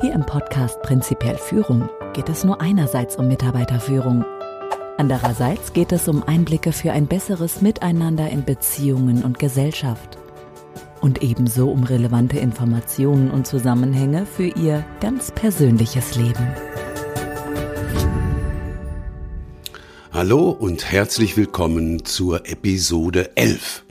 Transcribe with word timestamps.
Hier 0.00 0.12
im 0.12 0.24
Podcast 0.24 0.80
Prinzipiell 0.82 1.36
Führung 1.36 1.88
geht 2.12 2.28
es 2.28 2.44
nur 2.44 2.60
einerseits 2.60 3.16
um 3.16 3.26
Mitarbeiterführung. 3.26 4.24
Andererseits 4.96 5.72
geht 5.72 5.90
es 5.90 6.06
um 6.06 6.22
Einblicke 6.22 6.70
für 6.70 6.92
ein 6.92 7.08
besseres 7.08 7.62
Miteinander 7.62 8.30
in 8.30 8.44
Beziehungen 8.44 9.24
und 9.24 9.40
Gesellschaft. 9.40 10.16
Und 11.00 11.24
ebenso 11.24 11.68
um 11.68 11.82
relevante 11.82 12.38
Informationen 12.38 13.28
und 13.32 13.48
Zusammenhänge 13.48 14.24
für 14.24 14.46
Ihr 14.46 14.84
ganz 15.00 15.32
persönliches 15.32 16.14
Leben. 16.14 16.46
Hallo 20.12 20.50
und 20.50 20.92
herzlich 20.92 21.36
willkommen 21.36 22.04
zur 22.04 22.48
Episode 22.48 23.36
11, 23.36 23.82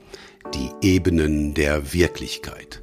die 0.54 0.70
Ebenen 0.88 1.54
der 1.54 1.92
Wirklichkeit. 1.92 2.82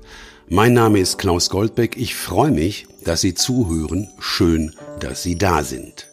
Mein 0.51 0.75
Name 0.75 0.99
ist 0.99 1.17
Klaus 1.17 1.49
Goldbeck, 1.49 1.97
ich 1.97 2.15
freue 2.15 2.51
mich, 2.51 2.87
dass 3.05 3.21
Sie 3.21 3.35
zuhören, 3.35 4.09
schön, 4.19 4.75
dass 5.01 5.23
Sie 5.23 5.37
da 5.37 5.63
sind. 5.63 6.09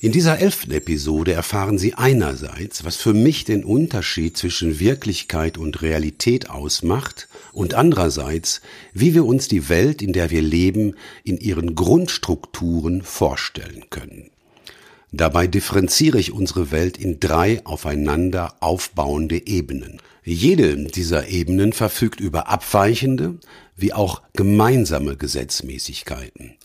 In 0.00 0.12
dieser 0.12 0.38
elften 0.38 0.70
Episode 0.70 1.32
erfahren 1.32 1.76
Sie 1.76 1.94
einerseits, 1.94 2.84
was 2.84 2.94
für 2.94 3.14
mich 3.14 3.44
den 3.44 3.64
Unterschied 3.64 4.36
zwischen 4.36 4.78
Wirklichkeit 4.78 5.58
und 5.58 5.82
Realität 5.82 6.50
ausmacht 6.50 7.28
und 7.52 7.74
andererseits, 7.74 8.60
wie 8.92 9.14
wir 9.14 9.24
uns 9.24 9.48
die 9.48 9.68
Welt, 9.68 10.00
in 10.00 10.12
der 10.12 10.30
wir 10.30 10.40
leben, 10.40 10.94
in 11.24 11.36
ihren 11.36 11.74
Grundstrukturen 11.74 13.02
vorstellen 13.02 13.86
können. 13.90 14.30
Dabei 15.10 15.46
differenziere 15.46 16.18
ich 16.18 16.32
unsere 16.32 16.70
Welt 16.70 16.98
in 16.98 17.18
drei 17.18 17.64
aufeinander 17.64 18.54
aufbauende 18.60 19.46
Ebenen. 19.46 20.02
Jede 20.22 20.76
dieser 20.76 21.28
Ebenen 21.28 21.72
verfügt 21.72 22.20
über 22.20 22.48
abweichende 22.48 23.36
wie 23.76 23.94
auch 23.94 24.22
gemeinsame 24.34 25.16
Gesetzmäßigkeiten. 25.16 26.56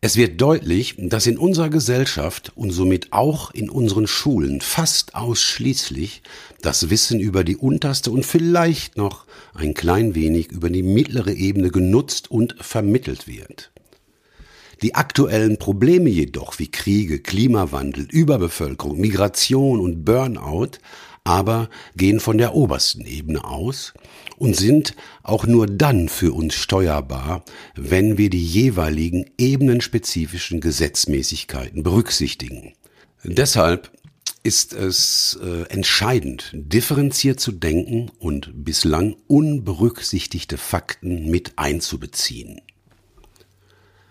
Es 0.00 0.16
wird 0.16 0.40
deutlich, 0.40 0.94
dass 0.96 1.26
in 1.26 1.36
unserer 1.36 1.70
Gesellschaft 1.70 2.52
und 2.54 2.70
somit 2.70 3.12
auch 3.12 3.50
in 3.50 3.68
unseren 3.68 4.06
Schulen 4.06 4.60
fast 4.60 5.16
ausschließlich 5.16 6.22
das 6.62 6.88
Wissen 6.88 7.18
über 7.18 7.42
die 7.42 7.56
unterste 7.56 8.12
und 8.12 8.24
vielleicht 8.24 8.96
noch 8.96 9.24
ein 9.54 9.74
klein 9.74 10.14
wenig 10.14 10.52
über 10.52 10.70
die 10.70 10.84
mittlere 10.84 11.32
Ebene 11.32 11.70
genutzt 11.70 12.30
und 12.30 12.54
vermittelt 12.60 13.26
wird. 13.26 13.72
Die 14.82 14.94
aktuellen 14.94 15.58
Probleme 15.58 16.08
jedoch 16.08 16.58
wie 16.58 16.70
Kriege, 16.70 17.18
Klimawandel, 17.18 18.06
Überbevölkerung, 18.10 18.98
Migration 19.00 19.80
und 19.80 20.04
Burnout 20.04 20.78
aber 21.28 21.68
gehen 21.94 22.20
von 22.20 22.38
der 22.38 22.54
obersten 22.54 23.04
Ebene 23.04 23.44
aus 23.44 23.92
und 24.38 24.56
sind 24.56 24.96
auch 25.22 25.46
nur 25.46 25.66
dann 25.66 26.08
für 26.08 26.32
uns 26.32 26.54
steuerbar, 26.54 27.44
wenn 27.74 28.16
wir 28.16 28.30
die 28.30 28.42
jeweiligen 28.42 29.26
ebenenspezifischen 29.36 30.62
Gesetzmäßigkeiten 30.62 31.82
berücksichtigen. 31.82 32.72
Deshalb 33.24 33.92
ist 34.42 34.72
es 34.72 35.38
äh, 35.42 35.70
entscheidend, 35.70 36.50
differenziert 36.54 37.40
zu 37.40 37.52
denken 37.52 38.10
und 38.18 38.64
bislang 38.64 39.16
unberücksichtigte 39.26 40.56
Fakten 40.56 41.30
mit 41.30 41.52
einzubeziehen. 41.56 42.62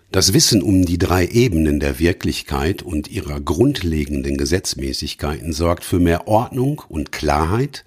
Das 0.09 0.33
Wissen 0.33 0.61
um 0.61 0.85
die 0.85 0.97
drei 0.97 1.27
Ebenen 1.27 1.81
der 1.81 1.99
Wirklichkeit 1.99 2.81
und 2.81 3.09
ihrer 3.09 3.41
grundlegenden 3.41 4.37
Gesetzmäßigkeiten 4.37 5.51
sorgt 5.51 5.83
für 5.83 5.99
mehr 5.99 6.29
Ordnung 6.29 6.81
und 6.87 7.11
Klarheit 7.11 7.83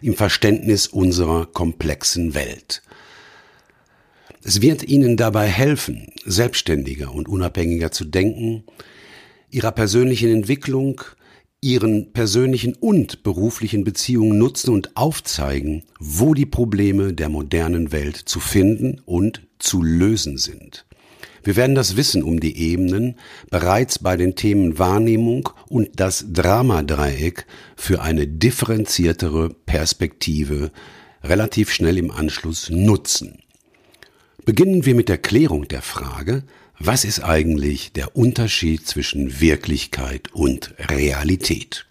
im 0.00 0.14
Verständnis 0.14 0.86
unserer 0.86 1.46
komplexen 1.46 2.34
Welt. 2.34 2.82
Es 4.44 4.62
wird 4.62 4.84
Ihnen 4.84 5.16
dabei 5.16 5.48
helfen, 5.48 6.12
selbstständiger 6.24 7.12
und 7.12 7.28
unabhängiger 7.28 7.90
zu 7.90 8.04
denken, 8.04 8.62
Ihrer 9.50 9.72
persönlichen 9.72 10.30
Entwicklung, 10.30 11.00
Ihren 11.60 12.12
persönlichen 12.12 12.74
und 12.74 13.24
beruflichen 13.24 13.82
Beziehungen 13.82 14.38
nutzen 14.38 14.70
und 14.70 14.96
aufzeigen, 14.96 15.82
wo 15.98 16.34
die 16.34 16.46
Probleme 16.46 17.14
der 17.14 17.30
modernen 17.30 17.90
Welt 17.90 18.16
zu 18.16 18.38
finden 18.38 19.00
und 19.06 19.42
zu 19.58 19.82
lösen 19.82 20.38
sind. 20.38 20.84
Wir 21.44 21.56
werden 21.56 21.74
das 21.74 21.96
Wissen 21.96 22.22
um 22.22 22.40
die 22.40 22.56
Ebenen 22.56 23.16
bereits 23.50 23.98
bei 23.98 24.16
den 24.16 24.34
Themen 24.34 24.78
Wahrnehmung 24.78 25.50
und 25.68 25.90
das 25.96 26.24
Dramadreieck 26.32 27.46
für 27.76 28.00
eine 28.00 28.26
differenziertere 28.26 29.50
Perspektive 29.50 30.72
relativ 31.22 31.70
schnell 31.70 31.98
im 31.98 32.10
Anschluss 32.10 32.70
nutzen. 32.70 33.40
Beginnen 34.46 34.86
wir 34.86 34.94
mit 34.94 35.10
der 35.10 35.18
Klärung 35.18 35.68
der 35.68 35.82
Frage, 35.82 36.44
was 36.78 37.04
ist 37.04 37.20
eigentlich 37.20 37.92
der 37.92 38.16
Unterschied 38.16 38.86
zwischen 38.86 39.40
Wirklichkeit 39.40 40.32
und 40.32 40.74
Realität? 40.90 41.86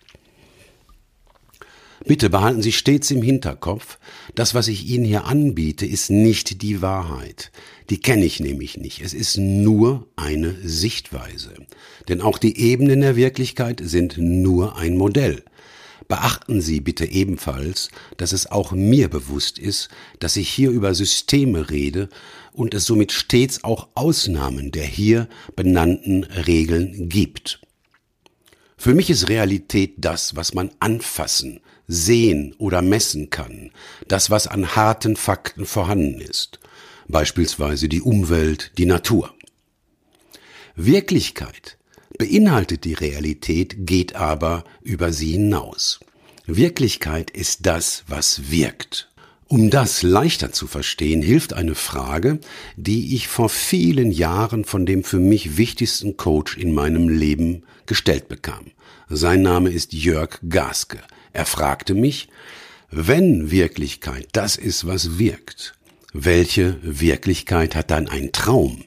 Bitte 2.06 2.30
behalten 2.30 2.62
Sie 2.62 2.74
stets 2.74 3.12
im 3.12 3.22
Hinterkopf, 3.22 3.98
das, 4.36 4.54
was 4.54 4.68
ich 4.68 4.88
Ihnen 4.88 5.06
hier 5.06 5.26
anbiete, 5.26 5.86
ist 5.86 6.10
nicht 6.10 6.62
die 6.62 6.82
Wahrheit. 6.82 7.52
Die 7.90 8.00
kenne 8.00 8.26
ich 8.26 8.40
nämlich 8.40 8.78
nicht. 8.78 9.02
Es 9.02 9.14
ist 9.14 9.38
nur 9.38 10.08
eine 10.16 10.56
Sichtweise. 10.64 11.54
Denn 12.08 12.22
auch 12.22 12.38
die 12.38 12.58
Ebenen 12.60 13.02
der 13.02 13.16
Wirklichkeit 13.16 13.82
sind 13.84 14.18
nur 14.18 14.78
ein 14.78 14.98
Modell. 14.98 15.44
Beachten 16.08 16.62
Sie 16.62 16.82
bitte 16.82 17.06
ebenfalls, 17.06 17.90
dass 18.18 18.34
es 18.34 18.52
auch 18.52 18.72
mir 18.72 19.10
bewusst 19.10 19.58
ist, 19.58 19.90
dass 20.20 20.36
ich 20.36 20.50
hier 20.50 20.70
über 20.70 20.94
Systeme 20.94 21.70
rede 21.70 22.10
und 22.52 22.74
es 22.74 22.86
somit 22.86 23.12
stets 23.12 23.64
auch 23.64 23.88
Ausnahmen 23.96 24.72
der 24.72 24.86
hier 24.86 25.28
benannten 25.56 26.24
Regeln 26.24 27.10
gibt. 27.10 27.62
Für 28.78 28.94
mich 28.94 29.10
ist 29.10 29.30
Realität 29.30 29.94
das, 29.98 30.36
was 30.36 30.54
man 30.54 30.72
anfassen, 30.80 31.62
sehen 31.88 32.54
oder 32.58 32.82
messen 32.82 33.30
kann, 33.30 33.72
das, 34.08 34.30
was 34.30 34.48
an 34.48 34.76
harten 34.76 35.16
Fakten 35.16 35.66
vorhanden 35.66 36.22
ist, 36.22 36.60
beispielsweise 37.08 37.90
die 37.90 38.02
Umwelt, 38.02 38.72
die 38.78 38.86
Natur. 38.86 39.34
Wirklichkeit 40.76 41.78
beinhaltet 42.18 42.84
die 42.84 42.94
Realität, 42.94 43.86
geht 43.86 44.16
aber 44.16 44.64
über 44.82 45.14
sie 45.14 45.32
hinaus. 45.32 46.00
Wirklichkeit 46.46 47.32
ist 47.32 47.66
das, 47.66 48.04
was 48.08 48.52
wirkt. 48.52 49.10
Um 49.48 49.70
das 49.70 50.02
leichter 50.02 50.52
zu 50.52 50.66
verstehen, 50.66 51.22
hilft 51.22 51.54
eine 51.54 51.76
Frage, 51.76 52.40
die 52.76 53.16
ich 53.16 53.28
vor 53.28 53.50
vielen 53.50 54.12
Jahren 54.12 54.66
von 54.66 54.86
dem 54.86 55.04
für 55.04 55.20
mich 55.20 55.58
wichtigsten 55.58 56.18
Coach 56.18 56.58
in 56.58 56.74
meinem 56.74 57.08
Leben 57.08 57.64
gestellt 57.86 58.30
bekam. 58.30 58.72
Sein 59.10 59.44
Name 59.44 59.70
ist 59.70 59.94
Jörg 59.94 60.40
Gaske. 60.50 61.00
Er 61.34 61.46
fragte 61.46 61.94
mich, 61.94 62.30
wenn 62.90 63.52
Wirklichkeit 63.52 64.28
das 64.32 64.56
ist, 64.56 64.88
was 64.88 65.20
wirkt, 65.20 65.76
welche 66.14 66.78
Wirklichkeit 66.84 67.76
hat 67.76 67.90
dann 67.90 68.08
ein 68.08 68.32
Traum? 68.32 68.86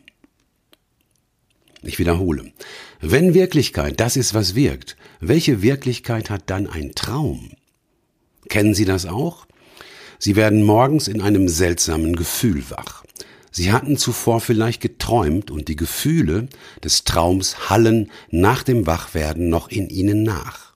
Ich 1.82 1.98
wiederhole. 1.98 2.53
Wenn 3.00 3.34
Wirklichkeit 3.34 4.00
das 4.00 4.16
ist, 4.16 4.32
was 4.32 4.54
wirkt, 4.54 4.97
welche 5.20 5.60
Wirklichkeit 5.60 6.31
hat 6.31 6.44
dann 6.47 6.69
ein 6.69 6.94
Traum? 6.94 7.50
Kennen 8.48 8.75
Sie 8.75 8.84
das 8.84 9.06
auch? 9.06 9.47
Sie 10.19 10.37
werden 10.37 10.62
morgens 10.62 11.09
in 11.09 11.20
einem 11.20 11.48
seltsamen 11.48 12.14
Gefühl 12.14 12.70
wach. 12.70 13.04
Sie 13.50 13.72
hatten 13.72 13.97
zuvor 13.97 14.41
vielleicht 14.41 14.81
geträumt 14.81 15.50
und 15.50 15.69
die 15.69 15.76
Gefühle 15.76 16.48
des 16.84 17.04
Traums 17.04 17.69
hallen 17.70 18.10
nach 18.31 18.62
dem 18.62 18.87
Wachwerden 18.87 19.48
noch 19.48 19.69
in 19.69 19.88
Ihnen 19.88 20.22
nach. 20.22 20.75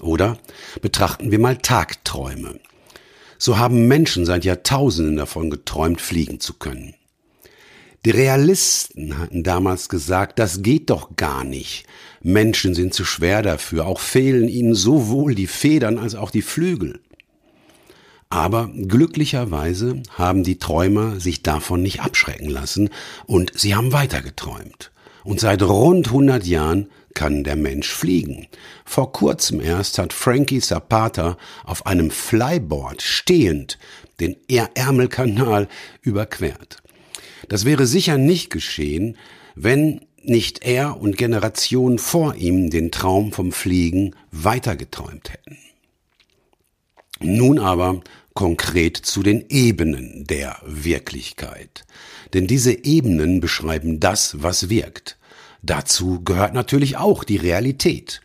Oder 0.00 0.38
betrachten 0.80 1.30
wir 1.30 1.38
mal 1.38 1.58
Tagträume. 1.58 2.58
So 3.42 3.56
haben 3.56 3.88
Menschen 3.88 4.26
seit 4.26 4.44
Jahrtausenden 4.44 5.16
davon 5.16 5.48
geträumt, 5.48 6.02
fliegen 6.02 6.40
zu 6.40 6.52
können. 6.54 6.94
Die 8.04 8.10
Realisten 8.10 9.18
hatten 9.18 9.42
damals 9.42 9.88
gesagt, 9.88 10.38
das 10.38 10.60
geht 10.60 10.90
doch 10.90 11.16
gar 11.16 11.42
nicht. 11.42 11.86
Menschen 12.22 12.74
sind 12.74 12.92
zu 12.92 13.06
schwer 13.06 13.40
dafür, 13.40 13.86
auch 13.86 13.98
fehlen 13.98 14.46
ihnen 14.46 14.74
sowohl 14.74 15.34
die 15.34 15.46
Federn 15.46 15.98
als 15.98 16.14
auch 16.14 16.30
die 16.30 16.42
Flügel. 16.42 17.00
Aber 18.28 18.70
glücklicherweise 18.74 20.02
haben 20.10 20.44
die 20.44 20.58
Träumer 20.58 21.18
sich 21.18 21.42
davon 21.42 21.80
nicht 21.80 22.00
abschrecken 22.00 22.50
lassen 22.50 22.90
und 23.24 23.58
sie 23.58 23.74
haben 23.74 23.94
weitergeträumt. 23.94 24.92
Und 25.24 25.40
seit 25.40 25.62
rund 25.62 26.08
100 26.08 26.46
Jahren 26.46 26.88
kann 27.14 27.44
der 27.44 27.56
Mensch 27.56 27.92
fliegen. 27.92 28.46
Vor 28.84 29.12
kurzem 29.12 29.60
erst 29.60 29.98
hat 29.98 30.12
Frankie 30.12 30.60
Zapata 30.60 31.36
auf 31.64 31.86
einem 31.86 32.10
Flyboard 32.10 33.02
stehend 33.02 33.78
den 34.20 34.36
Ärmelkanal 34.48 35.68
überquert. 36.02 36.78
Das 37.48 37.64
wäre 37.64 37.86
sicher 37.86 38.18
nicht 38.18 38.50
geschehen, 38.50 39.16
wenn 39.54 40.02
nicht 40.22 40.62
er 40.64 41.00
und 41.00 41.16
Generationen 41.16 41.98
vor 41.98 42.34
ihm 42.34 42.70
den 42.70 42.90
Traum 42.90 43.32
vom 43.32 43.52
Fliegen 43.52 44.14
weitergeträumt 44.30 45.30
hätten. 45.30 45.56
Nun 47.20 47.58
aber 47.58 48.02
konkret 48.34 48.96
zu 48.96 49.22
den 49.22 49.44
Ebenen 49.48 50.24
der 50.24 50.56
Wirklichkeit. 50.64 51.84
Denn 52.32 52.46
diese 52.46 52.84
Ebenen 52.84 53.40
beschreiben 53.40 54.00
das, 54.00 54.42
was 54.42 54.70
wirkt. 54.70 55.18
Dazu 55.62 56.22
gehört 56.22 56.54
natürlich 56.54 56.96
auch 56.96 57.24
die 57.24 57.36
Realität. 57.36 58.20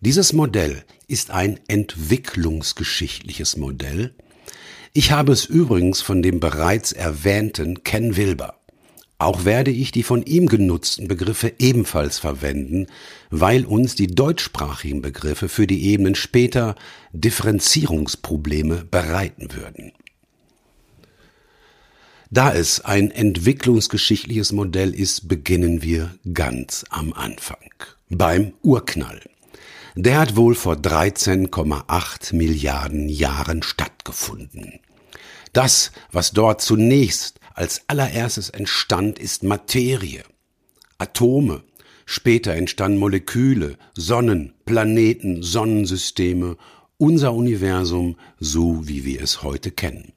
Dieses 0.00 0.32
Modell 0.32 0.84
ist 1.06 1.30
ein 1.30 1.60
entwicklungsgeschichtliches 1.68 3.56
Modell. 3.56 4.14
Ich 4.92 5.12
habe 5.12 5.32
es 5.32 5.44
übrigens 5.44 6.02
von 6.02 6.22
dem 6.22 6.40
bereits 6.40 6.92
erwähnten 6.92 7.84
Ken 7.84 8.16
Wilber. 8.16 8.58
Auch 9.18 9.44
werde 9.44 9.70
ich 9.70 9.92
die 9.92 10.02
von 10.02 10.24
ihm 10.24 10.48
genutzten 10.48 11.06
Begriffe 11.06 11.52
ebenfalls 11.60 12.18
verwenden, 12.18 12.88
weil 13.30 13.64
uns 13.64 13.94
die 13.94 14.08
deutschsprachigen 14.08 15.00
Begriffe 15.00 15.48
für 15.48 15.68
die 15.68 15.84
Ebenen 15.86 16.16
später 16.16 16.74
Differenzierungsprobleme 17.12 18.84
bereiten 18.90 19.54
würden. 19.54 19.92
Da 22.34 22.54
es 22.54 22.80
ein 22.80 23.10
entwicklungsgeschichtliches 23.10 24.52
Modell 24.52 24.94
ist, 24.94 25.28
beginnen 25.28 25.82
wir 25.82 26.14
ganz 26.32 26.82
am 26.88 27.12
Anfang, 27.12 27.58
beim 28.08 28.54
Urknall. 28.62 29.20
Der 29.96 30.18
hat 30.18 30.34
wohl 30.34 30.54
vor 30.54 30.76
13,8 30.76 32.34
Milliarden 32.34 33.10
Jahren 33.10 33.62
stattgefunden. 33.62 34.80
Das, 35.52 35.92
was 36.10 36.30
dort 36.30 36.62
zunächst 36.62 37.38
als 37.52 37.82
allererstes 37.88 38.48
entstand, 38.48 39.18
ist 39.18 39.42
Materie. 39.42 40.22
Atome. 40.96 41.62
Später 42.06 42.54
entstanden 42.54 42.98
Moleküle, 42.98 43.76
Sonnen, 43.94 44.54
Planeten, 44.64 45.42
Sonnensysteme, 45.42 46.56
unser 46.96 47.34
Universum, 47.34 48.16
so 48.40 48.88
wie 48.88 49.04
wir 49.04 49.20
es 49.20 49.42
heute 49.42 49.70
kennen. 49.70 50.14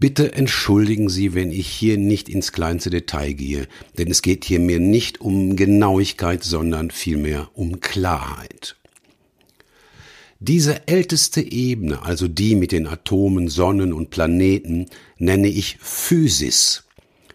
Bitte 0.00 0.32
entschuldigen 0.32 1.08
Sie, 1.08 1.34
wenn 1.34 1.50
ich 1.50 1.66
hier 1.66 1.98
nicht 1.98 2.28
ins 2.28 2.52
kleinste 2.52 2.88
Detail 2.88 3.32
gehe, 3.32 3.66
denn 3.98 4.10
es 4.10 4.22
geht 4.22 4.44
hier 4.44 4.60
mir 4.60 4.78
nicht 4.78 5.20
um 5.20 5.56
Genauigkeit, 5.56 6.44
sondern 6.44 6.92
vielmehr 6.92 7.50
um 7.54 7.80
Klarheit. 7.80 8.76
Diese 10.38 10.86
älteste 10.86 11.40
Ebene, 11.40 12.02
also 12.02 12.28
die 12.28 12.54
mit 12.54 12.70
den 12.70 12.86
Atomen, 12.86 13.48
Sonnen 13.48 13.92
und 13.92 14.10
Planeten, 14.10 14.86
nenne 15.18 15.48
ich 15.48 15.78
Physis. 15.80 16.84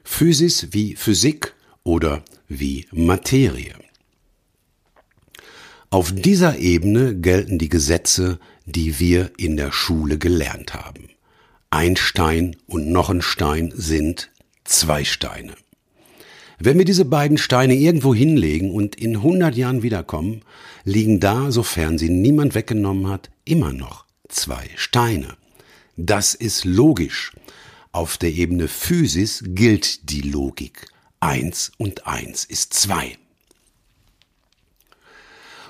Physis 0.06 0.70
wie 0.72 0.96
Physik 0.96 1.54
oder 1.84 2.24
wie 2.48 2.86
Materie. 2.92 3.74
Auf 5.90 6.14
dieser 6.14 6.60
Ebene 6.60 7.14
gelten 7.14 7.60
die 7.60 7.70
Gesetze, 7.70 8.40
die 8.66 9.00
wir 9.00 9.32
in 9.38 9.58
der 9.58 9.74
Schule 9.74 10.18
gelernt 10.18 10.74
haben. 10.74 11.10
Ein 11.74 11.96
Stein 11.96 12.56
und 12.68 12.92
noch 12.92 13.10
ein 13.10 13.24
Stein 13.24 13.74
sind 13.76 14.30
zwei 14.64 15.04
Steine. 15.04 15.56
Wenn 16.60 16.78
wir 16.78 16.86
diese 16.86 17.04
beiden 17.04 17.40
Steine 17.40 17.74
irgendwo 17.74 18.14
hinlegen 18.14 18.70
und 18.70 18.96
in 18.96 19.16
100 19.16 19.56
Jahren 19.56 19.82
wiederkommen, 19.82 20.42
liegen 20.84 21.20
da, 21.20 21.50
sofern 21.50 21.98
sie 21.98 22.10
niemand 22.10 22.54
weggenommen 22.54 23.08
hat, 23.08 23.32
immer 23.44 23.74
noch 23.74 24.06
zwei 24.30 24.70
Steine. 24.76 25.30
Das 25.98 26.36
ist 26.36 26.64
logisch. 26.64 27.32
Auf 27.92 28.20
der 28.20 28.30
Ebene 28.30 28.68
Physis 28.68 29.44
gilt 29.44 30.12
die 30.12 30.22
Logik. 30.22 30.86
Eins 31.22 31.72
und 31.80 32.06
eins 32.06 32.46
ist 32.46 32.76
zwei. 32.76 33.18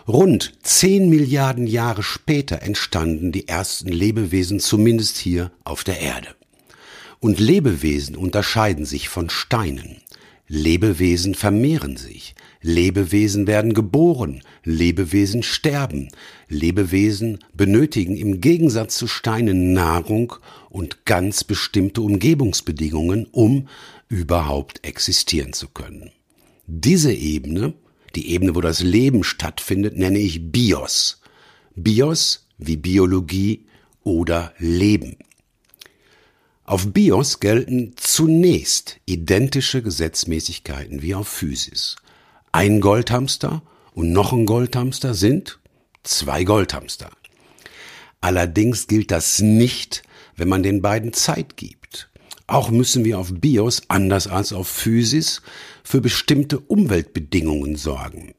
Rund 0.08 0.54
zehn 0.64 1.10
Milliarden 1.10 1.66
Jahre 1.66 2.04
später 2.04 2.62
entstanden 2.62 3.32
die 3.32 3.48
ersten 3.48 3.90
Lebewesen 3.90 4.60
zumindest 4.60 5.18
hier 5.18 5.52
auf 5.64 5.86
der 5.86 6.00
Erde. 6.02 6.28
Und 7.22 7.40
Lebewesen 7.40 8.18
unterscheiden 8.18 8.86
sich 8.86 9.08
von 9.08 9.30
Steinen. 9.30 10.02
Lebewesen 10.50 11.36
vermehren 11.36 11.96
sich, 11.96 12.36
Lebewesen 12.62 13.48
werden 13.48 13.74
geboren, 13.74 14.44
Lebewesen 14.66 15.42
sterben, 15.42 16.10
Lebewesen 16.50 17.40
benötigen 17.54 18.18
im 18.18 18.42
Gegensatz 18.42 18.98
zu 18.98 19.08
Steinen 19.08 19.72
Nahrung 19.72 20.36
und 20.70 21.06
ganz 21.06 21.46
bestimmte 21.46 22.02
Umgebungsbedingungen, 22.02 23.28
um 23.32 23.70
überhaupt 24.10 24.86
existieren 24.86 25.54
zu 25.54 25.70
können. 25.70 26.12
Diese 26.68 27.14
Ebene, 27.14 27.74
die 28.16 28.32
Ebene, 28.32 28.56
wo 28.56 28.62
das 28.62 28.82
Leben 28.82 29.24
stattfindet, 29.24 29.98
nenne 29.98 30.20
ich 30.20 30.52
Bios. 30.52 31.22
Bios 31.76 32.48
wie 32.58 32.78
Biologie 32.78 33.66
oder 34.04 34.54
Leben. 34.58 35.18
Auf 36.66 36.94
BIOS 36.94 37.42
gelten 37.42 37.94
zunächst 37.98 38.98
identische 39.06 39.82
Gesetzmäßigkeiten 39.82 41.02
wie 41.02 41.14
auf 41.14 41.28
Physis. 41.28 41.98
Ein 42.54 42.80
Goldhamster 42.80 43.62
und 43.94 44.14
noch 44.14 44.32
ein 44.32 44.46
Goldhamster 44.46 45.14
sind 45.14 45.60
zwei 46.04 46.46
Goldhamster. 46.46 47.10
Allerdings 48.22 48.88
gilt 48.88 49.12
das 49.12 49.40
nicht, 49.40 50.04
wenn 50.38 50.48
man 50.48 50.64
den 50.64 50.82
beiden 50.82 51.12
Zeit 51.12 51.58
gibt. 51.58 52.10
Auch 52.48 52.70
müssen 52.72 53.06
wir 53.06 53.20
auf 53.20 53.34
BIOS, 53.34 53.84
anders 53.88 54.28
als 54.28 54.54
auf 54.54 54.68
Physis, 54.68 55.42
für 55.84 56.02
bestimmte 56.02 56.60
Umweltbedingungen 56.60 57.76
sorgen. 57.76 58.34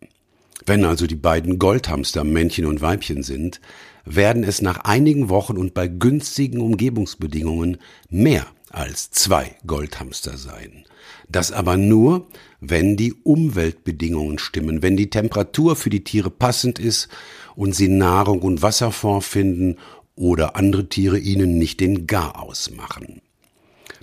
Wenn 0.66 0.84
also 0.84 1.06
die 1.06 1.16
beiden 1.16 1.58
Goldhamster 1.58 2.24
Männchen 2.24 2.66
und 2.66 2.80
Weibchen 2.80 3.22
sind, 3.22 3.60
werden 4.04 4.44
es 4.44 4.62
nach 4.62 4.84
einigen 4.84 5.28
Wochen 5.28 5.56
und 5.56 5.74
bei 5.74 5.88
günstigen 5.88 6.60
Umgebungsbedingungen 6.60 7.78
mehr 8.10 8.46
als 8.70 9.10
zwei 9.10 9.56
Goldhamster 9.66 10.36
sein. 10.36 10.84
Das 11.28 11.52
aber 11.52 11.76
nur, 11.76 12.26
wenn 12.60 12.96
die 12.96 13.12
Umweltbedingungen 13.12 14.38
stimmen, 14.38 14.82
wenn 14.82 14.96
die 14.96 15.10
Temperatur 15.10 15.76
für 15.76 15.90
die 15.90 16.04
Tiere 16.04 16.30
passend 16.30 16.78
ist 16.78 17.08
und 17.56 17.74
sie 17.74 17.88
Nahrung 17.88 18.42
und 18.42 18.62
Wasser 18.62 18.90
vorfinden 18.90 19.76
oder 20.16 20.56
andere 20.56 20.88
Tiere 20.88 21.18
ihnen 21.18 21.58
nicht 21.58 21.80
den 21.80 22.06
Garaus 22.06 22.70
machen. 22.70 23.20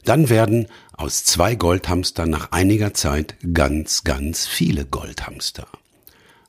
Dann 0.06 0.30
werden 0.30 0.68
aus 0.94 1.24
zwei 1.24 1.56
Goldhamster 1.56 2.26
nach 2.26 2.52
einiger 2.52 2.94
Zeit 2.94 3.36
ganz, 3.54 4.04
ganz 4.04 4.48
viele 4.48 4.86
Goldhamster. 4.86 5.68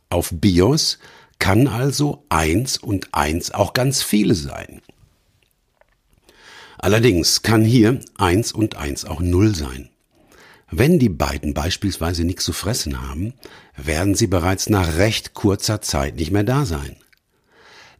Auf 0.08 0.30
Bios 0.32 0.98
kann 1.38 1.66
also 1.66 2.24
eins 2.28 2.78
und 2.78 3.14
eins 3.14 3.50
auch 3.50 3.72
ganz 3.72 4.02
viele 4.02 4.34
sein. 4.34 4.80
Allerdings 6.78 7.42
kann 7.42 7.64
hier 7.64 8.00
eins 8.16 8.52
und 8.52 8.76
eins 8.76 9.04
auch 9.04 9.20
null 9.20 9.54
sein. 9.54 9.90
Wenn 10.70 10.98
die 10.98 11.10
beiden 11.10 11.52
beispielsweise 11.52 12.24
nichts 12.24 12.44
zu 12.44 12.54
fressen 12.54 13.02
haben, 13.02 13.34
werden 13.76 14.14
sie 14.14 14.26
bereits 14.26 14.70
nach 14.70 14.96
recht 14.96 15.34
kurzer 15.34 15.82
Zeit 15.82 16.16
nicht 16.16 16.30
mehr 16.30 16.44
da 16.44 16.64
sein. 16.64 16.96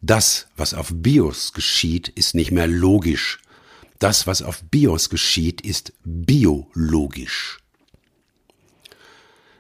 Das, 0.00 0.49
was 0.56 0.73
auf 0.73 0.90
Bios 0.90 1.52
geschieht, 1.52 2.09
ist 2.09 2.35
nicht 2.35 2.50
mehr 2.50 2.66
logisch. 2.66 3.41
Das, 4.02 4.26
was 4.26 4.42
auf 4.42 4.64
Bios 4.64 5.11
geschieht, 5.11 5.61
ist 5.61 5.92
biologisch. 6.02 7.59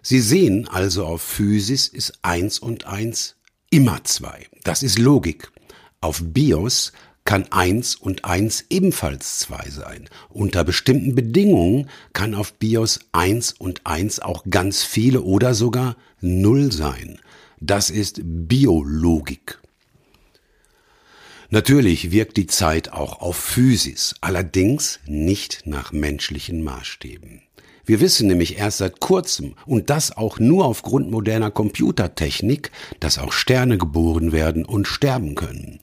Sie 0.02 0.18
sehen 0.18 0.66
also 0.66 1.06
auf 1.06 1.22
Physis 1.22 1.86
ist 1.86 2.18
eins 2.22 2.58
und 2.58 2.84
eins 2.84 3.36
immer 3.70 4.02
zwei. 4.02 4.48
Das 4.64 4.82
ist 4.82 4.98
Logik. 4.98 5.52
Auf 6.00 6.20
BIOS 6.24 6.90
kann 7.24 7.52
eins 7.52 7.94
und 7.94 8.24
eins 8.24 8.64
ebenfalls 8.68 9.38
zwei 9.38 9.70
sein. 9.70 10.08
Unter 10.28 10.64
bestimmten 10.64 11.14
Bedingungen 11.14 11.88
kann 12.12 12.34
auf 12.34 12.54
BIOS 12.54 12.98
eins 13.12 13.52
und 13.52 13.86
eins 13.86 14.18
auch 14.18 14.42
ganz 14.50 14.82
viele 14.82 15.22
oder 15.22 15.54
sogar 15.54 15.96
null 16.20 16.72
sein. 16.72 17.20
Das 17.60 17.90
ist 17.90 18.20
Biologik. 18.24 19.61
Natürlich 21.52 22.12
wirkt 22.12 22.38
die 22.38 22.46
Zeit 22.46 22.94
auch 22.94 23.20
auf 23.20 23.36
Physis, 23.36 24.14
allerdings 24.22 25.00
nicht 25.04 25.66
nach 25.66 25.92
menschlichen 25.92 26.64
Maßstäben. 26.64 27.42
Wir 27.84 28.00
wissen 28.00 28.26
nämlich 28.26 28.56
erst 28.56 28.78
seit 28.78 29.00
kurzem, 29.00 29.54
und 29.66 29.90
das 29.90 30.16
auch 30.16 30.38
nur 30.38 30.64
aufgrund 30.64 31.10
moderner 31.10 31.50
Computertechnik, 31.50 32.70
dass 33.00 33.18
auch 33.18 33.32
Sterne 33.32 33.76
geboren 33.76 34.32
werden 34.32 34.64
und 34.64 34.88
sterben 34.88 35.34
können. 35.34 35.80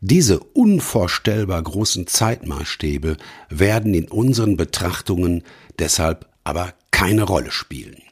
Diese 0.00 0.40
unvorstellbar 0.40 1.62
großen 1.62 2.08
Zeitmaßstäbe 2.08 3.16
werden 3.48 3.94
in 3.94 4.08
unseren 4.08 4.56
Betrachtungen 4.56 5.44
deshalb 5.78 6.26
aber 6.42 6.74
keine 6.90 7.22
Rolle 7.22 7.52
spielen. 7.52 8.02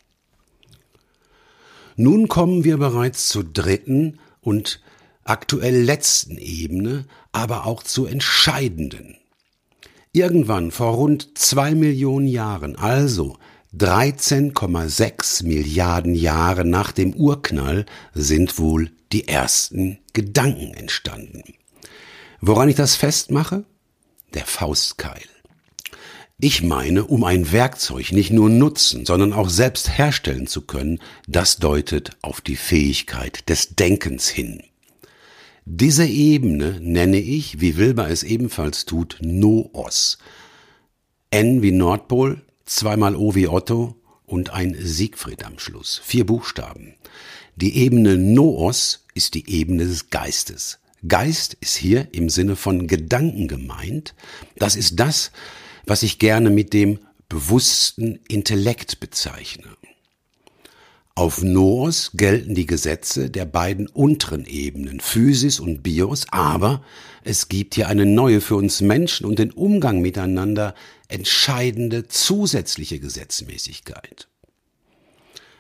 Nun 1.97 2.29
kommen 2.29 2.63
wir 2.63 2.77
bereits 2.77 3.29
zur 3.29 3.43
dritten 3.43 4.21
und 4.43 4.81
aktuell 5.25 5.83
letzten 5.83 6.39
Ebene, 6.39 7.07
aber 7.33 7.67
auch 7.67 7.83
zur 7.83 8.11
entscheidenden. 8.11 9.17
Irgendwann 10.13 10.71
vor 10.71 10.95
rund 10.95 11.39
zwei 11.39 11.75
Millionen 11.75 12.27
Jahren, 12.27 12.77
also 12.77 13.37
13,6 13.77 15.45
Milliarden 15.47 16.15
Jahre 16.15 16.65
nach 16.65 16.91
dem 16.91 17.15
Urknall, 17.15 17.87
sind 18.13 18.59
wohl 18.59 18.91
die 19.13 19.29
ersten 19.29 19.99
Gedanken 20.13 20.75
entstanden. 20.75 21.45
Woran 22.41 22.69
ich 22.69 22.77
das 22.77 22.97
festmache? 22.97 23.65
der 24.35 24.47
Faustkeil. 24.47 25.23
Ich 26.39 26.63
meine, 26.63 27.05
um 27.05 27.25
ein 27.25 27.53
Werkzeug 27.53 28.13
nicht 28.13 28.31
nur 28.31 28.49
nutzen, 28.49 29.05
sondern 29.05 29.33
auch 29.33 29.51
selbst 29.51 29.99
herstellen 29.99 30.47
zu 30.47 30.63
können, 30.63 31.01
das 31.27 31.59
deutet 31.59 32.17
auf 32.23 32.41
die 32.41 32.57
Fähigkeit 32.57 33.49
des 33.49 33.75
Denkens 33.77 34.29
hin. 34.29 34.63
Diese 35.65 36.07
Ebene 36.07 36.79
nenne 36.81 37.19
ich, 37.19 37.61
wie 37.61 37.77
Wilber 37.77 38.09
es 38.11 38.23
ebenfalls 38.23 38.87
tut, 38.87 39.19
Noos. 39.21 40.19
N 41.31 41.63
wie 41.63 41.73
Nordpol, 41.73 42.43
zweimal 42.65 43.15
O 43.15 43.35
wie 43.35 43.49
Otto 43.49 43.97
und 44.27 44.51
ein 44.51 44.75
Siegfried 44.79 45.45
am 45.45 45.59
Schluss. 45.59 46.01
Vier 46.03 46.25
Buchstaben. 46.25 46.95
Die 47.57 47.77
Ebene 47.77 48.17
Noos 48.17 49.05
ist 49.15 49.35
die 49.35 49.49
Ebene 49.51 49.85
des 49.85 50.11
Geistes. 50.11 50.79
Geist 51.07 51.57
ist 51.61 51.77
hier 51.77 52.09
im 52.13 52.29
Sinne 52.29 52.57
von 52.57 52.87
Gedanken 52.87 53.49
gemeint. 53.49 54.15
Das 54.57 54.77
ist 54.77 54.99
das, 55.01 55.31
was 55.87 56.03
ich 56.03 56.19
gerne 56.19 56.51
mit 56.51 56.73
dem 56.73 56.99
bewussten 57.29 58.19
Intellekt 58.29 59.01
bezeichne. 59.01 59.65
Auf 61.15 61.43
Noos 61.43 62.13
gelten 62.15 62.55
die 62.55 62.67
Gesetze 62.67 63.31
der 63.31 63.45
beiden 63.45 63.89
unteren 63.89 64.47
Ebenen, 64.47 65.01
Physis 65.01 65.61
und 65.61 65.83
Bios, 65.83 66.27
aber 66.31 66.83
es 67.25 67.49
gibt 67.49 67.75
hier 67.75 67.89
eine 67.89 68.07
neue 68.07 68.41
für 68.41 68.57
uns 68.57 68.81
Menschen 68.81 69.27
und 69.27 69.39
den 69.39 69.51
Umgang 69.51 70.01
miteinander 70.01 70.75
entscheidende 71.09 72.09
zusätzliche 72.09 73.01
Gesetzmäßigkeit. 73.01 74.29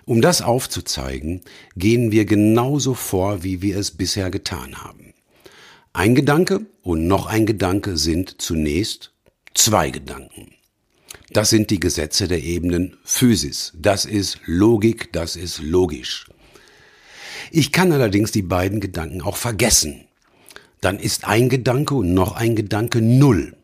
Um 0.07 0.23
das 0.23 0.40
aufzuzeigen, 0.40 1.42
gehen 1.76 2.11
wir 2.11 2.25
genauso 2.25 2.95
vor, 2.95 3.42
wie 3.42 3.61
wir 3.61 3.76
es 3.76 3.90
bisher 3.90 4.30
getan 4.30 4.83
haben. 4.83 5.12
Ein 5.92 6.14
Gedanke 6.14 6.66
und 6.83 7.07
noch 7.07 7.26
ein 7.26 7.47
Gedanke 7.47 7.97
sind 7.97 8.40
zunächst 8.40 9.12
zwei 9.54 9.90
Gedanken. 9.90 10.54
Das 11.32 11.49
sind 11.49 11.70
die 11.70 11.78
Gesetze 11.78 12.26
der 12.26 12.42
Ebenen 12.42 12.96
Physis. 13.04 13.72
Das 13.76 14.04
ist 14.04 14.40
Logik, 14.46 15.12
das 15.12 15.37
ist 15.37 15.62
logisch. 15.62 16.26
Ich 17.52 17.70
kann 17.70 17.92
allerdings 17.92 18.32
die 18.32 18.42
beiden 18.42 18.80
Gedanken 18.80 19.22
auch 19.22 19.37
vergessen. 19.37 20.06
Dann 20.80 20.99
ist 20.99 21.26
ein 21.26 21.49
Gedanke 21.49 21.94
und 21.94 22.14
noch 22.14 22.32
ein 22.32 22.56
Gedanke 22.56 23.00
null. 23.00 23.54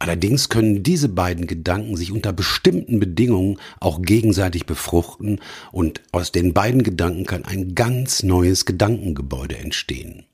Allerdings 0.00 0.48
können 0.48 0.82
diese 0.82 1.08
beiden 1.08 1.46
Gedanken 1.46 1.96
sich 1.96 2.10
unter 2.10 2.32
bestimmten 2.32 2.98
Bedingungen 2.98 3.58
auch 3.78 4.02
gegenseitig 4.02 4.66
befruchten 4.66 5.40
und 5.70 6.02
aus 6.10 6.32
den 6.32 6.54
beiden 6.54 6.82
Gedanken 6.82 7.24
kann 7.24 7.44
ein 7.44 7.74
ganz 7.76 8.24
neues 8.24 8.66
Gedankengebäude 8.66 9.56
entstehen. 9.56 10.24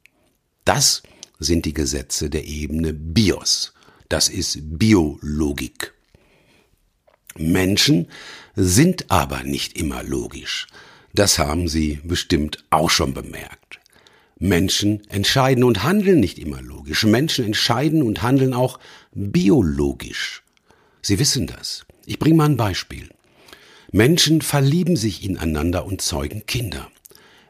Das 0.65 1.03
sind 1.39 1.67
die 1.67 1.75
Gesetze 1.75 2.31
der 2.31 2.47
Ebene 2.47 2.95
Bios. 2.95 3.75
Das 4.09 4.29
ist 4.29 4.79
Biologik. 4.79 5.93
Menschen 7.37 8.09
sind 8.55 9.11
aber 9.11 9.43
nicht 9.43 9.79
immer 9.79 10.03
logisch. 10.03 10.67
Das 11.15 11.39
haben 11.39 11.69
Sie 11.69 12.01
bestimmt 12.05 12.65
auch 12.71 12.91
schon 12.91 13.15
bemerkt. 13.15 13.81
Menschen 14.39 15.03
entscheiden 15.09 15.63
und 15.63 15.85
handeln 15.85 16.21
nicht 16.21 16.39
immer 16.39 16.61
logisch. 16.61 17.05
Menschen 17.05 17.45
entscheiden 17.45 18.03
und 18.03 18.23
handeln 18.23 18.55
auch 18.55 18.81
biologisch. 19.13 20.43
Sie 21.01 21.19
wissen 21.19 21.47
das. 21.47 21.87
Ich 22.07 22.19
bringe 22.19 22.37
mal 22.37 22.47
ein 22.47 22.57
Beispiel. 22.57 23.09
Menschen 23.93 24.41
verlieben 24.41 24.97
sich 24.97 25.23
ineinander 25.23 25.85
und 25.85 26.01
zeugen 26.01 26.45
Kinder. 26.47 26.91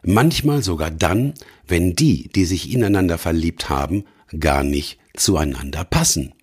Manchmal 0.02 0.62
sogar 0.62 0.90
dann, 0.90 1.34
wenn 1.66 1.94
die, 1.94 2.28
die 2.28 2.44
sich 2.44 2.70
ineinander 2.70 3.16
verliebt 3.16 3.70
haben, 3.70 4.04
gar 4.38 4.64
nicht 4.64 4.98
zueinander 5.14 5.84
passen. 5.84 6.34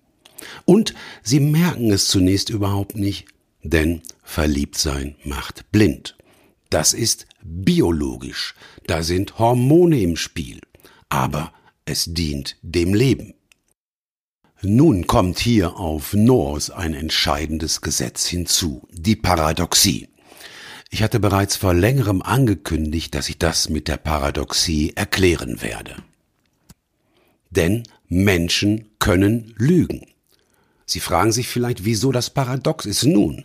Und 0.64 0.94
sie 1.22 1.40
merken 1.40 1.90
es 1.90 2.08
zunächst 2.08 2.50
überhaupt 2.50 2.96
nicht, 2.96 3.26
denn 3.62 4.02
Verliebtsein 4.22 5.16
macht 5.24 5.70
blind. 5.72 6.16
Das 6.70 6.92
ist 6.92 7.26
biologisch, 7.42 8.54
da 8.86 9.02
sind 9.02 9.38
Hormone 9.38 10.00
im 10.00 10.16
Spiel, 10.16 10.60
aber 11.08 11.52
es 11.84 12.04
dient 12.06 12.56
dem 12.62 12.94
Leben. 12.94 13.34
Nun 14.62 15.06
kommt 15.06 15.38
hier 15.38 15.76
auf 15.78 16.12
Noors 16.12 16.70
ein 16.70 16.94
entscheidendes 16.94 17.80
Gesetz 17.80 18.26
hinzu, 18.26 18.86
die 18.92 19.16
Paradoxie. 19.16 20.08
Ich 20.90 21.02
hatte 21.02 21.18
bereits 21.18 21.56
vor 21.56 21.72
längerem 21.72 22.20
angekündigt, 22.20 23.14
dass 23.14 23.28
ich 23.28 23.38
das 23.38 23.68
mit 23.68 23.88
der 23.88 23.96
Paradoxie 23.96 24.92
erklären 24.96 25.62
werde. 25.62 25.96
Denn 27.50 27.84
Menschen 28.08 28.90
können 28.98 29.54
lügen. 29.56 30.09
Sie 30.90 30.98
fragen 30.98 31.30
sich 31.30 31.46
vielleicht, 31.46 31.84
wieso 31.84 32.10
das 32.10 32.30
paradox 32.30 32.84
ist. 32.84 33.04
Nun, 33.04 33.44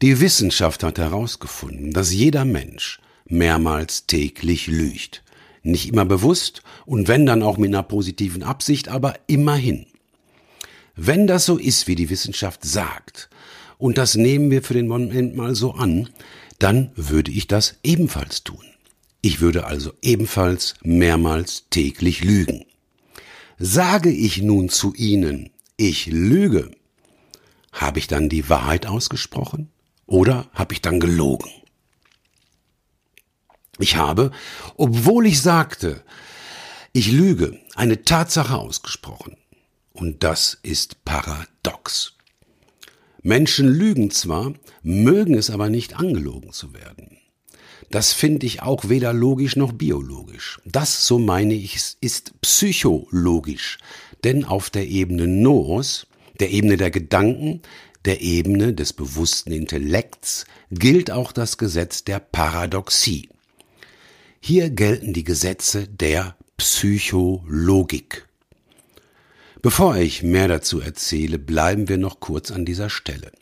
die 0.00 0.20
Wissenschaft 0.20 0.84
hat 0.84 0.98
herausgefunden, 0.98 1.92
dass 1.92 2.12
jeder 2.12 2.44
Mensch 2.44 3.00
mehrmals 3.24 4.06
täglich 4.06 4.68
lügt. 4.68 5.24
Nicht 5.64 5.88
immer 5.88 6.04
bewusst 6.04 6.62
und 6.86 7.08
wenn 7.08 7.26
dann 7.26 7.42
auch 7.42 7.56
mit 7.56 7.70
einer 7.70 7.82
positiven 7.82 8.44
Absicht, 8.44 8.88
aber 8.88 9.14
immerhin. 9.26 9.86
Wenn 10.94 11.26
das 11.26 11.46
so 11.46 11.58
ist, 11.58 11.88
wie 11.88 11.96
die 11.96 12.10
Wissenschaft 12.10 12.64
sagt, 12.64 13.28
und 13.76 13.98
das 13.98 14.14
nehmen 14.14 14.52
wir 14.52 14.62
für 14.62 14.74
den 14.74 14.86
Moment 14.86 15.34
mal 15.34 15.56
so 15.56 15.72
an, 15.72 16.08
dann 16.60 16.92
würde 16.94 17.32
ich 17.32 17.48
das 17.48 17.74
ebenfalls 17.82 18.44
tun. 18.44 18.64
Ich 19.20 19.40
würde 19.40 19.66
also 19.66 19.92
ebenfalls 20.00 20.74
mehrmals 20.84 21.64
täglich 21.70 22.22
lügen. 22.22 22.66
Sage 23.58 24.10
ich 24.10 24.42
nun 24.42 24.68
zu 24.68 24.94
Ihnen, 24.94 25.50
ich 25.76 26.06
lüge, 26.06 26.70
habe 27.74 27.98
ich 27.98 28.06
dann 28.06 28.28
die 28.28 28.48
Wahrheit 28.48 28.86
ausgesprochen 28.86 29.70
oder 30.06 30.48
habe 30.54 30.72
ich 30.72 30.80
dann 30.80 31.00
gelogen? 31.00 31.50
Ich 33.78 33.96
habe, 33.96 34.30
obwohl 34.76 35.26
ich 35.26 35.42
sagte, 35.42 36.02
ich 36.92 37.10
lüge, 37.10 37.58
eine 37.74 38.04
Tatsache 38.04 38.56
ausgesprochen. 38.56 39.36
Und 39.92 40.22
das 40.22 40.58
ist 40.62 41.04
paradox. 41.04 42.14
Menschen 43.22 43.68
lügen 43.68 44.10
zwar, 44.10 44.54
mögen 44.82 45.34
es 45.34 45.50
aber 45.50 45.70
nicht 45.70 45.96
angelogen 45.96 46.52
zu 46.52 46.72
werden. 46.72 47.18
Das 47.90 48.12
finde 48.12 48.46
ich 48.46 48.62
auch 48.62 48.88
weder 48.88 49.12
logisch 49.12 49.56
noch 49.56 49.72
biologisch. 49.72 50.60
Das, 50.64 51.06
so 51.06 51.18
meine 51.18 51.54
ich, 51.54 51.96
ist 52.00 52.40
psychologisch. 52.40 53.78
Denn 54.22 54.44
auf 54.44 54.70
der 54.70 54.86
Ebene 54.86 55.26
Noos 55.26 56.06
der 56.40 56.50
Ebene 56.50 56.76
der 56.76 56.90
Gedanken, 56.90 57.62
der 58.04 58.20
Ebene 58.20 58.74
des 58.74 58.92
bewussten 58.92 59.52
Intellekts 59.52 60.44
gilt 60.70 61.10
auch 61.10 61.32
das 61.32 61.56
Gesetz 61.56 62.04
der 62.04 62.18
Paradoxie. 62.18 63.28
Hier 64.40 64.68
gelten 64.68 65.14
die 65.14 65.24
Gesetze 65.24 65.88
der 65.88 66.36
Psychologik. 66.58 68.26
Bevor 69.62 69.96
ich 69.96 70.22
mehr 70.22 70.48
dazu 70.48 70.80
erzähle, 70.80 71.38
bleiben 71.38 71.88
wir 71.88 71.96
noch 71.96 72.20
kurz 72.20 72.50
an 72.50 72.66
dieser 72.66 72.90
Stelle. 72.90 73.32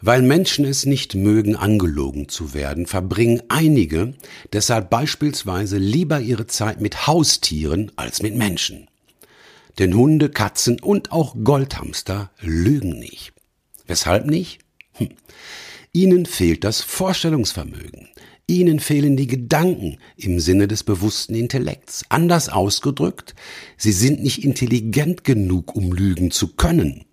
Weil 0.00 0.22
Menschen 0.22 0.64
es 0.64 0.86
nicht 0.86 1.16
mögen, 1.16 1.56
angelogen 1.56 2.28
zu 2.28 2.54
werden, 2.54 2.86
verbringen 2.86 3.42
einige 3.48 4.14
deshalb 4.52 4.90
beispielsweise 4.90 5.78
lieber 5.78 6.20
ihre 6.20 6.46
Zeit 6.46 6.80
mit 6.80 7.08
Haustieren 7.08 7.90
als 7.96 8.22
mit 8.22 8.36
Menschen. 8.36 8.88
Denn 9.78 9.94
Hunde, 9.94 10.28
Katzen 10.28 10.80
und 10.80 11.12
auch 11.12 11.34
Goldhamster 11.42 12.30
lügen 12.40 12.98
nicht. 12.98 13.32
Weshalb 13.86 14.26
nicht? 14.26 14.60
Hm. 14.92 15.10
Ihnen 15.92 16.26
fehlt 16.26 16.64
das 16.64 16.80
Vorstellungsvermögen. 16.80 18.08
Ihnen 18.46 18.80
fehlen 18.80 19.16
die 19.16 19.26
Gedanken 19.26 19.98
im 20.16 20.40
Sinne 20.40 20.68
des 20.68 20.84
bewussten 20.84 21.34
Intellekts. 21.34 22.04
Anders 22.08 22.48
ausgedrückt, 22.48 23.34
Sie 23.76 23.92
sind 23.92 24.22
nicht 24.22 24.44
intelligent 24.44 25.24
genug, 25.24 25.74
um 25.74 25.92
lügen 25.92 26.30
zu 26.30 26.48
können. 26.48 27.04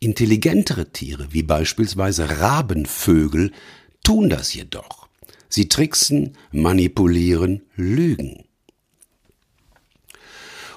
Intelligentere 0.00 0.90
Tiere, 0.92 1.28
wie 1.30 1.42
beispielsweise 1.42 2.40
Rabenvögel, 2.40 3.52
tun 4.02 4.28
das 4.28 4.54
jedoch. 4.54 5.08
Sie 5.48 5.68
tricksen, 5.68 6.36
manipulieren, 6.52 7.62
lügen. 7.76 8.43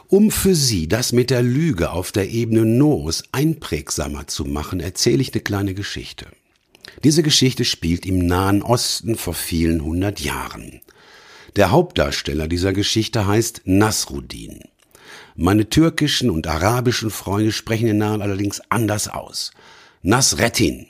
Um 0.09 0.31
für 0.31 0.55
Sie 0.55 0.87
das 0.87 1.11
mit 1.11 1.29
der 1.29 1.41
Lüge 1.41 1.91
auf 1.91 2.13
der 2.13 2.29
Ebene 2.29 2.65
Noos 2.65 3.23
einprägsamer 3.33 4.25
zu 4.27 4.45
machen, 4.45 4.79
erzähle 4.79 5.21
ich 5.21 5.33
eine 5.33 5.41
kleine 5.41 5.73
Geschichte. 5.73 6.27
Diese 7.03 7.23
Geschichte 7.23 7.65
spielt 7.65 8.05
im 8.05 8.25
Nahen 8.25 8.61
Osten 8.61 9.17
vor 9.17 9.33
vielen 9.33 9.83
hundert 9.83 10.21
Jahren. 10.21 10.79
Der 11.57 11.71
Hauptdarsteller 11.71 12.47
dieser 12.47 12.71
Geschichte 12.71 13.27
heißt 13.27 13.63
Nasruddin. 13.65 14.61
Meine 15.35 15.69
türkischen 15.69 16.29
und 16.29 16.47
arabischen 16.47 17.09
Freunde 17.09 17.51
sprechen 17.51 17.87
den 17.87 17.97
Namen 17.97 18.21
allerdings 18.21 18.61
anders 18.69 19.09
aus. 19.09 19.51
Nasreddin. 20.03 20.87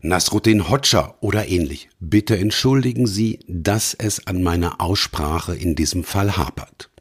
Nasruddin 0.00 0.70
Hoxha 0.70 1.16
oder 1.20 1.48
ähnlich. 1.48 1.90
Bitte 2.00 2.38
entschuldigen 2.38 3.06
Sie, 3.06 3.40
dass 3.46 3.92
es 3.92 4.26
an 4.26 4.42
meiner 4.42 4.80
Aussprache 4.80 5.54
in 5.54 5.74
diesem 5.74 6.02
Fall 6.02 6.36
hapert. 6.36 6.91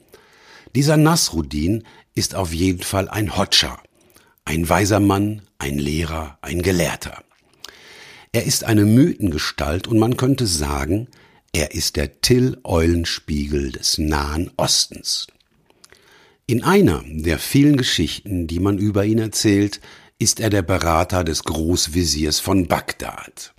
Dieser 0.76 0.98
Nasruddin 0.98 1.84
ist 2.16 2.36
auf 2.36 2.54
jeden 2.54 2.84
Fall 2.84 3.10
ein 3.10 3.38
Hotscher. 3.38 3.82
ein 4.46 4.68
weiser 4.68 5.00
Mann, 5.00 5.44
ein 5.60 5.78
Lehrer, 5.78 6.38
ein 6.42 6.62
Gelehrter. 6.62 7.24
Er 8.32 8.46
ist 8.46 8.64
eine 8.64 8.86
Mythengestalt 8.86 9.88
und 9.88 10.00
man 10.00 10.18
könnte 10.18 10.48
sagen, 10.48 11.08
er 11.54 11.74
ist 11.74 11.96
der 11.96 12.22
Till-Eulenspiegel 12.22 13.72
des 13.72 13.98
Nahen 13.98 14.52
Ostens. 14.58 15.28
In 16.48 16.64
einer 16.64 17.04
der 17.06 17.40
vielen 17.40 17.78
Geschichten, 17.78 18.48
die 18.48 18.60
man 18.60 18.78
über 18.78 19.06
ihn 19.06 19.20
erzählt, 19.20 19.80
ist 20.18 20.40
er 20.40 20.50
der 20.50 20.64
Berater 20.64 21.24
des 21.24 21.44
Großveziers 21.44 22.40
von 22.40 22.68
Bagdad. 22.68 23.54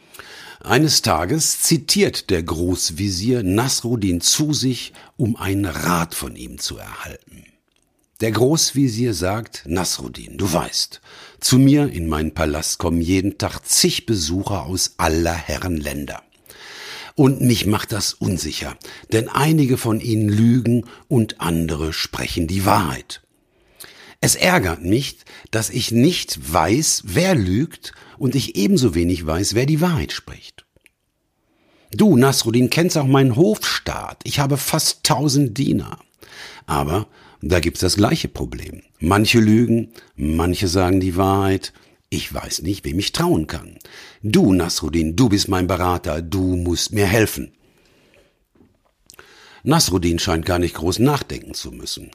Eines 0.64 1.02
Tages 1.02 1.60
zitiert 1.60 2.30
der 2.30 2.44
Großvezier 2.44 3.42
Nasruddin 3.42 4.20
zu 4.20 4.52
sich, 4.52 4.92
um 5.16 5.34
einen 5.34 5.64
Rat 5.64 6.14
von 6.14 6.36
ihm 6.36 6.58
zu 6.58 6.76
erhalten. 6.76 7.46
Der 8.20 8.30
Großvezier 8.30 9.12
sagt, 9.12 9.64
Nasruddin, 9.66 10.38
du 10.38 10.52
weißt, 10.52 11.00
zu 11.40 11.58
mir 11.58 11.90
in 11.90 12.08
meinen 12.08 12.32
Palast 12.32 12.78
kommen 12.78 13.00
jeden 13.00 13.38
Tag 13.38 13.66
zig 13.66 14.06
Besucher 14.06 14.62
aus 14.62 14.94
aller 14.98 15.34
Herren 15.34 15.78
Länder. 15.78 16.22
Und 17.16 17.40
mich 17.40 17.66
macht 17.66 17.90
das 17.90 18.14
unsicher, 18.14 18.76
denn 19.10 19.28
einige 19.28 19.76
von 19.76 20.00
ihnen 20.00 20.28
lügen 20.28 20.86
und 21.08 21.40
andere 21.40 21.92
sprechen 21.92 22.46
die 22.46 22.64
Wahrheit. 22.64 23.21
Es 24.24 24.36
ärgert 24.36 24.84
mich, 24.84 25.18
dass 25.50 25.68
ich 25.68 25.90
nicht 25.90 26.52
weiß, 26.52 27.02
wer 27.06 27.34
lügt 27.34 27.92
und 28.18 28.36
ich 28.36 28.54
ebenso 28.54 28.94
wenig 28.94 29.26
weiß, 29.26 29.56
wer 29.56 29.66
die 29.66 29.80
Wahrheit 29.80 30.12
spricht. 30.12 30.64
Du, 31.90 32.16
Nasruddin, 32.16 32.70
kennst 32.70 32.96
auch 32.96 33.08
meinen 33.08 33.34
Hofstaat. 33.34 34.20
Ich 34.22 34.38
habe 34.38 34.58
fast 34.58 35.02
tausend 35.02 35.58
Diener. 35.58 35.98
Aber 36.66 37.08
da 37.40 37.58
gibt's 37.58 37.80
das 37.80 37.96
gleiche 37.96 38.28
Problem. 38.28 38.82
Manche 39.00 39.40
lügen, 39.40 39.88
manche 40.14 40.68
sagen 40.68 41.00
die 41.00 41.16
Wahrheit. 41.16 41.72
Ich 42.08 42.32
weiß 42.32 42.62
nicht, 42.62 42.84
wem 42.84 43.00
ich 43.00 43.10
trauen 43.10 43.48
kann. 43.48 43.76
Du, 44.22 44.52
Nasruddin, 44.52 45.16
du 45.16 45.30
bist 45.30 45.48
mein 45.48 45.66
Berater, 45.66 46.22
du 46.22 46.54
musst 46.54 46.92
mir 46.92 47.06
helfen. 47.06 47.52
Nasruddin 49.64 50.18
scheint 50.18 50.44
gar 50.44 50.58
nicht 50.58 50.74
groß 50.74 50.98
nachdenken 50.98 51.54
zu 51.54 51.70
müssen. 51.70 52.10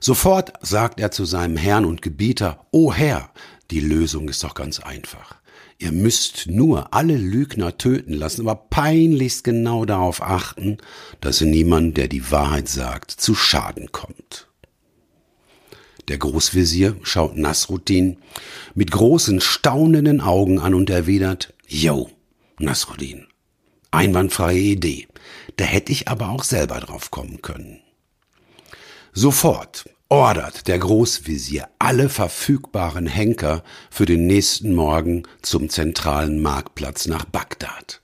Sofort 0.00 0.52
sagt 0.60 1.00
er 1.00 1.10
zu 1.10 1.24
seinem 1.24 1.56
Herrn 1.56 1.84
und 1.84 2.02
Gebieter, 2.02 2.66
O 2.70 2.92
Herr, 2.92 3.30
die 3.70 3.80
Lösung 3.80 4.28
ist 4.28 4.42
doch 4.44 4.54
ganz 4.54 4.80
einfach. 4.80 5.36
Ihr 5.78 5.92
müsst 5.92 6.48
nur 6.48 6.92
alle 6.92 7.16
Lügner 7.16 7.78
töten 7.78 8.12
lassen, 8.12 8.42
aber 8.42 8.56
peinlichst 8.56 9.44
genau 9.44 9.84
darauf 9.84 10.22
achten, 10.22 10.78
dass 11.20 11.40
niemand, 11.40 11.96
der 11.96 12.08
die 12.08 12.32
Wahrheit 12.32 12.68
sagt, 12.68 13.12
zu 13.12 13.34
Schaden 13.36 13.92
kommt. 13.92 14.48
Der 16.08 16.18
Großvezier 16.18 16.96
schaut 17.02 17.36
Nasruddin 17.36 18.16
mit 18.74 18.90
großen, 18.90 19.40
staunenden 19.40 20.20
Augen 20.20 20.58
an 20.58 20.74
und 20.74 20.90
erwidert, 20.90 21.54
Jo, 21.68 22.10
Nasruddin, 22.58 23.26
einwandfreie 23.90 24.58
Idee, 24.58 25.06
da 25.58 25.64
hätte 25.64 25.92
ich 25.92 26.08
aber 26.08 26.30
auch 26.30 26.44
selber 26.44 26.80
drauf 26.80 27.10
kommen 27.10 27.42
können. 27.42 27.80
Sofort 29.12 29.90
ordert 30.08 30.68
der 30.68 30.78
Großvezier 30.78 31.68
alle 31.78 32.08
verfügbaren 32.08 33.06
Henker 33.06 33.62
für 33.90 34.06
den 34.06 34.26
nächsten 34.26 34.74
Morgen 34.74 35.24
zum 35.42 35.68
zentralen 35.68 36.40
Marktplatz 36.40 37.06
nach 37.06 37.24
Bagdad. 37.24 38.00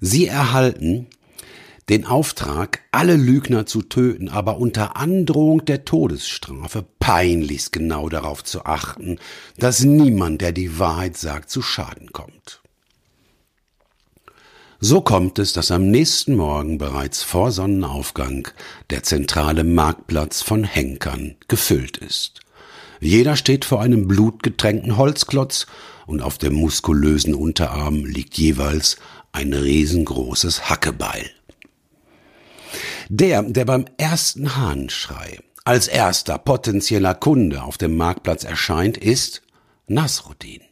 Sie 0.00 0.26
erhalten 0.26 1.06
den 1.88 2.04
Auftrag, 2.06 2.82
alle 2.92 3.16
Lügner 3.16 3.66
zu 3.66 3.82
töten, 3.82 4.28
aber 4.28 4.58
unter 4.58 4.96
Androhung 4.96 5.64
der 5.64 5.84
Todesstrafe 5.84 6.84
peinlichst 7.00 7.72
genau 7.72 8.08
darauf 8.08 8.44
zu 8.44 8.64
achten, 8.64 9.18
dass 9.56 9.82
niemand, 9.82 10.40
der 10.40 10.52
die 10.52 10.78
Wahrheit 10.78 11.16
sagt, 11.16 11.50
zu 11.50 11.62
Schaden 11.62 12.12
kommt. 12.12 12.59
So 14.82 15.02
kommt 15.02 15.38
es, 15.38 15.52
dass 15.52 15.70
am 15.70 15.90
nächsten 15.90 16.36
Morgen 16.36 16.78
bereits 16.78 17.22
vor 17.22 17.52
Sonnenaufgang 17.52 18.48
der 18.88 19.02
zentrale 19.02 19.62
Marktplatz 19.62 20.40
von 20.40 20.64
Henkern 20.64 21.36
gefüllt 21.48 21.98
ist. 21.98 22.40
Jeder 22.98 23.36
steht 23.36 23.66
vor 23.66 23.82
einem 23.82 24.08
blutgetränkten 24.08 24.96
Holzklotz 24.96 25.66
und 26.06 26.22
auf 26.22 26.38
dem 26.38 26.54
muskulösen 26.54 27.34
Unterarm 27.34 28.06
liegt 28.06 28.38
jeweils 28.38 28.96
ein 29.32 29.52
riesengroßes 29.52 30.70
Hackebeil. 30.70 31.30
Der, 33.10 33.42
der 33.42 33.66
beim 33.66 33.84
ersten 33.98 34.56
Hahnschrei 34.56 35.40
als 35.64 35.88
erster 35.88 36.38
potenzieller 36.38 37.14
Kunde 37.14 37.64
auf 37.64 37.76
dem 37.76 37.98
Marktplatz 37.98 38.44
erscheint, 38.44 38.96
ist 38.96 39.42
Nasruddin. 39.88 40.62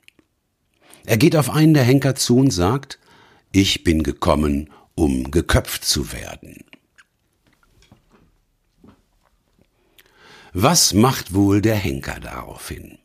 Er 1.05 1.19
geht 1.19 1.37
auf 1.37 1.51
einen 1.51 1.75
der 1.75 1.85
Henker 1.85 2.15
zu 2.15 2.39
und 2.39 2.51
sagt, 2.51 2.99
ich 3.53 3.85
bin 3.85 4.03
gekommen, 4.03 4.71
um 4.95 5.31
geköpft 5.31 5.85
zu 5.85 6.13
werden. 6.13 6.65
Was 10.53 10.95
macht 10.95 11.35
wohl 11.35 11.61
der 11.61 11.77
Henker 11.77 12.21
daraufhin? 12.21 12.99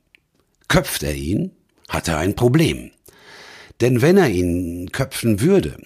Köpft 0.67 1.03
er 1.03 1.13
ihn, 1.13 1.51
hat 1.87 2.07
er 2.07 2.17
ein 2.17 2.35
Problem. 2.35 2.91
Denn 3.81 4.01
wenn 4.01 4.17
er 4.17 4.29
ihn 4.29 4.91
köpfen 4.91 5.41
würde, 5.41 5.77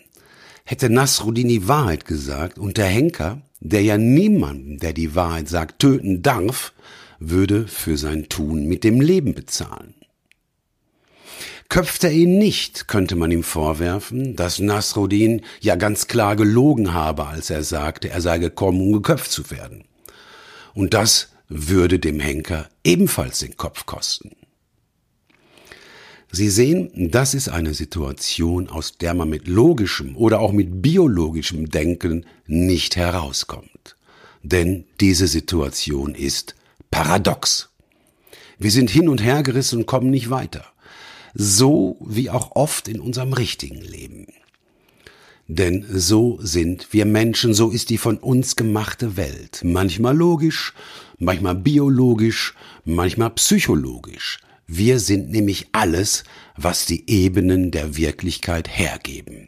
hätte 0.65 0.89
Nasruddin 0.89 1.47
die 1.47 1.67
Wahrheit 1.67 2.05
gesagt 2.05 2.59
und 2.59 2.77
der 2.77 2.85
Henker, 2.85 3.41
der 3.59 3.81
ja 3.81 3.97
niemanden, 3.97 4.77
der 4.77 4.93
die 4.93 5.15
Wahrheit 5.15 5.49
sagt, 5.49 5.79
töten 5.79 6.21
darf, 6.21 6.73
würde 7.19 7.67
für 7.67 7.97
sein 7.97 8.29
Tun 8.29 8.65
mit 8.65 8.83
dem 8.83 9.01
Leben 9.01 9.33
bezahlen. 9.33 9.95
Köpft 11.69 12.05
er 12.05 12.11
ihn 12.11 12.37
nicht, 12.37 12.87
könnte 12.87 13.17
man 13.17 13.29
ihm 13.29 13.43
vorwerfen, 13.43 14.37
dass 14.37 14.59
Nasruddin 14.59 15.41
ja 15.59 15.75
ganz 15.75 16.07
klar 16.07 16.37
gelogen 16.37 16.93
habe, 16.93 17.27
als 17.27 17.49
er 17.49 17.63
sagte, 17.63 18.09
er 18.09 18.21
sei 18.21 18.37
gekommen, 18.37 18.79
um 18.79 18.93
geköpft 18.93 19.31
zu 19.31 19.51
werden. 19.51 19.83
Und 20.73 20.93
das 20.93 21.29
würde 21.49 21.99
dem 21.99 22.21
Henker 22.21 22.69
ebenfalls 22.85 23.39
den 23.39 23.57
Kopf 23.57 23.85
kosten. 23.85 24.31
Sie 26.31 26.49
sehen, 26.49 27.09
das 27.11 27.33
ist 27.33 27.49
eine 27.49 27.73
Situation, 27.73 28.69
aus 28.69 28.97
der 28.97 29.13
man 29.13 29.29
mit 29.29 29.47
logischem 29.47 30.15
oder 30.15 30.39
auch 30.39 30.51
mit 30.51 30.81
biologischem 30.81 31.69
Denken 31.69 32.25
nicht 32.45 32.95
herauskommt. 32.95 33.95
Denn 34.41 34.85
diese 35.01 35.27
Situation 35.27 36.15
ist 36.15 36.55
paradox. 36.91 37.69
Wir 38.57 38.71
sind 38.71 38.89
hin 38.89 39.09
und 39.09 39.21
her 39.21 39.43
gerissen 39.43 39.79
und 39.79 39.85
kommen 39.85 40.09
nicht 40.09 40.29
weiter 40.29 40.65
so 41.39 41.97
wie 42.03 42.31
auch 42.31 42.55
oft 42.55 42.87
in 42.87 42.99
unserem 42.99 43.31
richtigen 43.31 43.79
Leben. 43.79 44.25
Denn 45.47 45.85
so 45.87 46.39
sind 46.41 46.91
wir 46.91 47.05
Menschen, 47.05 47.53
so 47.53 47.69
ist 47.69 47.91
die 47.91 47.99
von 47.99 48.17
uns 48.17 48.55
gemachte 48.55 49.15
Welt. 49.17 49.61
Manchmal 49.63 50.17
logisch, 50.17 50.73
manchmal 51.19 51.55
biologisch, 51.55 52.55
manchmal 52.85 53.29
psychologisch. 53.31 54.39
Wir 54.65 54.99
sind 54.99 55.29
nämlich 55.29 55.67
alles, 55.71 56.23
was 56.57 56.85
die 56.85 57.09
Ebenen 57.09 57.71
der 57.71 57.95
Wirklichkeit 57.95 58.67
hergeben. 58.67 59.47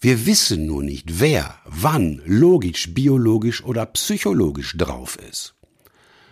Wir 0.00 0.26
wissen 0.26 0.66
nur 0.66 0.82
nicht, 0.82 1.20
wer, 1.20 1.58
wann 1.66 2.22
logisch, 2.24 2.94
biologisch 2.94 3.62
oder 3.62 3.84
psychologisch 3.86 4.76
drauf 4.76 5.18
ist. 5.30 5.54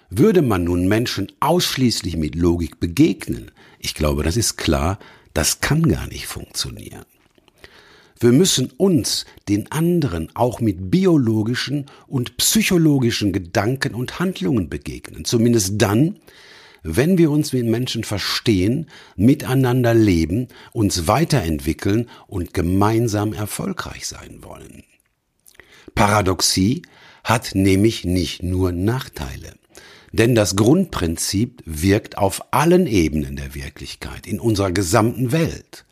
Würde 0.09 0.41
man 0.41 0.65
nun 0.65 0.89
Menschen 0.89 1.31
ausschließlich 1.41 2.17
mit 2.17 2.37
Logik 2.37 2.81
begegnen, 2.81 3.51
ich 3.87 3.95
glaube, 3.95 4.25
das 4.25 4.37
ist 4.37 4.57
klar, 4.57 4.99
das 5.33 5.61
kann 5.61 5.87
gar 5.87 6.09
nicht 6.09 6.27
funktionieren. 6.27 7.05
Wir 8.19 8.33
müssen 8.33 8.73
uns, 8.79 9.27
den 9.49 9.71
anderen, 9.71 10.29
auch 10.35 10.59
mit 10.59 10.91
biologischen 10.91 11.87
und 12.09 12.37
psychologischen 12.37 13.33
Gedanken 13.33 13.95
und 13.95 14.19
Handlungen 14.19 14.69
begegnen. 14.69 15.25
Zumindest 15.25 15.75
dann, 15.77 16.19
wenn 16.83 17.17
wir 17.17 17.31
uns 17.31 17.53
mit 17.53 17.65
Menschen 17.67 18.03
verstehen, 18.03 18.91
miteinander 19.15 19.95
leben, 19.95 20.49
uns 20.73 21.07
weiterentwickeln 21.07 22.11
und 22.27 22.55
gemeinsam 22.55 23.33
erfolgreich 23.35 24.09
sein 24.09 24.43
wollen. 24.43 24.83
Paradoxie 25.95 26.83
hat 27.23 27.55
nämlich 27.55 28.05
nicht 28.05 28.43
nur 28.43 28.73
Nachteile. 28.73 29.55
Denn 30.19 30.35
das 30.35 30.57
Grundprinzip 30.57 31.63
wirkt 31.67 32.17
auf 32.17 32.43
allen 32.51 32.87
Ebenen 32.87 33.37
der 33.37 33.55
Wirklichkeit, 33.55 34.27
in 34.27 34.41
unserer 34.41 34.73
gesamten 34.73 35.31
Welt. 35.31 35.85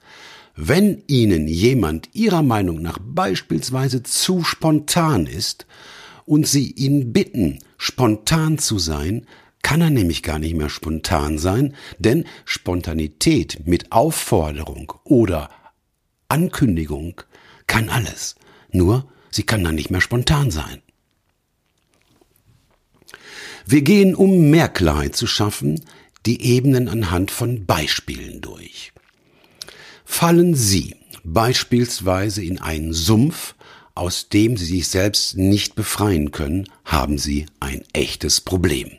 Wenn 0.56 1.02
Ihnen 1.08 1.46
jemand 1.46 2.08
Ihrer 2.14 2.42
Meinung 2.42 2.80
nach 2.80 2.98
beispielsweise 2.98 4.02
zu 4.02 4.42
spontan 4.42 5.26
ist 5.26 5.66
und 6.24 6.46
Sie 6.46 6.70
ihn 6.70 7.12
bitten, 7.12 7.58
spontan 7.76 8.56
zu 8.56 8.78
sein, 8.78 9.26
kann 9.60 9.82
er 9.82 9.90
nämlich 9.90 10.22
gar 10.22 10.38
nicht 10.38 10.56
mehr 10.56 10.70
spontan 10.70 11.36
sein, 11.36 11.74
denn 11.98 12.24
Spontanität 12.46 13.66
mit 13.66 13.92
Aufforderung 13.92 14.94
oder 15.04 15.50
Ankündigung 16.28 17.20
kann 17.66 17.90
alles. 17.90 18.36
Nur, 18.72 19.06
sie 19.30 19.42
kann 19.42 19.62
dann 19.62 19.74
nicht 19.74 19.90
mehr 19.90 20.00
spontan 20.00 20.50
sein. 20.50 20.80
Wir 23.66 23.82
gehen, 23.82 24.14
um 24.14 24.50
mehr 24.50 24.68
Klarheit 24.68 25.16
zu 25.16 25.26
schaffen, 25.26 25.84
die 26.26 26.42
Ebenen 26.42 26.88
anhand 26.88 27.30
von 27.30 27.66
Beispielen 27.66 28.40
durch. 28.40 28.92
Fallen 30.04 30.54
Sie 30.54 30.96
beispielsweise 31.22 32.44
in 32.44 32.60
einen 32.60 32.92
Sumpf, 32.92 33.54
aus 33.94 34.28
dem 34.28 34.56
Sie 34.56 34.66
sich 34.66 34.88
selbst 34.88 35.36
nicht 35.36 35.74
befreien 35.76 36.30
können, 36.30 36.68
haben 36.84 37.16
Sie 37.16 37.46
ein 37.60 37.82
echtes 37.92 38.40
Problem. 38.40 38.90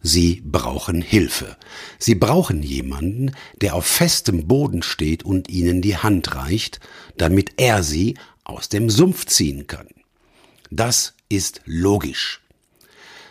Sie 0.00 0.42
brauchen 0.44 1.00
Hilfe. 1.00 1.56
Sie 1.98 2.14
brauchen 2.14 2.62
jemanden, 2.62 3.32
der 3.60 3.74
auf 3.74 3.86
festem 3.86 4.46
Boden 4.46 4.82
steht 4.82 5.22
und 5.22 5.48
Ihnen 5.48 5.80
die 5.80 5.96
Hand 5.96 6.34
reicht, 6.34 6.80
damit 7.16 7.52
er 7.56 7.82
Sie 7.82 8.16
aus 8.44 8.68
dem 8.68 8.90
Sumpf 8.90 9.24
ziehen 9.26 9.66
kann. 9.66 9.88
Das 10.70 11.14
ist 11.28 11.62
logisch. 11.64 12.43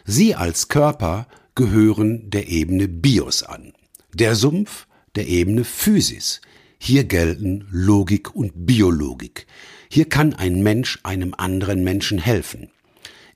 Sie 0.06 0.36
als 0.36 0.68
Körper 0.68 1.28
gehören 1.56 2.30
der 2.30 2.50
Ebene 2.50 2.88
Bios 2.88 3.44
an, 3.44 3.74
der 4.14 4.36
Sumpf 4.36 4.88
der 5.16 5.28
Ebene 5.28 5.64
Physis. 5.64 6.42
Hier 6.78 7.06
gelten 7.06 7.68
Logik 7.72 8.36
und 8.36 8.66
Biologik. 8.66 9.48
Hier 9.90 10.10
kann 10.10 10.34
ein 10.34 10.62
Mensch 10.62 11.00
einem 11.04 11.34
anderen 11.38 11.84
Menschen 11.84 12.18
helfen. 12.18 12.70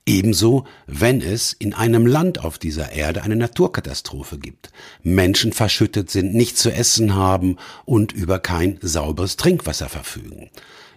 Ebenso, 0.04 0.66
wenn 0.86 1.22
es 1.22 1.54
in 1.54 1.72
einem 1.72 2.06
Land 2.06 2.44
auf 2.44 2.58
dieser 2.58 2.92
Erde 2.92 3.22
eine 3.22 3.36
Naturkatastrophe 3.36 4.38
gibt, 4.38 4.70
Menschen 5.02 5.52
verschüttet 5.52 6.10
sind, 6.10 6.34
nichts 6.34 6.60
zu 6.60 6.70
essen 6.70 7.14
haben 7.14 7.56
und 7.86 8.12
über 8.12 8.38
kein 8.38 8.78
sauberes 8.82 9.36
Trinkwasser 9.36 9.88
verfügen. 9.88 10.50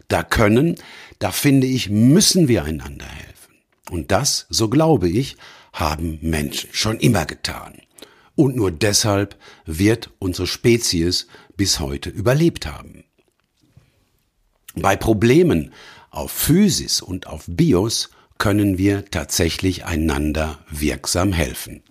Da 0.10 0.24
können, 0.24 0.76
da 1.20 1.32
finde 1.32 1.68
ich, 1.68 1.90
müssen 1.90 2.50
wir 2.50 2.64
einander 2.64 3.06
helfen. 3.06 3.56
Und 3.90 4.12
das, 4.12 4.48
so 4.50 4.70
glaube 4.70 5.10
ich, 5.10 5.38
haben 5.74 6.20
Menschen 6.22 6.70
schon 6.74 7.00
immer 7.00 7.26
getan. 7.26 7.82
Und 8.36 8.56
nur 8.56 8.72
deshalb 8.72 9.38
wird 9.66 10.12
unsere 10.20 10.48
Spezies 10.48 11.28
bis 11.58 11.80
heute 11.80 12.10
überlebt 12.10 12.66
haben. 12.66 13.04
Bei 14.76 14.96
Problemen 14.96 15.74
auf 16.10 16.32
Physis 16.32 17.02
und 17.02 17.28
auf 17.28 17.44
Bios 17.48 18.10
können 18.38 18.78
wir 18.78 19.06
tatsächlich 19.06 19.86
einander 19.86 20.60
wirksam 20.70 21.34
helfen. 21.34 21.84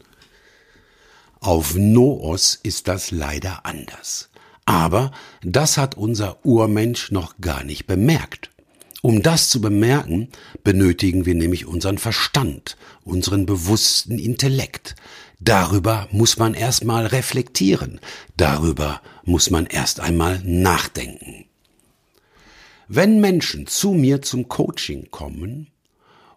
Auf 1.41 1.75
Noos 1.75 2.59
ist 2.63 2.89
das 2.89 3.11
leider 3.11 3.65
anders. 3.65 4.31
Aber 4.67 5.11
das 5.43 5.79
hat 5.79 5.97
unser 5.97 6.45
Urmensch 6.45 7.11
noch 7.11 7.39
gar 7.41 7.65
nicht 7.65 7.87
bemerkt. 7.87 8.50
Um 9.03 9.23
das 9.23 9.49
zu 9.49 9.61
bemerken, 9.61 10.29
benötigen 10.63 11.25
wir 11.25 11.35
nämlich 11.35 11.67
unseren 11.67 11.99
Verstand, 11.99 12.77
unseren 13.05 13.47
bewussten 13.47 14.19
Intellekt. 14.19 14.95
Darüber 15.39 16.07
muss 16.13 16.37
man 16.37 16.53
erstmal 16.53 17.07
reflektieren, 17.07 17.99
darüber 18.37 19.01
muss 19.25 19.51
man 19.51 19.65
erst 19.65 20.01
einmal 20.01 20.41
nachdenken. 20.45 21.47
Wenn 22.89 23.21
Menschen 23.21 23.67
zu 23.67 23.93
mir 23.93 24.21
zum 24.21 24.49
Coaching 24.49 25.11
kommen 25.11 25.69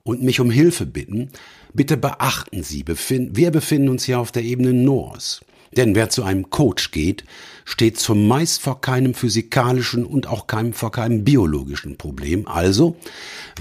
und 0.04 0.24
mich 0.24 0.40
um 0.40 0.50
Hilfe 0.50 0.86
bitten, 0.86 1.32
bitte 1.74 1.98
beachten 1.98 2.64
Sie, 2.64 2.86
wir 2.88 3.52
befinden 3.52 3.90
uns 3.90 4.06
hier 4.06 4.20
auf 4.20 4.32
der 4.32 4.44
Ebene 4.44 4.72
Noors. 4.72 5.42
Denn 5.78 5.96
wer 5.96 6.10
zu 6.10 6.24
einem 6.24 6.50
Coach 6.50 6.92
geht, 6.92 7.24
steht 7.66 8.00
zumeist 8.00 8.62
vor 8.62 8.82
keinem 8.82 9.14
physikalischen 9.14 10.06
und 10.06 10.28
auch 10.28 10.48
keinem, 10.48 10.74
vor 10.74 10.92
keinem 10.92 11.24
biologischen 11.24 11.98
Problem. 11.98 12.48
Also, 12.48 12.98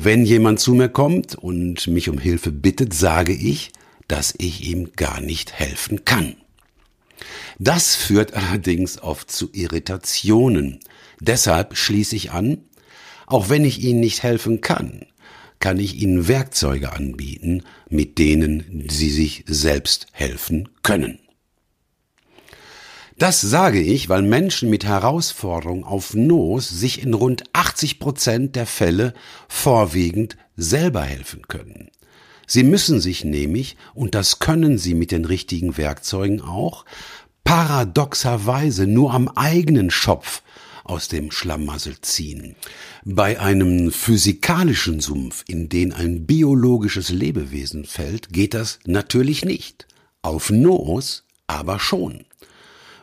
wenn 0.00 0.24
jemand 0.24 0.60
zu 0.60 0.74
mir 0.74 0.88
kommt 0.88 1.34
und 1.34 1.86
mich 1.86 2.08
um 2.08 2.18
Hilfe 2.18 2.52
bittet, 2.52 2.94
sage 2.94 3.32
ich, 3.32 3.72
dass 4.08 4.34
ich 4.38 4.68
ihm 4.68 4.92
gar 4.96 5.20
nicht 5.20 5.52
helfen 5.52 6.04
kann. 6.04 6.36
Das 7.58 7.94
führt 7.94 8.34
allerdings 8.34 9.00
oft 9.02 9.30
zu 9.30 9.50
Irritationen. 9.52 10.80
Deshalb 11.20 11.76
schließe 11.76 12.16
ich 12.16 12.32
an, 12.32 12.58
auch 13.26 13.48
wenn 13.48 13.64
ich 13.64 13.82
Ihnen 13.82 14.00
nicht 14.00 14.22
helfen 14.22 14.60
kann, 14.60 15.06
kann 15.60 15.78
ich 15.78 15.94
Ihnen 16.02 16.26
Werkzeuge 16.26 16.92
anbieten, 16.92 17.62
mit 17.88 18.18
denen 18.18 18.88
Sie 18.90 19.10
sich 19.10 19.44
selbst 19.46 20.08
helfen 20.10 20.68
können. 20.82 21.21
Das 23.22 23.40
sage 23.40 23.80
ich, 23.80 24.08
weil 24.08 24.22
Menschen 24.22 24.68
mit 24.68 24.84
Herausforderungen 24.84 25.84
auf 25.84 26.12
Nos 26.12 26.68
sich 26.68 27.04
in 27.04 27.14
rund 27.14 27.44
80 27.52 28.00
Prozent 28.00 28.56
der 28.56 28.66
Fälle 28.66 29.14
vorwiegend 29.46 30.36
selber 30.56 31.02
helfen 31.02 31.42
können. 31.46 31.92
Sie 32.48 32.64
müssen 32.64 33.00
sich 33.00 33.22
nämlich, 33.22 33.76
und 33.94 34.16
das 34.16 34.40
können 34.40 34.76
sie 34.76 34.94
mit 34.94 35.12
den 35.12 35.24
richtigen 35.24 35.76
Werkzeugen 35.76 36.40
auch, 36.40 36.84
paradoxerweise 37.44 38.88
nur 38.88 39.14
am 39.14 39.28
eigenen 39.28 39.92
Schopf 39.92 40.42
aus 40.82 41.06
dem 41.06 41.30
Schlamassel 41.30 42.00
ziehen. 42.00 42.56
Bei 43.04 43.38
einem 43.38 43.92
physikalischen 43.92 44.98
Sumpf, 44.98 45.44
in 45.46 45.68
den 45.68 45.92
ein 45.92 46.26
biologisches 46.26 47.10
Lebewesen 47.10 47.84
fällt, 47.84 48.32
geht 48.32 48.52
das 48.52 48.80
natürlich 48.84 49.44
nicht. 49.44 49.86
Auf 50.22 50.50
Noos 50.50 51.22
aber 51.46 51.78
schon. 51.78 52.24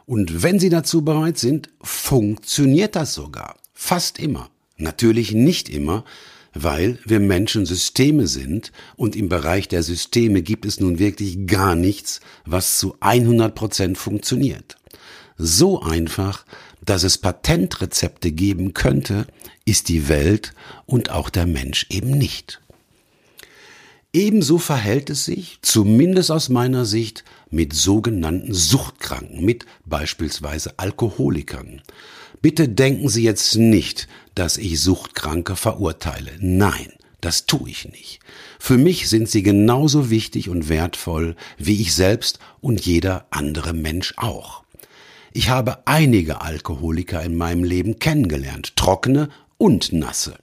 Und 0.10 0.41
wenn 0.41 0.58
Sie 0.58 0.69
dazu 0.69 1.04
bereit 1.04 1.38
sind, 1.38 1.69
funktioniert 1.84 2.95
das 2.95 3.13
sogar. 3.13 3.58
Fast 3.76 4.17
immer. 4.17 4.50
Natürlich 4.76 5.34
nicht 5.34 5.69
immer, 5.69 6.04
weil 6.52 6.98
wir 7.06 7.19
Menschen 7.19 7.67
Systeme 7.67 8.26
sind 8.26 8.72
und 8.95 9.15
im 9.15 9.30
Bereich 9.30 9.67
der 9.67 9.84
Systeme 9.84 10.41
gibt 10.41 10.65
es 10.65 10.80
nun 10.80 10.98
wirklich 10.98 11.45
gar 11.45 11.76
nichts, 11.76 12.22
was 12.43 12.80
zu 12.80 12.95
100 13.02 13.54
Prozent 13.54 14.00
funktioniert. 14.00 14.78
So 15.38 15.84
einfach, 15.84 16.43
dass 16.84 17.04
es 17.04 17.19
Patentrezepte 17.19 18.32
geben 18.32 18.74
könnte, 18.74 19.28
ist 19.63 19.89
die 19.89 20.10
Welt 20.10 20.54
und 20.88 21.12
auch 21.12 21.30
der 21.30 21.45
Mensch 21.45 21.86
eben 21.91 22.10
nicht. 22.10 22.60
Ebenso 24.12 24.58
verhält 24.58 25.12
es 25.12 25.26
sich, 25.26 25.60
zumindest 25.62 26.32
aus 26.32 26.50
meiner 26.50 26.86
Sicht, 26.86 27.24
mit 27.51 27.73
sogenannten 27.73 28.53
Suchtkranken, 28.53 29.43
mit 29.43 29.65
beispielsweise 29.85 30.73
Alkoholikern. 30.77 31.81
Bitte 32.41 32.69
denken 32.69 33.09
Sie 33.09 33.23
jetzt 33.23 33.55
nicht, 33.55 34.07
dass 34.35 34.57
ich 34.57 34.79
Suchtkranke 34.79 35.55
verurteile. 35.55 36.31
Nein, 36.39 36.93
das 37.21 37.45
tue 37.45 37.69
ich 37.69 37.89
nicht. 37.89 38.19
Für 38.59 38.77
mich 38.77 39.09
sind 39.09 39.29
sie 39.29 39.43
genauso 39.43 40.09
wichtig 40.09 40.49
und 40.49 40.69
wertvoll 40.69 41.35
wie 41.57 41.81
ich 41.81 41.93
selbst 41.93 42.39
und 42.62 42.85
jeder 42.85 43.25
andere 43.31 43.73
Mensch 43.73 44.13
auch. 44.17 44.63
Ich 45.33 45.49
habe 45.49 45.85
einige 45.85 46.41
Alkoholiker 46.41 47.21
in 47.21 47.35
meinem 47.35 47.63
Leben 47.63 47.99
kennengelernt, 47.99 48.75
trockene 48.75 49.29
und 49.57 49.91
nasse. 49.93 50.35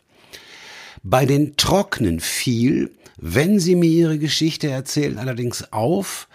Bei 1.03 1.25
den 1.25 1.57
Trocknen 1.57 2.21
fiel, 2.21 2.93
wenn 3.17 3.59
sie 3.59 3.75
mir 3.75 3.91
ihre 3.91 4.19
Geschichte 4.19 4.69
erzählen, 4.69 5.19
allerdings 5.19 5.73
auf, 5.73 6.29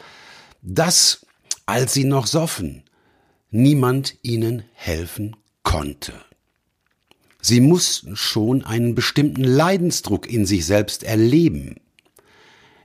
dass, 0.61 1.25
als 1.65 1.93
sie 1.93 2.03
noch 2.03 2.27
soffen, 2.27 2.83
niemand 3.49 4.17
ihnen 4.21 4.63
helfen 4.73 5.35
konnte. 5.63 6.13
Sie 7.41 7.59
mussten 7.59 8.15
schon 8.15 8.63
einen 8.63 8.93
bestimmten 8.93 9.43
Leidensdruck 9.43 10.29
in 10.29 10.45
sich 10.45 10.65
selbst 10.65 11.03
erleben. 11.03 11.77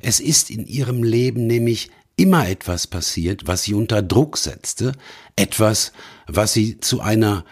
Es 0.01 0.19
ist 0.19 0.51
in 0.51 0.67
ihrem 0.67 1.03
Leben 1.03 1.47
nämlich 1.47 1.91
immer 2.17 2.49
etwas 2.49 2.87
passiert, 2.87 3.47
was 3.47 3.65
sie 3.65 3.75
unter 3.75 4.03
Druck 4.03 4.39
setzte, 4.39 4.93
etwas, 5.37 5.93
was 6.27 6.55
sie 6.55 6.81
zu 6.81 7.01
einer 7.01 7.45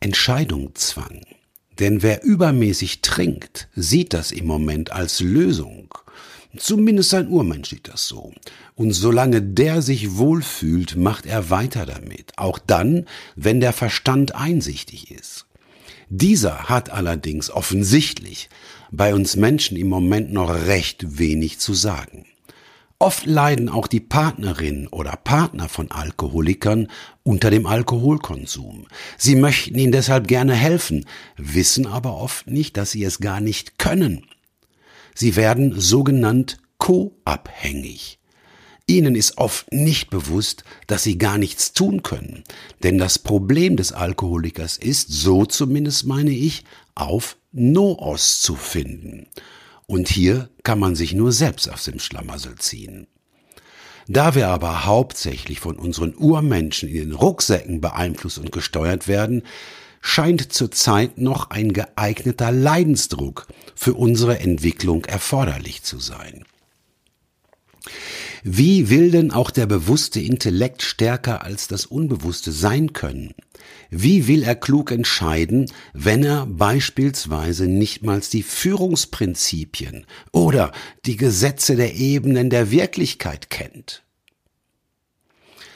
Entscheidung 0.00 0.74
zwang. 0.74 1.22
Denn 1.78 2.02
wer 2.02 2.24
übermäßig 2.24 3.02
trinkt, 3.02 3.68
sieht 3.74 4.14
das 4.14 4.32
im 4.32 4.46
Moment 4.46 4.92
als 4.92 5.20
Lösung. 5.20 5.92
Zumindest 6.58 7.10
sein 7.10 7.28
Urmensch 7.28 7.70
sieht 7.70 7.88
das 7.88 8.06
so. 8.08 8.32
Und 8.74 8.92
solange 8.92 9.42
der 9.42 9.82
sich 9.82 10.16
wohlfühlt, 10.16 10.96
macht 10.96 11.26
er 11.26 11.50
weiter 11.50 11.86
damit. 11.86 12.32
Auch 12.36 12.58
dann, 12.58 13.06
wenn 13.34 13.60
der 13.60 13.72
Verstand 13.72 14.34
einsichtig 14.34 15.10
ist. 15.10 15.46
Dieser 16.08 16.68
hat 16.68 16.90
allerdings 16.90 17.50
offensichtlich 17.50 18.48
bei 18.92 19.14
uns 19.14 19.36
Menschen 19.36 19.76
im 19.76 19.88
Moment 19.88 20.32
noch 20.32 20.50
recht 20.50 21.18
wenig 21.18 21.58
zu 21.58 21.74
sagen. 21.74 22.26
Oft 22.98 23.26
leiden 23.26 23.68
auch 23.68 23.88
die 23.88 24.00
Partnerinnen 24.00 24.86
oder 24.86 25.16
Partner 25.16 25.68
von 25.68 25.90
Alkoholikern 25.90 26.88
unter 27.24 27.50
dem 27.50 27.66
Alkoholkonsum. 27.66 28.86
Sie 29.18 29.36
möchten 29.36 29.78
ihnen 29.78 29.92
deshalb 29.92 30.28
gerne 30.28 30.54
helfen, 30.54 31.04
wissen 31.36 31.86
aber 31.86 32.16
oft 32.16 32.46
nicht, 32.46 32.78
dass 32.78 32.92
sie 32.92 33.04
es 33.04 33.18
gar 33.18 33.40
nicht 33.40 33.78
können. 33.78 34.24
Sie 35.18 35.34
werden 35.34 35.80
sogenannt 35.80 36.58
co-abhängig. 36.76 38.18
Ihnen 38.86 39.16
ist 39.16 39.38
oft 39.38 39.72
nicht 39.72 40.10
bewusst, 40.10 40.62
dass 40.86 41.02
sie 41.02 41.16
gar 41.16 41.38
nichts 41.38 41.72
tun 41.72 42.02
können, 42.02 42.44
denn 42.82 42.98
das 42.98 43.18
Problem 43.18 43.76
des 43.76 43.92
Alkoholikers 43.92 44.76
ist, 44.76 45.08
so 45.08 45.46
zumindest 45.46 46.04
meine 46.04 46.30
ich, 46.30 46.64
auf 46.94 47.38
Noos 47.50 48.42
zu 48.42 48.56
finden. 48.56 49.26
Und 49.86 50.08
hier 50.08 50.50
kann 50.62 50.78
man 50.78 50.94
sich 50.94 51.14
nur 51.14 51.32
selbst 51.32 51.68
aus 51.70 51.84
dem 51.84 51.98
Schlamassel 51.98 52.56
ziehen. 52.56 53.06
Da 54.08 54.34
wir 54.34 54.48
aber 54.48 54.84
hauptsächlich 54.84 55.60
von 55.60 55.76
unseren 55.76 56.14
Urmenschen 56.14 56.90
in 56.90 56.96
den 56.96 57.12
Rucksäcken 57.12 57.80
beeinflusst 57.80 58.38
und 58.38 58.52
gesteuert 58.52 59.08
werden, 59.08 59.42
scheint 60.06 60.52
zurzeit 60.52 61.18
noch 61.18 61.50
ein 61.50 61.72
geeigneter 61.72 62.52
Leidensdruck 62.52 63.48
für 63.74 63.94
unsere 63.94 64.38
Entwicklung 64.38 65.04
erforderlich 65.04 65.82
zu 65.82 65.98
sein. 65.98 66.44
Wie 68.44 68.88
will 68.88 69.10
denn 69.10 69.32
auch 69.32 69.50
der 69.50 69.66
bewusste 69.66 70.20
Intellekt 70.20 70.82
stärker 70.82 71.42
als 71.42 71.66
das 71.66 71.86
Unbewusste 71.86 72.52
sein 72.52 72.92
können? 72.92 73.34
Wie 73.90 74.28
will 74.28 74.44
er 74.44 74.54
klug 74.54 74.92
entscheiden, 74.92 75.72
wenn 75.92 76.22
er 76.22 76.46
beispielsweise 76.46 77.66
nichtmals 77.66 78.30
die 78.30 78.44
Führungsprinzipien 78.44 80.06
oder 80.30 80.70
die 81.04 81.16
Gesetze 81.16 81.74
der 81.74 81.96
Ebenen 81.96 82.48
der 82.48 82.70
Wirklichkeit 82.70 83.50
kennt? 83.50 84.04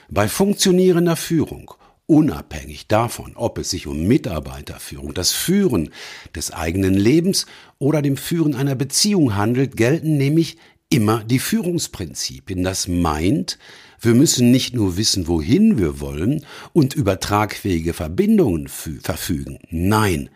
Bei 0.08 0.28
funktionierender 0.28 1.16
Führung 1.16 1.74
unabhängig 2.10 2.88
davon, 2.88 3.32
ob 3.36 3.56
es 3.58 3.70
sich 3.70 3.86
um 3.86 4.08
Mitarbeiterführung, 4.08 5.14
das 5.14 5.30
Führen 5.30 5.90
des 6.34 6.50
eigenen 6.50 6.94
Lebens 6.94 7.46
oder 7.78 8.02
dem 8.02 8.16
Führen 8.16 8.56
einer 8.56 8.74
Beziehung 8.74 9.36
handelt, 9.36 9.76
gelten 9.76 10.16
nämlich 10.16 10.58
immer 10.88 11.22
die 11.22 11.38
Führungsprinzipien. 11.38 12.64
Das 12.64 12.88
meint, 12.88 13.58
wir 14.00 14.14
müssen 14.14 14.50
nicht 14.50 14.74
nur 14.74 14.96
wissen, 14.96 15.28
wohin 15.28 15.78
wir 15.78 16.00
wollen 16.00 16.44
und 16.72 16.94
über 16.94 17.20
tragfähige 17.20 17.92
Verbindungen 17.92 18.66
verfügen. 18.66 19.60
Nein, 19.70 20.30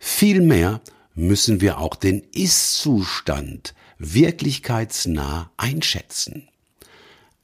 vielmehr 0.00 0.80
müssen 1.14 1.60
wir 1.60 1.78
auch 1.78 1.94
den 1.94 2.24
Ist-Zustand 2.34 3.74
wirklichkeitsnah 3.98 5.52
einschätzen. 5.56 6.48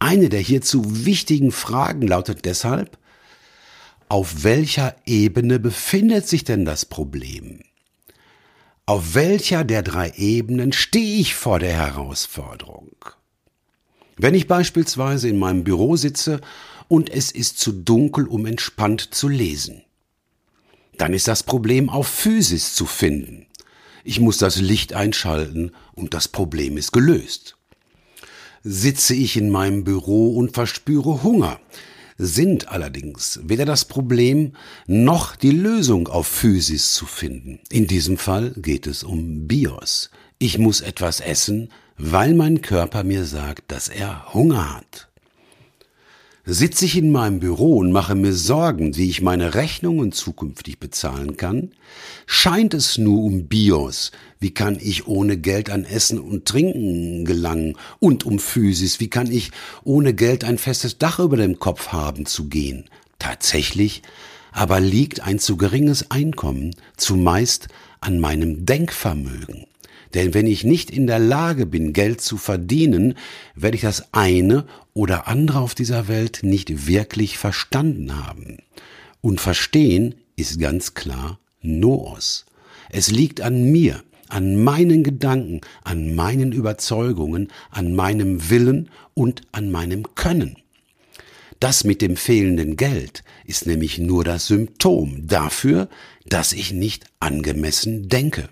Eine 0.00 0.30
der 0.30 0.40
hierzu 0.40 1.06
wichtigen 1.06 1.52
Fragen 1.52 2.08
lautet 2.08 2.44
deshalb, 2.44 2.98
auf 4.08 4.44
welcher 4.44 4.96
Ebene 5.06 5.58
befindet 5.58 6.26
sich 6.26 6.44
denn 6.44 6.64
das 6.64 6.84
Problem? 6.84 7.60
Auf 8.86 9.14
welcher 9.14 9.64
der 9.64 9.82
drei 9.82 10.12
Ebenen 10.16 10.72
stehe 10.72 11.20
ich 11.20 11.34
vor 11.34 11.58
der 11.58 11.74
Herausforderung? 11.74 12.94
Wenn 14.16 14.34
ich 14.34 14.48
beispielsweise 14.48 15.28
in 15.28 15.38
meinem 15.38 15.62
Büro 15.62 15.96
sitze 15.96 16.40
und 16.88 17.10
es 17.10 17.30
ist 17.30 17.58
zu 17.58 17.72
dunkel, 17.72 18.26
um 18.26 18.46
entspannt 18.46 19.14
zu 19.14 19.28
lesen, 19.28 19.82
dann 20.96 21.12
ist 21.12 21.28
das 21.28 21.42
Problem 21.42 21.90
auf 21.90 22.08
Physis 22.08 22.74
zu 22.74 22.86
finden. 22.86 23.46
Ich 24.04 24.20
muss 24.20 24.38
das 24.38 24.56
Licht 24.56 24.94
einschalten 24.94 25.72
und 25.94 26.14
das 26.14 26.28
Problem 26.28 26.78
ist 26.78 26.92
gelöst. 26.92 27.56
Sitze 28.64 29.14
ich 29.14 29.36
in 29.36 29.50
meinem 29.50 29.84
Büro 29.84 30.36
und 30.36 30.54
verspüre 30.54 31.22
Hunger, 31.22 31.60
sind 32.18 32.68
allerdings 32.68 33.40
weder 33.44 33.64
das 33.64 33.84
Problem 33.84 34.52
noch 34.86 35.36
die 35.36 35.52
Lösung 35.52 36.08
auf 36.08 36.26
Physis 36.26 36.92
zu 36.92 37.06
finden. 37.06 37.60
In 37.70 37.86
diesem 37.86 38.18
Fall 38.18 38.52
geht 38.56 38.86
es 38.86 39.04
um 39.04 39.46
Bios. 39.46 40.10
Ich 40.38 40.58
muss 40.58 40.80
etwas 40.80 41.20
essen, 41.20 41.70
weil 41.96 42.34
mein 42.34 42.60
Körper 42.60 43.04
mir 43.04 43.24
sagt, 43.24 43.70
dass 43.70 43.88
er 43.88 44.34
Hunger 44.34 44.76
hat. 44.76 45.07
Sitze 46.50 46.86
ich 46.86 46.96
in 46.96 47.12
meinem 47.12 47.40
Büro 47.40 47.76
und 47.76 47.92
mache 47.92 48.14
mir 48.14 48.32
Sorgen, 48.32 48.96
wie 48.96 49.10
ich 49.10 49.20
meine 49.20 49.52
Rechnungen 49.54 50.12
zukünftig 50.12 50.78
bezahlen 50.78 51.36
kann? 51.36 51.72
Scheint 52.24 52.72
es 52.72 52.96
nur 52.96 53.22
um 53.22 53.48
Bios, 53.48 54.12
wie 54.40 54.52
kann 54.52 54.78
ich 54.80 55.06
ohne 55.06 55.36
Geld 55.36 55.68
an 55.68 55.84
Essen 55.84 56.18
und 56.18 56.46
Trinken 56.46 57.26
gelangen? 57.26 57.76
Und 58.00 58.24
um 58.24 58.38
Physis, 58.38 58.98
wie 58.98 59.10
kann 59.10 59.30
ich 59.30 59.50
ohne 59.84 60.14
Geld 60.14 60.42
ein 60.42 60.56
festes 60.56 60.96
Dach 60.96 61.18
über 61.18 61.36
dem 61.36 61.58
Kopf 61.58 61.88
haben 61.88 62.24
zu 62.24 62.48
gehen? 62.48 62.86
Tatsächlich 63.18 64.00
aber 64.50 64.80
liegt 64.80 65.20
ein 65.20 65.38
zu 65.38 65.58
geringes 65.58 66.10
Einkommen 66.10 66.74
zumeist 66.96 67.68
an 68.00 68.20
meinem 68.20 68.64
Denkvermögen. 68.64 69.66
Denn 70.14 70.34
wenn 70.34 70.46
ich 70.46 70.64
nicht 70.64 70.90
in 70.90 71.06
der 71.06 71.18
Lage 71.18 71.66
bin, 71.66 71.92
Geld 71.92 72.20
zu 72.20 72.36
verdienen, 72.36 73.14
werde 73.54 73.76
ich 73.76 73.82
das 73.82 74.14
eine 74.14 74.66
oder 74.94 75.28
andere 75.28 75.60
auf 75.60 75.74
dieser 75.74 76.08
Welt 76.08 76.40
nicht 76.42 76.86
wirklich 76.86 77.38
verstanden 77.38 78.26
haben. 78.26 78.58
Und 79.20 79.40
verstehen 79.40 80.14
ist 80.36 80.60
ganz 80.60 80.94
klar 80.94 81.38
Noos. 81.60 82.46
Es 82.90 83.10
liegt 83.10 83.40
an 83.40 83.70
mir, 83.70 84.02
an 84.28 84.62
meinen 84.62 85.02
Gedanken, 85.02 85.60
an 85.84 86.14
meinen 86.14 86.52
Überzeugungen, 86.52 87.48
an 87.70 87.94
meinem 87.94 88.48
Willen 88.50 88.88
und 89.14 89.42
an 89.52 89.70
meinem 89.70 90.14
Können. 90.14 90.56
Das 91.60 91.82
mit 91.82 92.02
dem 92.02 92.16
fehlenden 92.16 92.76
Geld 92.76 93.24
ist 93.44 93.66
nämlich 93.66 93.98
nur 93.98 94.22
das 94.22 94.46
Symptom 94.46 95.26
dafür, 95.26 95.88
dass 96.26 96.52
ich 96.52 96.72
nicht 96.72 97.06
angemessen 97.18 98.08
denke. 98.08 98.48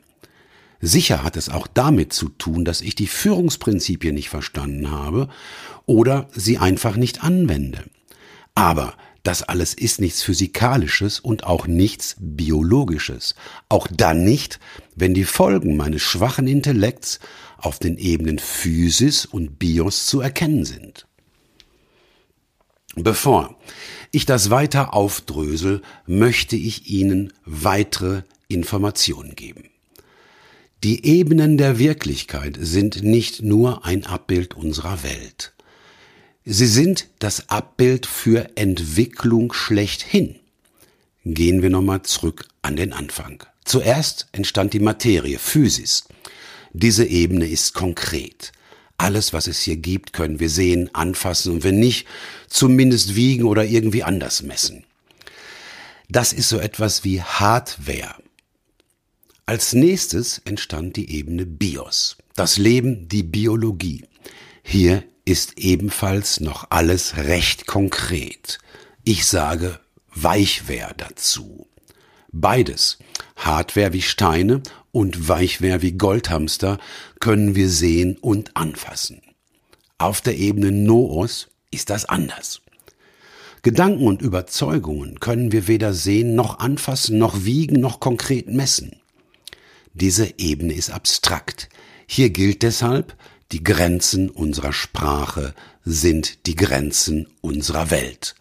Sicher 0.87 1.25
hat 1.25 1.37
es 1.37 1.49
auch 1.49 1.67
damit 1.67 2.13
zu 2.13 2.29
tun, 2.29 2.65
dass 2.65 2.81
ich 2.81 2.95
die 2.95 3.09
Führungsprinzipien 3.09 4.15
nicht 4.15 4.29
verstanden 4.29 4.91
habe 4.91 5.29
oder 5.85 6.29
sie 6.33 6.59
einfach 6.59 6.97
nicht 6.97 7.25
anwende. 7.25 7.85
Aber 8.55 8.95
das 9.25 9.43
alles 9.43 9.75
ist 9.75 10.01
nichts 10.01 10.23
Physikalisches 10.23 11.19
und 11.19 11.43
auch 11.43 11.67
nichts 11.67 12.15
Biologisches. 12.21 13.35
Auch 13.69 13.89
dann 13.89 14.23
nicht, 14.23 14.61
wenn 14.95 15.13
die 15.13 15.25
Folgen 15.25 15.77
meines 15.77 16.03
schwachen 16.03 16.47
Intellekts 16.47 17.19
auf 17.59 17.81
den 17.81 17.99
Ebenen 17.99 18.39
Physis 18.39 19.27
und 19.27 19.59
Bios 19.59 20.07
zu 20.07 20.21
erkennen 20.21 20.65
sind. 20.65 21.09
Bevor 22.95 23.59
ich 24.13 24.25
das 24.25 24.51
weiter 24.51 24.95
aufdrösel, 24.95 25.83
möchte 26.07 26.55
ich 26.55 26.89
Ihnen 26.89 27.33
weitere 27.45 28.23
Informationen 28.47 29.35
geben. 29.35 29.69
Die 30.85 31.07
Ebenen 31.07 31.57
der 31.57 31.79
Wirklichkeit 31.79 32.59
sind 32.61 33.03
nicht 33.03 33.43
nur 33.43 33.87
ein 33.87 34.05
Abbild 34.05 34.55
unserer 34.55 35.03
Welt. 35.03 35.53
Sie 36.45 36.67
sind 36.67 37.09
das 37.19 37.49
Abbild 37.49 38.05
für 38.07 38.51
Entwicklung 38.57 39.53
schlechthin. 39.55 40.37
Gehen 41.25 41.63
wir 41.63 41.71
nochmal 41.71 42.03
zurück 42.03 42.47
an 42.63 42.77
den 42.77 42.93
Anfang. 42.93 43.43
Zuerst 43.65 44.29
entstand 44.33 44.75
die 44.75 44.81
Materie, 44.81 45.39
Physis. 45.39 46.05
Diese 46.73 47.07
Ebene 47.07 47.49
ist 47.49 47.73
konkret. 47.73 48.53
Alles, 48.99 49.33
was 49.33 49.47
es 49.47 49.61
hier 49.61 49.77
gibt, 49.77 50.13
können 50.13 50.41
wir 50.41 50.51
sehen, 50.51 50.95
anfassen 50.95 51.53
und 51.53 51.65
wenn 51.65 51.81
nicht, 51.81 52.07
zumindest 52.49 53.17
wiegen 53.17 53.45
oder 53.45 53.65
irgendwie 53.65 54.05
anders 54.05 54.43
messen. 54.43 54.85
Das 56.09 56.33
ist 56.33 56.49
so 56.49 56.59
etwas 56.59 57.03
wie 57.03 57.23
Hardware. 57.23 58.15
Als 59.49 59.75
nächstes 59.75 60.43
entstand 60.45 60.97
die 60.97 61.09
Ebene 61.09 61.47
Bios, 61.47 62.17
das 62.35 62.59
Leben, 62.59 63.07
die 63.07 63.23
Biologie. 63.23 64.05
Hier 64.65 65.05
ist 65.25 65.57
ebenfalls 65.57 66.41
noch 66.41 66.67
alles 66.71 67.17
recht 67.17 67.69
konkret. 67.69 68.59
Ich 69.05 69.25
sage 69.25 69.79
Weichwehr 70.13 70.93
dazu. 70.97 71.69
Beides, 72.33 72.99
Hardware 73.37 73.93
wie 73.93 74.03
Steine 74.03 74.63
und 74.91 75.29
Weichwehr 75.29 75.81
wie 75.81 75.93
Goldhamster, 75.93 76.79
können 77.21 77.55
wir 77.55 77.69
sehen 77.69 78.17
und 78.21 78.57
anfassen. 78.57 79.23
Auf 79.97 80.23
der 80.23 80.37
Ebene 80.37 80.73
Noos 80.73 81.47
ist 81.71 81.91
das 81.91 82.05
anders. 82.05 82.63
Gedanken 83.63 84.09
und 84.09 84.23
Überzeugungen 84.23 85.21
können 85.21 85.53
wir 85.53 85.69
weder 85.69 85.95
sehen 85.95 86.35
noch 86.35 86.59
anfassen, 86.59 87.19
noch 87.19 87.45
wiegen, 87.45 87.79
noch 87.79 88.01
konkret 88.01 88.49
messen. 88.49 88.97
Diese 89.99 90.35
Ebene 90.39 90.75
ist 90.75 90.91
abstrakt. 90.91 91.71
Hier 92.07 92.29
gilt 92.29 92.63
deshalb, 92.63 93.17
die 93.51 93.65
Grenzen 93.65 94.29
unserer 94.29 94.75
Sprache 94.75 95.55
sind 95.87 96.47
die 96.47 96.55
Grenzen 96.55 97.29
unserer 97.41 97.91
Welt. 97.91 98.35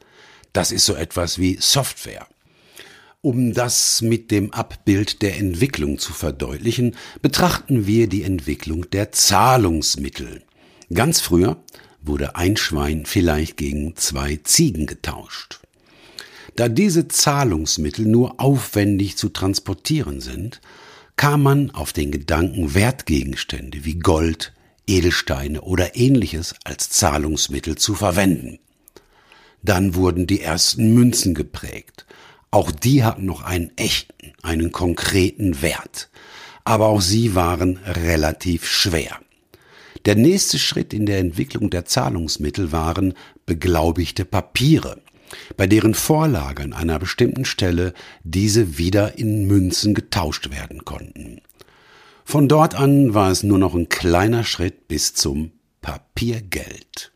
Das 0.52 0.74
ist 0.74 0.86
so 0.86 0.96
etwas 0.96 1.40
wie 1.40 1.58
Software. 1.62 2.28
Um 3.22 3.54
das 3.54 4.02
mit 4.02 4.32
dem 4.32 4.52
Abbild 4.52 5.22
der 5.22 5.38
Entwicklung 5.38 5.98
zu 5.98 6.12
verdeutlichen, 6.12 6.94
betrachten 7.22 7.88
wir 7.88 8.08
die 8.08 8.24
Entwicklung 8.24 8.90
der 8.90 9.14
Zahlungsmittel. 9.14 10.44
Ganz 10.94 11.22
früher 11.22 11.64
wurde 12.02 12.36
ein 12.36 12.58
Schwein 12.58 13.06
vielleicht 13.06 13.56
gegen 13.56 13.96
zwei 13.96 14.42
Ziegen 14.44 14.88
getauscht. 14.88 15.62
Da 16.58 16.68
diese 16.68 17.08
Zahlungsmittel 17.08 18.06
nur 18.06 18.42
aufwendig 18.42 19.16
zu 19.16 19.30
transportieren 19.30 20.20
sind, 20.20 20.60
kam 21.18 21.44
man 21.44 21.72
auf 21.72 21.94
den 21.94 22.12
Gedanken, 22.12 22.74
Wertgegenstände 22.74 23.86
wie 23.86 24.00
Gold, 24.00 24.54
Edelsteine 24.88 25.62
oder 25.62 25.96
ähnliches 25.96 26.56
als 26.64 26.90
Zahlungsmittel 26.90 27.78
zu 27.78 27.96
verwenden. 27.96 28.60
Dann 29.64 29.96
wurden 29.96 30.28
die 30.28 30.42
ersten 30.42 30.94
Münzen 30.94 31.34
geprägt. 31.34 32.06
Auch 32.52 32.72
die 32.72 33.04
hatten 33.04 33.26
noch 33.26 33.42
einen 33.42 33.72
echten, 33.78 34.34
einen 34.44 34.72
konkreten 34.72 35.62
Wert. 35.62 36.10
Aber 36.64 36.88
auch 36.88 37.02
sie 37.02 37.36
waren 37.36 37.78
relativ 37.78 38.68
schwer. 38.68 39.20
Der 40.06 40.16
nächste 40.16 40.60
Schritt 40.60 40.94
in 40.94 41.08
der 41.08 41.18
Entwicklung 41.18 41.72
der 41.72 41.86
Zahlungsmittel 41.86 42.72
waren 42.72 43.16
beglaubigte 43.48 44.24
Papiere, 44.24 45.02
bei 45.58 45.68
deren 45.68 45.94
Vorlage 45.94 46.64
an 46.64 46.74
einer 46.74 47.00
bestimmten 47.00 47.46
Stelle 47.46 47.94
diese 48.24 48.78
wieder 48.78 49.18
in 49.18 49.46
Münzen 49.48 49.94
getauscht 49.94 50.52
werden 50.52 50.86
konnten. 50.86 51.42
Von 52.24 52.48
dort 52.48 52.76
an 52.76 53.14
war 53.14 53.32
es 53.32 53.44
nur 53.44 53.60
noch 53.60 53.76
ein 53.76 53.90
kleiner 53.90 54.44
Schritt 54.44 54.88
bis 54.88 55.14
zum 55.14 55.52
Papiergeld. 55.82 57.12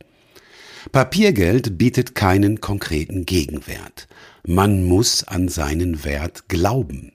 Papiergeld 0.91 1.77
bietet 1.77 2.15
keinen 2.15 2.61
konkreten 2.61 3.25
Gegenwert. 3.25 4.07
Man 4.45 4.83
muss 4.83 5.23
an 5.23 5.49
seinen 5.49 6.03
Wert 6.03 6.47
glauben. 6.47 7.11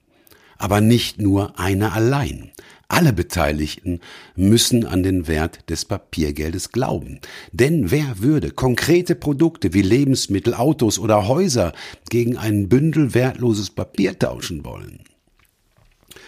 Aber 0.58 0.80
nicht 0.80 1.20
nur 1.20 1.58
einer 1.58 1.92
allein. 1.92 2.52
Alle 2.94 3.12
Beteiligten 3.12 3.98
müssen 4.36 4.86
an 4.86 5.02
den 5.02 5.26
Wert 5.26 5.68
des 5.68 5.84
Papiergeldes 5.84 6.70
glauben. 6.70 7.18
Denn 7.50 7.90
wer 7.90 8.20
würde 8.20 8.52
konkrete 8.52 9.16
Produkte 9.16 9.74
wie 9.74 9.82
Lebensmittel, 9.82 10.54
Autos 10.54 11.00
oder 11.00 11.26
Häuser 11.26 11.72
gegen 12.08 12.36
ein 12.36 12.68
Bündel 12.68 13.12
wertloses 13.12 13.70
Papier 13.70 14.16
tauschen 14.16 14.64
wollen? 14.64 15.00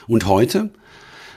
Und 0.09 0.27
heute 0.27 0.71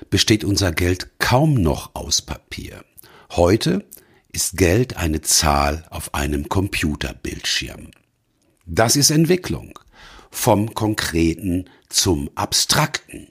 besteht 0.09 0.43
unser 0.43 0.71
Geld 0.71 1.19
kaum 1.19 1.53
noch 1.53 1.93
aus 1.93 2.23
Papier. 2.23 2.83
Heute 3.29 3.85
ist 4.31 4.57
Geld 4.57 4.97
eine 4.97 5.21
Zahl 5.21 5.85
auf 5.91 6.15
einem 6.15 6.49
Computerbildschirm. 6.49 7.91
Das 8.65 8.95
ist 8.95 9.11
Entwicklung 9.11 9.77
vom 10.31 10.73
Konkreten 10.73 11.65
zum 11.87 12.31
Abstrakten. 12.33 13.27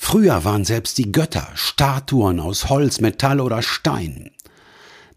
Früher 0.00 0.44
waren 0.44 0.64
selbst 0.64 0.96
die 0.96 1.12
Götter 1.12 1.48
Statuen 1.54 2.40
aus 2.40 2.70
Holz, 2.70 3.00
Metall 3.00 3.40
oder 3.40 3.60
Stein. 3.60 4.30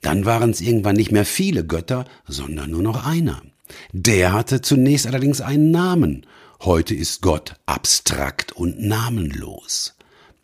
Dann 0.02 0.26
waren 0.26 0.50
es 0.50 0.60
irgendwann 0.60 0.98
nicht 0.98 1.12
mehr 1.13 1.24
viele 1.24 1.65
Götter, 1.65 2.06
sondern 2.28 2.72
nur 2.72 2.82
noch 2.82 3.06
einer. 3.06 3.41
Der 3.94 4.34
hatte 4.34 4.60
zunächst 4.60 5.08
allerdings 5.08 5.39
einen 5.39 5.72
Namen. 5.72 6.26
Heute 6.62 6.94
ist 6.94 7.22
Gott 7.22 7.56
abstrakt 7.67 8.52
und 8.52 8.82
namenlos. 8.82 9.96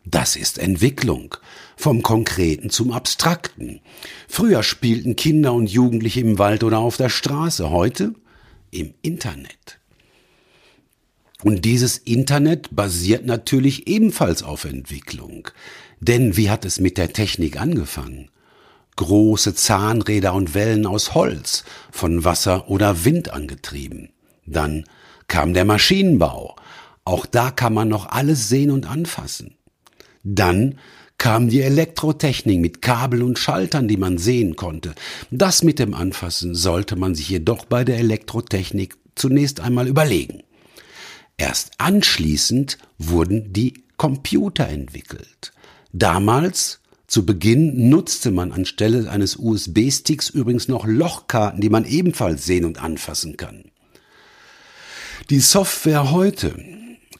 Das 0.06 0.36
ist 0.36 0.56
Entwicklung 0.56 1.34
vom 1.76 2.02
Konkreten 2.02 2.70
zum 2.70 2.92
Abstrakten. 2.92 3.80
Früher 4.28 4.62
spielten 4.62 5.16
Kinder 5.16 5.52
und 5.52 5.68
Jugendliche 5.68 6.20
im 6.20 6.38
Wald 6.38 6.64
oder 6.64 6.78
auf 6.78 6.96
der 6.96 7.10
Straße, 7.10 7.68
heute 7.70 8.14
im 8.70 8.94
Internet. 9.02 9.77
Und 11.44 11.64
dieses 11.64 11.98
Internet 11.98 12.74
basiert 12.74 13.24
natürlich 13.24 13.86
ebenfalls 13.86 14.42
auf 14.42 14.64
Entwicklung. 14.64 15.48
Denn 16.00 16.36
wie 16.36 16.50
hat 16.50 16.64
es 16.64 16.80
mit 16.80 16.98
der 16.98 17.12
Technik 17.12 17.60
angefangen? 17.60 18.30
Große 18.96 19.54
Zahnräder 19.54 20.34
und 20.34 20.54
Wellen 20.54 20.84
aus 20.84 21.14
Holz, 21.14 21.64
von 21.92 22.24
Wasser 22.24 22.68
oder 22.68 23.04
Wind 23.04 23.32
angetrieben. 23.32 24.10
Dann 24.46 24.84
kam 25.28 25.54
der 25.54 25.64
Maschinenbau. 25.64 26.56
Auch 27.04 27.24
da 27.24 27.52
kann 27.52 27.72
man 27.72 27.88
noch 27.88 28.06
alles 28.06 28.48
sehen 28.48 28.72
und 28.72 28.90
anfassen. 28.90 29.54
Dann 30.24 30.78
kam 31.18 31.48
die 31.48 31.60
Elektrotechnik 31.60 32.60
mit 32.60 32.82
Kabel 32.82 33.22
und 33.22 33.38
Schaltern, 33.38 33.86
die 33.86 33.96
man 33.96 34.18
sehen 34.18 34.56
konnte. 34.56 34.94
Das 35.30 35.62
mit 35.62 35.78
dem 35.78 35.94
Anfassen 35.94 36.56
sollte 36.56 36.96
man 36.96 37.14
sich 37.14 37.28
jedoch 37.28 37.64
bei 37.64 37.84
der 37.84 37.98
Elektrotechnik 37.98 38.96
zunächst 39.14 39.60
einmal 39.60 39.86
überlegen. 39.86 40.42
Erst 41.38 41.70
anschließend 41.78 42.78
wurden 42.98 43.52
die 43.52 43.84
Computer 43.96 44.68
entwickelt. 44.68 45.52
Damals, 45.92 46.80
zu 47.06 47.24
Beginn, 47.24 47.88
nutzte 47.88 48.32
man 48.32 48.52
anstelle 48.52 49.08
eines 49.08 49.36
USB-Sticks 49.36 50.28
übrigens 50.28 50.68
noch 50.68 50.84
Lochkarten, 50.84 51.60
die 51.60 51.70
man 51.70 51.86
ebenfalls 51.86 52.44
sehen 52.44 52.64
und 52.64 52.82
anfassen 52.82 53.36
kann. 53.36 53.70
Die 55.30 55.40
Software 55.40 56.10
heute 56.10 56.56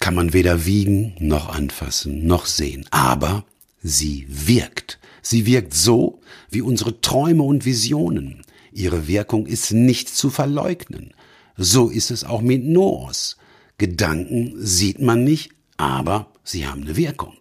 kann 0.00 0.14
man 0.14 0.32
weder 0.32 0.66
wiegen 0.66 1.14
noch 1.20 1.48
anfassen 1.48 2.26
noch 2.26 2.46
sehen, 2.46 2.86
aber 2.90 3.44
sie 3.82 4.26
wirkt. 4.28 4.98
Sie 5.22 5.46
wirkt 5.46 5.74
so 5.74 6.20
wie 6.50 6.62
unsere 6.62 7.00
Träume 7.00 7.44
und 7.44 7.64
Visionen. 7.64 8.42
Ihre 8.72 9.08
Wirkung 9.08 9.46
ist 9.46 9.72
nicht 9.72 10.08
zu 10.08 10.30
verleugnen. 10.30 11.14
So 11.56 11.88
ist 11.88 12.10
es 12.10 12.24
auch 12.24 12.40
mit 12.40 12.64
Noos. 12.64 13.36
Gedanken 13.78 14.54
sieht 14.56 15.00
man 15.00 15.24
nicht, 15.24 15.50
aber 15.76 16.32
sie 16.42 16.66
haben 16.66 16.82
eine 16.82 16.96
Wirkung. 16.96 17.34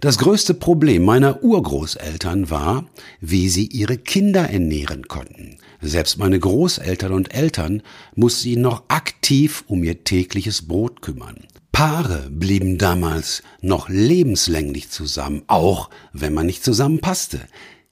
Das 0.00 0.18
größte 0.18 0.54
Problem 0.54 1.04
meiner 1.04 1.42
Urgroßeltern 1.42 2.50
war, 2.50 2.86
wie 3.20 3.48
sie 3.48 3.66
ihre 3.66 3.96
Kinder 3.96 4.48
ernähren 4.48 5.08
konnten. 5.08 5.58
Selbst 5.80 6.18
meine 6.18 6.38
Großeltern 6.38 7.12
und 7.12 7.34
Eltern 7.34 7.82
mussten 8.14 8.42
sich 8.42 8.56
noch 8.56 8.84
aktiv 8.88 9.64
um 9.66 9.82
ihr 9.82 10.04
tägliches 10.04 10.68
Brot 10.68 11.02
kümmern. 11.02 11.46
Paare 11.72 12.30
blieben 12.30 12.78
damals 12.78 13.42
noch 13.60 13.88
lebenslänglich 13.88 14.90
zusammen, 14.90 15.42
auch 15.46 15.90
wenn 16.12 16.32
man 16.32 16.46
nicht 16.46 16.64
zusammenpasste. 16.64 17.40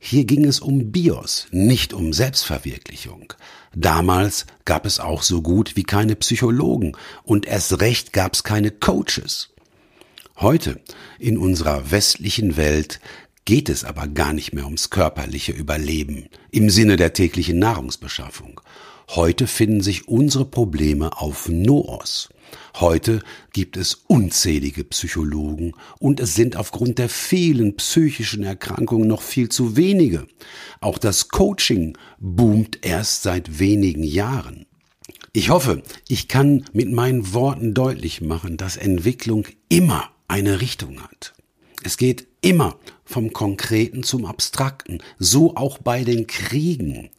Hier 0.06 0.26
ging 0.26 0.44
es 0.44 0.60
um 0.60 0.92
Bios, 0.92 1.46
nicht 1.50 1.94
um 1.94 2.12
Selbstverwirklichung. 2.12 3.32
Damals 3.74 4.44
gab 4.66 4.84
es 4.84 5.00
auch 5.00 5.22
so 5.22 5.40
gut 5.40 5.76
wie 5.76 5.82
keine 5.82 6.14
Psychologen 6.14 6.94
und 7.22 7.46
erst 7.46 7.80
recht 7.80 8.12
gab 8.12 8.34
es 8.34 8.44
keine 8.44 8.70
Coaches. 8.70 9.48
Heute, 10.36 10.78
in 11.18 11.38
unserer 11.38 11.90
westlichen 11.90 12.58
Welt, 12.58 13.00
geht 13.46 13.70
es 13.70 13.82
aber 13.82 14.06
gar 14.06 14.34
nicht 14.34 14.52
mehr 14.52 14.66
ums 14.66 14.90
körperliche 14.90 15.52
Überleben 15.52 16.28
im 16.50 16.68
Sinne 16.68 16.96
der 16.96 17.14
täglichen 17.14 17.58
Nahrungsbeschaffung. 17.58 18.60
Heute 19.08 19.46
finden 19.46 19.80
sich 19.80 20.06
unsere 20.06 20.44
Probleme 20.44 21.16
auf 21.16 21.48
Noos. 21.48 22.28
Heute 22.76 23.22
gibt 23.52 23.76
es 23.76 23.94
unzählige 24.06 24.84
Psychologen 24.84 25.72
und 25.98 26.20
es 26.20 26.34
sind 26.34 26.56
aufgrund 26.56 26.98
der 26.98 27.08
vielen 27.08 27.76
psychischen 27.76 28.42
Erkrankungen 28.42 29.08
noch 29.08 29.22
viel 29.22 29.48
zu 29.48 29.76
wenige. 29.76 30.26
Auch 30.80 30.98
das 30.98 31.28
Coaching 31.28 31.96
boomt 32.18 32.78
erst 32.82 33.22
seit 33.22 33.58
wenigen 33.58 34.04
Jahren. 34.04 34.66
Ich 35.32 35.50
hoffe, 35.50 35.82
ich 36.08 36.28
kann 36.28 36.64
mit 36.72 36.92
meinen 36.92 37.32
Worten 37.32 37.74
deutlich 37.74 38.20
machen, 38.20 38.56
dass 38.56 38.76
Entwicklung 38.76 39.46
immer 39.68 40.10
eine 40.28 40.60
Richtung 40.60 41.02
hat. 41.02 41.34
Es 41.82 41.96
geht 41.96 42.26
immer 42.40 42.78
vom 43.04 43.32
Konkreten 43.32 44.02
zum 44.02 44.24
Abstrakten, 44.24 45.02
so 45.18 45.56
auch 45.56 45.78
bei 45.78 46.04
den 46.04 46.26
Kriegen. 46.26 47.10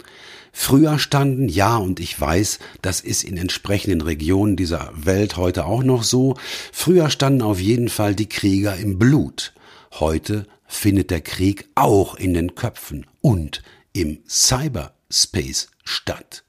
Früher 0.58 1.00
standen, 1.00 1.50
ja, 1.50 1.76
und 1.76 2.00
ich 2.00 2.20
weiß, 2.20 2.60
das 2.82 3.02
ist 3.02 3.26
in 3.26 3.36
entsprechenden 3.36 4.00
Regionen 4.00 4.56
dieser 4.56 4.89
Welt 4.96 5.36
heute 5.36 5.65
auch 5.65 5.84
noch 5.84 6.04
so, 6.04 6.38
früher 6.72 7.10
standen 7.10 7.41
auf 7.41 7.60
jeden 7.60 7.89
Fall 7.89 8.15
die 8.15 8.30
Krieger 8.30 8.78
im 8.78 8.98
Blut. 8.98 9.54
Heute 10.00 10.48
findet 10.65 11.12
der 11.12 11.20
Krieg 11.20 11.68
auch 11.76 12.15
in 12.15 12.34
den 12.34 12.56
Köpfen 12.56 13.06
und 13.20 13.63
im 13.91 14.20
Cyberspace 14.30 15.68
statt. 15.84 16.46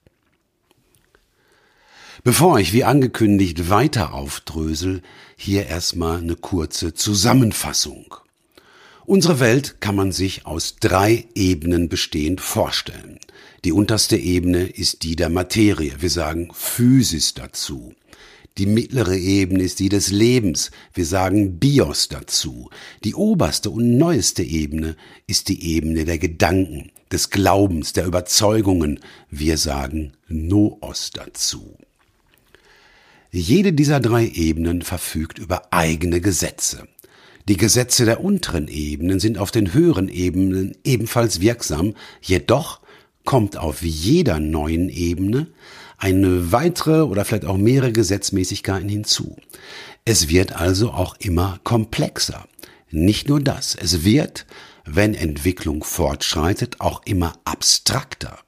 Bevor 2.23 2.61
ich 2.61 2.73
wie 2.73 2.85
angekündigt 2.85 3.69
weiter 3.69 4.15
aufdrösel, 4.15 5.03
hier 5.37 5.67
erstmal 5.67 6.19
eine 6.19 6.37
kurze 6.37 6.95
Zusammenfassung. 6.95 8.15
Unsere 9.07 9.39
Welt 9.39 9.81
kann 9.81 9.95
man 9.95 10.11
sich 10.11 10.47
aus 10.47 10.77
drei 10.81 11.27
Ebenen 11.37 11.89
bestehend 11.89 12.41
vorstellen. 12.41 13.21
Die 13.65 13.71
unterste 13.71 14.17
Ebene 14.17 14.67
ist 14.67 15.05
die 15.05 15.15
der 15.15 15.29
Materie, 15.29 15.93
wir 16.01 16.11
sagen 16.11 16.51
Physis 16.53 17.33
dazu. 17.33 17.95
Die 18.59 18.67
mittlere 18.67 19.17
Ebene 19.17 19.63
ist 19.63 19.79
die 19.79 19.91
des 19.91 20.11
Lebens, 20.11 20.73
wir 20.93 21.07
sagen 21.07 21.61
Bios 21.61 22.09
dazu. 22.09 22.69
Die 23.05 23.15
oberste 23.15 23.71
und 23.71 23.97
neueste 23.97 24.43
Ebene 24.43 24.97
ist 25.29 25.51
die 25.51 25.63
Ebene 25.77 26.05
der 26.05 26.19
Gedanken, 26.19 26.91
des 27.13 27.31
Glaubens, 27.31 27.93
der 27.93 28.07
Überzeugungen, 28.07 28.99
wir 29.31 29.57
sagen 29.57 30.15
Noos 30.27 31.11
dazu. 31.15 31.77
Jede 33.31 33.73
dieser 33.73 34.01
drei 34.01 34.27
Ebenen 34.27 34.83
verfügt 34.83 35.39
über 35.39 35.73
eigene 35.73 36.21
Gesetze. 36.21 36.89
Die 37.49 37.57
Gesetze 37.57 38.05
der 38.05 38.23
unteren 38.25 38.67
Ebenen 38.67 39.21
sind 39.21 39.39
auf 39.39 39.53
den 39.53 39.73
höheren 39.73 40.09
Ebenen 40.09 40.77
ebenfalls 40.85 41.41
wirksam, 41.41 41.95
jedoch 42.21 42.81
kommt 43.25 43.57
auf 43.57 43.83
jeder 43.83 44.41
neuen 44.41 44.89
Ebene 44.89 45.47
eine 45.99 46.53
weitere 46.53 47.03
oder 47.03 47.25
vielleicht 47.25 47.45
auch 47.45 47.57
mehrere 47.57 47.93
Gesetzmäßigkeiten 47.93 48.89
hinzu. 48.89 49.37
Es 50.05 50.29
wird 50.29 50.55
also 50.55 50.91
auch 50.91 51.17
immer 51.19 51.61
komplexer. 51.65 52.47
Nicht 52.91 53.29
nur 53.29 53.41
das, 53.41 53.75
es 53.75 54.05
wird, 54.05 54.47
wenn 54.85 55.15
Entwicklung 55.15 55.85
fortschreitet, 55.85 56.81
auch 56.81 57.03
immer 57.05 57.35
abstrakter. 57.45 58.39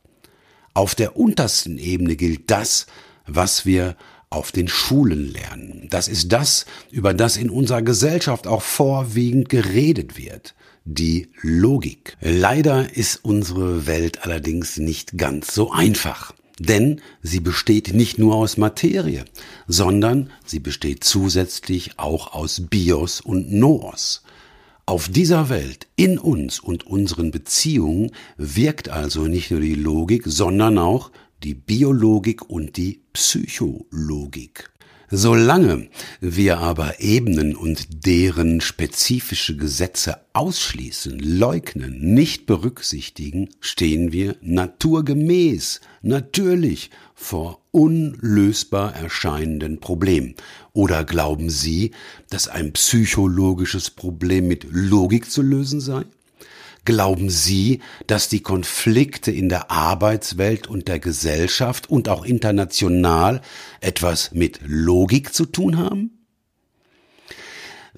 Auf 0.75 0.95
der 0.95 1.17
untersten 1.17 1.79
Ebene 1.79 2.17
gilt 2.17 2.51
das, 2.51 2.87
was 3.27 3.67
wir 3.67 3.97
auf 4.31 4.53
den 4.53 4.69
Schulen 4.69 5.33
lernen. 5.33 5.87
Das 5.91 6.09
ist 6.09 6.33
das, 6.33 6.67
über 6.91 7.15
das 7.15 7.37
in 7.37 7.51
unserer 7.51 7.83
Gesellschaft 7.83 8.47
auch 8.47 8.63
vorwiegend 8.63 9.49
geredet 9.49 10.19
wird. 10.19 10.55
Die 10.85 11.31
Logik. 11.43 12.17
Leider 12.21 12.97
ist 12.97 13.25
unsere 13.25 13.87
Welt 13.87 14.25
allerdings 14.25 14.79
nicht 14.79 15.19
ganz 15.19 15.55
so 15.55 15.71
einfach. 15.71 16.35
Denn 16.59 17.01
sie 17.23 17.41
besteht 17.41 17.95
nicht 17.95 18.19
nur 18.19 18.35
aus 18.35 18.57
Materie, 18.57 19.25
sondern 19.67 20.31
sie 20.45 20.59
besteht 20.59 21.05
zusätzlich 21.05 21.99
auch 21.99 22.33
aus 22.33 22.63
Bios 22.69 23.21
und 23.21 23.53
Noos. 23.53 24.23
Auf 24.85 25.09
dieser 25.09 25.51
Welt, 25.51 25.87
in 25.97 26.19
uns 26.19 26.59
und 26.59 26.87
unseren 26.87 27.31
Beziehungen 27.31 28.11
wirkt 28.39 28.89
also 28.89 29.27
nicht 29.27 29.51
nur 29.51 29.61
die 29.61 29.75
Logik, 29.75 30.23
sondern 30.25 30.79
auch 30.79 31.11
die 31.43 31.55
Biologik 31.55 32.49
und 32.51 32.77
die 32.77 33.03
Psychologik. 33.13 34.71
Solange 35.11 35.89
wir 36.21 36.59
aber 36.59 37.01
Ebenen 37.01 37.57
und 37.57 38.07
deren 38.07 38.61
spezifische 38.61 39.57
Gesetze 39.57 40.19
ausschließen, 40.35 41.19
leugnen, 41.19 42.13
nicht 42.15 42.45
berücksichtigen, 42.45 43.49
stehen 43.61 44.13
wir 44.13 44.37
naturgemäß, 44.43 45.81
natürlich 46.03 46.91
vor 47.15 47.63
unlösbar 47.71 48.95
erscheinenden 48.95 49.81
Problemen. 49.81 50.35
Oder 50.75 51.05
glauben 51.05 51.49
Sie, 51.49 51.93
dass 52.29 52.49
ein 52.49 52.75
psychologisches 52.75 53.89
Problem 53.89 54.47
mit 54.47 54.67
Logik 54.71 55.31
zu 55.31 55.41
lösen 55.41 55.81
sei? 55.81 56.05
Glauben 56.85 57.29
Sie, 57.29 57.81
dass 58.07 58.29
die 58.29 58.41
Konflikte 58.41 59.31
in 59.31 59.49
der 59.49 59.71
Arbeitswelt 59.71 60.67
und 60.67 60.89
der 60.89 60.99
Gesellschaft 60.99 61.91
und 61.91 62.09
auch 62.09 62.25
international 62.25 63.43
etwas 63.81 64.33
mit 64.33 64.61
Logik 64.65 65.35
zu 65.35 65.45
tun 65.45 65.77
haben? 65.77 66.19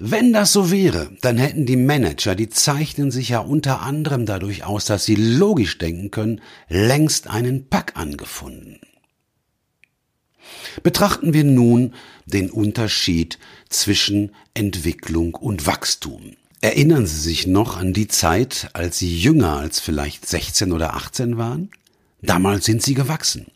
Wenn 0.03 0.33
das 0.33 0.51
so 0.51 0.71
wäre, 0.71 1.11
dann 1.21 1.37
hätten 1.37 1.67
die 1.67 1.75
Manager, 1.75 2.33
die 2.33 2.49
zeichnen 2.49 3.11
sich 3.11 3.29
ja 3.29 3.39
unter 3.39 3.81
anderem 3.81 4.25
dadurch 4.25 4.63
aus, 4.63 4.85
dass 4.85 5.05
sie 5.05 5.15
logisch 5.15 5.77
denken 5.77 6.09
können, 6.09 6.41
längst 6.69 7.29
einen 7.29 7.69
Pack 7.69 7.93
angefunden. 7.95 8.79
Betrachten 10.81 11.33
wir 11.33 11.43
nun 11.43 11.93
den 12.25 12.49
Unterschied 12.49 13.37
zwischen 13.69 14.33
Entwicklung 14.53 15.35
und 15.35 15.67
Wachstum. 15.67 16.35
Erinnern 16.63 17.07
Sie 17.07 17.19
sich 17.19 17.47
noch 17.47 17.75
an 17.75 17.91
die 17.91 18.07
Zeit, 18.07 18.69
als 18.73 18.99
Sie 18.99 19.17
jünger 19.17 19.57
als 19.57 19.79
vielleicht 19.79 20.27
16 20.27 20.71
oder 20.71 20.93
18 20.93 21.37
waren? 21.37 21.71
Damals 22.21 22.65
sind 22.65 22.83
Sie 22.83 22.93
gewachsen. 22.93 23.47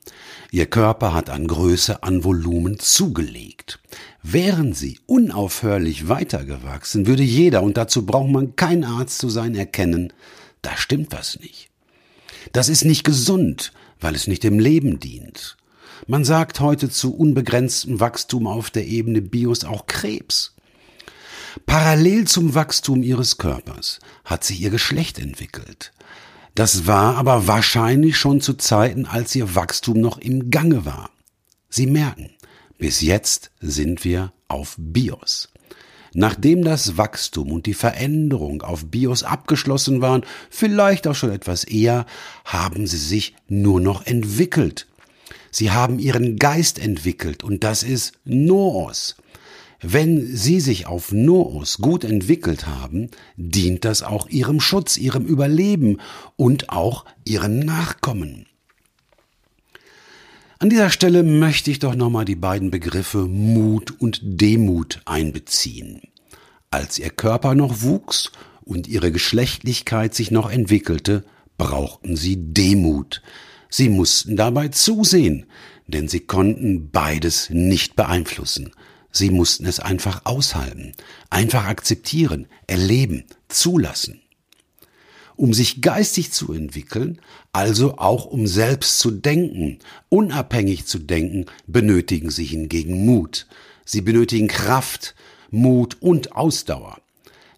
Ihr 0.50 0.66
Körper 0.66 1.14
hat 1.14 1.30
an 1.30 1.46
Größe, 1.46 2.02
an 2.02 2.24
Volumen 2.24 2.80
zugelegt. 2.80 3.80
Wären 4.24 4.74
Sie 4.74 4.98
unaufhörlich 5.06 6.08
weitergewachsen, 6.08 7.06
würde 7.06 7.22
jeder, 7.22 7.62
und 7.62 7.78
dazu 7.78 8.08
braucht 8.08 8.32
man 8.32 8.56
kein 8.56 8.84
Arzt 8.84 9.20
zu 9.20 9.30
sein, 9.30 9.54
erkennen, 9.54 10.12
da 10.64 10.76
stimmt 10.76 11.12
was 11.12 11.40
nicht. 11.40 11.70
Das 12.54 12.70
ist 12.70 12.86
nicht 12.86 13.04
gesund, 13.04 13.72
weil 14.00 14.16
es 14.16 14.26
nicht 14.26 14.42
dem 14.42 14.58
Leben 14.58 15.00
dient. 15.00 15.58
Man 16.08 16.26
sagt 16.26 16.60
heute 16.60 16.90
zu 16.90 17.16
unbegrenztem 17.16 18.00
Wachstum 18.00 18.48
auf 18.48 18.72
der 18.72 18.88
Ebene 18.88 19.22
Bios 19.22 19.64
auch 19.64 19.86
Krebs. 19.86 20.55
Parallel 21.66 22.28
zum 22.28 22.54
Wachstum 22.54 23.04
ihres 23.04 23.38
Körpers 23.38 24.00
hat 24.24 24.44
sich 24.44 24.62
ihr 24.62 24.70
Geschlecht 24.70 25.20
entwickelt. 25.20 25.94
Das 26.54 26.88
war 26.88 27.18
aber 27.18 27.48
wahrscheinlich 27.48 28.18
schon 28.18 28.42
zu 28.42 28.54
Zeiten, 28.54 29.06
als 29.06 29.36
ihr 29.36 29.56
Wachstum 29.56 30.00
noch 30.00 30.18
im 30.18 30.52
Gange 30.52 30.86
war. 30.86 31.10
Sie 31.70 31.88
merken, 31.88 32.32
bis 32.78 33.02
jetzt 33.02 33.52
sind 33.60 34.04
wir 34.04 34.32
auf 34.48 34.76
Bios. 34.78 35.50
Nachdem 36.14 36.64
das 36.64 36.98
Wachstum 36.98 37.52
und 37.52 37.66
die 37.66 37.74
Veränderung 37.74 38.62
auf 38.62 38.86
Bios 38.86 39.24
abgeschlossen 39.24 40.02
waren, 40.02 40.24
vielleicht 40.50 41.08
auch 41.08 41.16
schon 41.16 41.32
etwas 41.32 41.66
eher, 41.66 42.06
haben 42.46 42.88
sie 42.88 42.98
sich 42.98 43.36
nur 43.50 43.82
noch 43.82 44.06
entwickelt. 44.06 44.88
Sie 45.52 45.72
haben 45.72 46.00
ihren 46.00 46.38
Geist 46.38 46.80
entwickelt 46.80 47.44
und 47.44 47.66
das 47.66 47.84
ist 47.84 48.14
Noos. 48.24 49.18
Wenn 49.88 50.36
sie 50.36 50.62
sich 50.62 50.88
auf 50.88 51.12
Noos 51.12 51.78
gut 51.78 52.06
entwickelt 52.06 52.66
haben, 52.66 53.12
dient 53.38 53.86
das 53.86 54.02
auch 54.02 54.28
ihrem 54.28 54.60
Schutz, 54.60 54.98
ihrem 54.98 55.28
Überleben 55.28 56.02
und 56.38 56.72
auch 56.72 57.06
ihren 57.24 57.60
Nachkommen. 57.60 58.48
An 60.58 60.72
dieser 60.72 60.90
Stelle 60.90 61.22
möchte 61.22 61.70
ich 61.70 61.78
doch 61.78 61.94
nochmal 61.94 62.26
die 62.26 62.36
beiden 62.36 62.72
Begriffe 62.72 63.28
Mut 63.28 63.94
und 64.02 64.22
Demut 64.24 65.04
einbeziehen. 65.06 66.02
Als 66.72 66.98
ihr 66.98 67.12
Körper 67.12 67.54
noch 67.54 67.84
wuchs 67.84 68.32
und 68.64 68.88
ihre 68.88 69.12
Geschlechtlichkeit 69.12 70.16
sich 70.16 70.32
noch 70.32 70.50
entwickelte, 70.50 71.24
brauchten 71.60 72.16
sie 72.16 72.38
Demut. 72.38 73.22
Sie 73.70 73.90
mussten 73.90 74.36
dabei 74.36 74.70
zusehen, 74.70 75.46
denn 75.86 76.08
sie 76.08 76.22
konnten 76.22 76.90
beides 76.90 77.52
nicht 77.52 77.96
beeinflussen. 77.96 78.72
Sie 79.18 79.30
mussten 79.30 79.66
es 79.66 79.80
einfach 79.80 80.26
aushalten, 80.26 80.92
einfach 81.30 81.68
akzeptieren, 81.68 82.48
erleben, 82.68 83.24
zulassen. 83.48 84.20
Um 85.38 85.54
sich 85.54 85.82
geistig 85.82 86.34
zu 86.34 86.52
entwickeln, 86.52 87.22
also 87.54 87.98
auch 87.98 88.26
um 88.26 88.46
selbst 88.46 89.00
zu 89.00 89.12
denken, 89.12 89.80
unabhängig 90.10 90.86
zu 90.86 91.00
denken, 91.00 91.46
benötigen 91.66 92.30
sie 92.30 92.44
hingegen 92.44 93.06
Mut. 93.06 93.48
Sie 93.86 94.02
benötigen 94.02 94.50
Kraft, 94.50 95.16
Mut 95.50 95.96
und 96.02 96.34
Ausdauer. 96.34 96.98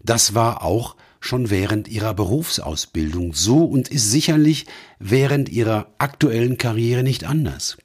Das 0.04 0.34
war 0.34 0.62
auch 0.62 0.94
schon 1.18 1.50
während 1.50 1.88
ihrer 1.88 2.14
Berufsausbildung 2.14 3.34
so 3.34 3.64
und 3.64 3.88
ist 3.88 4.12
sicherlich 4.12 4.66
während 5.00 5.48
ihrer 5.48 5.92
aktuellen 5.98 6.56
Karriere 6.56 7.02
nicht 7.02 7.24
anders. 7.24 7.78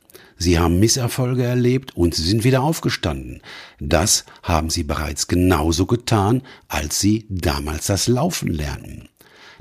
Sie 0.43 0.59
haben 0.59 0.77
Misserfolge 0.77 1.43
erlebt 1.43 1.95
und 1.95 2.15
sie 2.15 2.23
sind 2.23 2.43
wieder 2.43 2.63
aufgestanden. 2.63 3.41
Das 3.79 4.25
haben 4.41 4.69
sie 4.69 4.83
bereits 4.83 5.29
genauso 5.29 5.85
getan, 5.85 6.41
als 6.67 6.99
sie 6.99 7.25
damals 7.29 7.85
das 7.87 8.09
Laufen 8.09 8.49
lernten. 8.49 9.07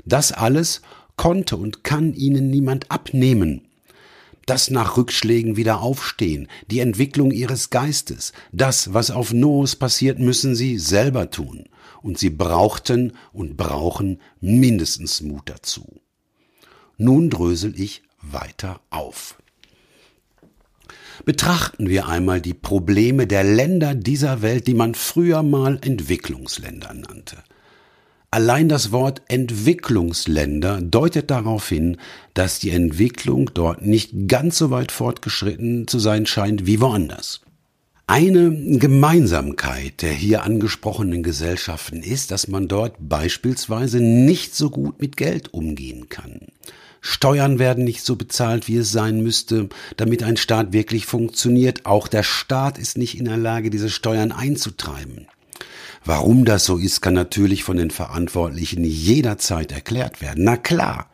Das 0.03 0.33
alles 0.33 0.81
konnte 1.15 1.55
und 1.55 1.85
kann 1.85 2.13
ihnen 2.13 2.49
niemand 2.49 2.91
abnehmen. 2.91 3.61
Das 4.45 4.69
nach 4.71 4.97
Rückschlägen 4.97 5.55
wieder 5.55 5.79
aufstehen, 5.79 6.49
die 6.69 6.81
Entwicklung 6.81 7.31
ihres 7.31 7.69
Geistes, 7.69 8.33
das, 8.51 8.93
was 8.93 9.09
auf 9.09 9.31
Noos 9.31 9.77
passiert, 9.77 10.19
müssen 10.19 10.53
sie 10.53 10.77
selber 10.77 11.31
tun. 11.31 11.63
Und 12.01 12.17
sie 12.19 12.29
brauchten 12.29 13.13
und 13.31 13.55
brauchen 13.55 14.19
mindestens 14.41 15.21
Mut 15.21 15.43
dazu. 15.45 16.01
Nun 16.97 17.29
drösel 17.29 17.73
ich 17.79 18.03
weiter 18.21 18.81
auf. 18.89 19.37
Betrachten 21.25 21.89
wir 21.89 22.07
einmal 22.07 22.41
die 22.41 22.53
Probleme 22.53 23.27
der 23.27 23.43
Länder 23.43 23.95
dieser 23.95 24.41
Welt, 24.41 24.67
die 24.67 24.73
man 24.73 24.95
früher 24.95 25.43
mal 25.43 25.79
Entwicklungsländer 25.81 26.93
nannte. 26.93 27.37
Allein 28.31 28.67
das 28.67 28.91
Wort 28.91 29.21
Entwicklungsländer 29.27 30.81
deutet 30.81 31.29
darauf 31.29 31.69
hin, 31.69 31.97
dass 32.33 32.57
die 32.57 32.71
Entwicklung 32.71 33.51
dort 33.53 33.85
nicht 33.85 34.27
ganz 34.27 34.57
so 34.57 34.71
weit 34.71 34.91
fortgeschritten 34.91 35.87
zu 35.87 35.99
sein 35.99 36.25
scheint 36.25 36.65
wie 36.65 36.81
woanders. 36.81 37.41
Eine 38.07 38.79
Gemeinsamkeit 38.79 40.01
der 40.01 40.13
hier 40.13 40.43
angesprochenen 40.43 41.23
Gesellschaften 41.23 42.01
ist, 42.01 42.31
dass 42.31 42.47
man 42.47 42.67
dort 42.67 42.95
beispielsweise 42.99 44.01
nicht 44.01 44.55
so 44.55 44.71
gut 44.71 44.99
mit 44.99 45.15
Geld 45.15 45.53
umgehen 45.53 46.09
kann. 46.09 46.39
Steuern 47.05 47.59
werden 47.59 47.83
nicht 47.83 48.01
so 48.05 48.15
bezahlt, 48.15 48.69
wie 48.69 48.77
es 48.77 48.93
sein 48.93 49.21
müsste, 49.21 49.67
damit 49.97 50.23
ein 50.23 50.37
Staat 50.37 50.71
wirklich 50.71 51.05
funktioniert. 51.05 51.85
Auch 51.85 52.07
der 52.07 52.23
Staat 52.23 52.77
ist 52.77 52.97
nicht 52.97 53.19
in 53.19 53.25
der 53.25 53.35
Lage, 53.35 53.69
diese 53.69 53.89
Steuern 53.89 54.31
einzutreiben. 54.31 55.27
Warum 56.05 56.45
das 56.45 56.63
so 56.63 56.77
ist, 56.77 57.01
kann 57.01 57.13
natürlich 57.13 57.65
von 57.65 57.75
den 57.75 57.91
Verantwortlichen 57.91 58.85
jederzeit 58.85 59.73
erklärt 59.73 60.21
werden. 60.21 60.45
Na 60.45 60.55
klar, 60.55 61.09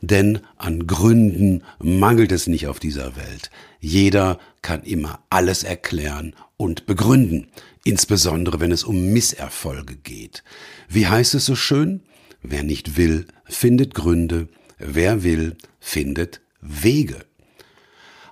denn 0.00 0.40
an 0.56 0.86
Gründen 0.86 1.62
mangelt 1.78 2.32
es 2.32 2.46
nicht 2.46 2.66
auf 2.66 2.80
dieser 2.80 3.14
Welt. 3.16 3.50
Jeder 3.78 4.38
kann 4.62 4.84
immer 4.84 5.20
alles 5.28 5.64
erklären 5.64 6.34
und 6.56 6.86
begründen, 6.86 7.48
insbesondere 7.84 8.58
wenn 8.58 8.72
es 8.72 8.84
um 8.84 9.12
Misserfolge 9.12 9.96
geht. 9.96 10.42
Wie 10.88 11.06
heißt 11.06 11.34
es 11.34 11.44
so 11.44 11.56
schön? 11.56 12.00
Wer 12.42 12.62
nicht 12.62 12.96
will, 12.96 13.26
findet 13.44 13.92
Gründe, 13.92 14.48
Wer 14.78 15.22
will, 15.22 15.56
findet 15.80 16.40
Wege. 16.60 17.24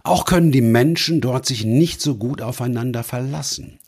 Auch 0.02 0.26
können 0.26 0.52
die 0.52 0.60
Menschen 0.60 1.22
dort 1.22 1.46
sich 1.46 1.64
nicht 1.64 2.02
so 2.02 2.16
gut 2.16 2.42
aufeinander 2.42 3.02
verlassen. 3.02 3.78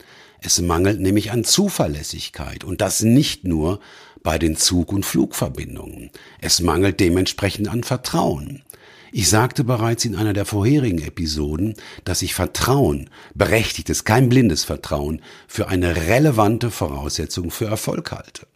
Es 0.41 0.59
mangelt 0.61 0.99
nämlich 0.99 1.31
an 1.31 1.43
Zuverlässigkeit 1.43 2.63
und 2.63 2.81
das 2.81 3.01
nicht 3.03 3.43
nur 3.43 3.79
bei 4.23 4.39
den 4.39 4.55
Zug- 4.55 4.91
und 4.91 5.05
Flugverbindungen. 5.05 6.09
Es 6.41 6.59
mangelt 6.59 6.99
dementsprechend 6.99 7.67
an 7.67 7.83
Vertrauen. 7.83 8.63
Ich 9.11 9.29
sagte 9.29 9.63
bereits 9.63 10.05
in 10.05 10.15
einer 10.15 10.33
der 10.33 10.45
vorherigen 10.45 11.01
Episoden, 11.01 11.75
dass 12.03 12.21
ich 12.21 12.33
Vertrauen, 12.33 13.09
berechtigtes, 13.35 14.03
kein 14.03 14.29
blindes 14.29 14.63
Vertrauen, 14.63 15.21
für 15.47 15.69
eine 15.69 15.95
relevante 15.95 16.71
Voraussetzung 16.71 17.51
für 17.51 17.65
Erfolg 17.65 18.11
halte. 18.11 18.47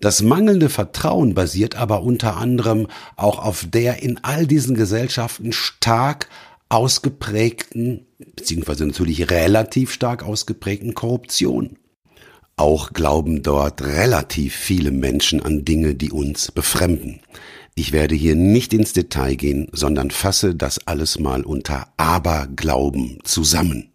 Das 0.00 0.22
mangelnde 0.22 0.68
Vertrauen 0.68 1.34
basiert 1.34 1.76
aber 1.76 2.02
unter 2.02 2.36
anderem 2.36 2.88
auch 3.16 3.38
auf 3.38 3.66
der 3.68 4.02
in 4.02 4.20
all 4.22 4.46
diesen 4.46 4.74
Gesellschaften 4.74 5.52
stark 5.52 6.28
ausgeprägten, 6.68 8.06
beziehungsweise 8.36 8.86
natürlich 8.86 9.30
relativ 9.30 9.92
stark 9.92 10.24
ausgeprägten 10.24 10.94
Korruption. 10.94 11.76
Auch 12.56 12.92
glauben 12.92 13.42
dort 13.42 13.82
relativ 13.82 14.54
viele 14.54 14.92
Menschen 14.92 15.42
an 15.42 15.64
Dinge, 15.64 15.94
die 15.94 16.12
uns 16.12 16.52
befremden. 16.52 17.20
Ich 17.74 17.90
werde 17.90 18.14
hier 18.14 18.36
nicht 18.36 18.72
ins 18.72 18.92
Detail 18.92 19.34
gehen, 19.34 19.68
sondern 19.72 20.12
fasse 20.12 20.54
das 20.54 20.86
alles 20.86 21.18
mal 21.18 21.42
unter 21.42 21.88
Aberglauben 21.96 23.18
zusammen. 23.24 23.90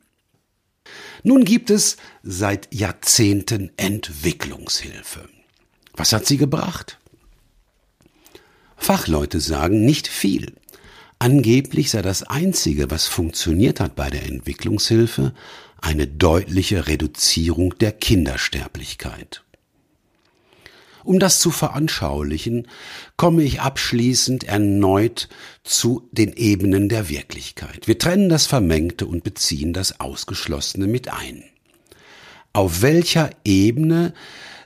Nun 1.23 1.45
gibt 1.45 1.69
es 1.69 1.97
seit 2.23 2.73
Jahrzehnten 2.73 3.71
Entwicklungshilfe. 3.77 5.29
Was 5.99 6.13
hat 6.13 6.25
sie 6.25 6.37
gebracht? 6.37 6.97
Fachleute 8.77 9.41
sagen 9.41 9.83
nicht 9.83 10.07
viel. 10.07 10.53
Angeblich 11.19 11.89
sei 11.91 12.01
das 12.01 12.23
Einzige, 12.23 12.89
was 12.89 13.07
funktioniert 13.07 13.81
hat 13.81 13.97
bei 13.97 14.09
der 14.09 14.23
Entwicklungshilfe, 14.23 15.33
eine 15.81 16.07
deutliche 16.07 16.87
Reduzierung 16.87 17.77
der 17.79 17.91
Kindersterblichkeit. 17.91 19.43
Um 21.03 21.19
das 21.19 21.41
zu 21.41 21.51
veranschaulichen, 21.51 22.69
komme 23.17 23.43
ich 23.43 23.59
abschließend 23.59 24.45
erneut 24.45 25.27
zu 25.65 26.07
den 26.13 26.31
Ebenen 26.31 26.87
der 26.87 27.09
Wirklichkeit. 27.09 27.89
Wir 27.89 27.99
trennen 27.99 28.29
das 28.29 28.47
Vermengte 28.47 29.05
und 29.05 29.25
beziehen 29.25 29.73
das 29.73 29.99
Ausgeschlossene 29.99 30.87
mit 30.87 31.09
ein. 31.09 31.43
Auf 32.53 32.81
welcher 32.81 33.31
Ebene 33.43 34.13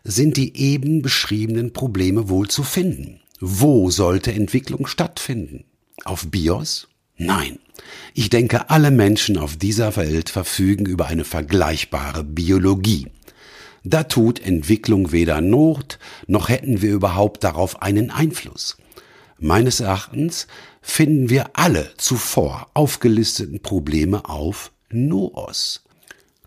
sind 0.03 0.37
die 0.37 0.57
eben 0.57 1.01
beschriebenen 1.01 1.73
Probleme 1.73 2.29
wohl 2.29 2.47
zu 2.49 2.63
finden? 2.63 3.21
Wo 3.39 3.89
sollte 3.89 4.33
Entwicklung 4.33 4.87
stattfinden? 4.87 5.65
Auf 6.03 6.27
BIOS? 6.29 6.87
Nein. 7.17 7.59
Ich 8.13 8.29
denke, 8.29 8.69
alle 8.69 8.91
Menschen 8.91 9.37
auf 9.37 9.55
dieser 9.57 9.95
Welt 9.95 10.29
verfügen 10.29 10.85
über 10.85 11.07
eine 11.07 11.25
vergleichbare 11.25 12.23
Biologie. 12.23 13.07
Da 13.83 14.03
tut 14.03 14.39
Entwicklung 14.39 15.11
weder 15.11 15.41
Not, 15.41 15.99
noch 16.27 16.49
hätten 16.49 16.81
wir 16.81 16.93
überhaupt 16.93 17.43
darauf 17.43 17.81
einen 17.81 18.11
Einfluss. 18.11 18.77
Meines 19.39 19.81
Erachtens 19.81 20.47
finden 20.81 21.29
wir 21.29 21.51
alle 21.53 21.91
zuvor 21.97 22.69
aufgelisteten 22.73 23.61
Probleme 23.61 24.29
auf 24.29 24.71
Noos. 24.89 25.83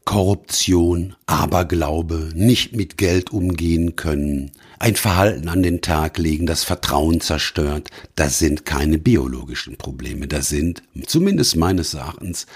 Korruption, 0.06 1.16
Aberglaube, 1.26 2.30
nicht 2.32 2.76
mit 2.76 2.96
Geld 2.96 3.32
umgehen 3.32 3.96
können, 3.96 4.52
ein 4.78 4.94
Verhalten 4.94 5.48
an 5.48 5.64
den 5.64 5.80
Tag 5.80 6.16
legen, 6.16 6.46
das 6.46 6.62
Vertrauen 6.62 7.20
zerstört, 7.20 7.90
das 8.14 8.38
sind 8.38 8.64
keine 8.64 8.98
biologischen 8.98 9.76
Probleme, 9.76 10.28
das 10.28 10.48
sind, 10.48 10.84
zumindest 11.06 11.56
meines 11.56 11.92
Erachtens, 11.94 12.46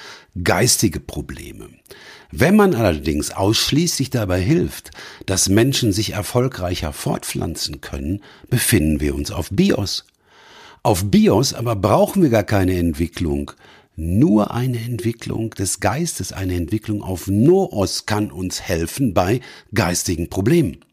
geistige 0.44 1.00
Probleme. 1.00 1.70
Wenn 2.30 2.54
man 2.54 2.72
allerdings 2.72 3.32
ausschließlich 3.32 4.10
dabei 4.10 4.40
hilft, 4.40 4.92
dass 5.26 5.48
Menschen 5.48 5.92
sich 5.92 6.12
erfolgreicher 6.12 6.92
fortpflanzen 6.92 7.80
können, 7.80 8.22
befinden 8.48 9.00
wir 9.00 9.16
uns 9.16 9.32
auf 9.32 9.48
BIOS. 9.50 10.04
Auf 10.84 11.10
BIOS 11.10 11.52
aber 11.52 11.74
brauchen 11.74 12.22
wir 12.22 12.30
gar 12.30 12.44
keine 12.44 12.78
Entwicklung. 12.78 13.50
Nur 13.96 14.52
eine 14.52 14.78
Entwicklung 14.78 15.50
des 15.50 15.80
Geistes, 15.80 16.32
eine 16.32 16.54
Entwicklung 16.54 17.02
auf 17.02 17.26
Noos 17.26 18.06
kann 18.06 18.30
uns 18.30 18.60
helfen 18.62 19.14
bei 19.14 19.40
geistigen 19.74 20.30
Problemen. 20.30 20.84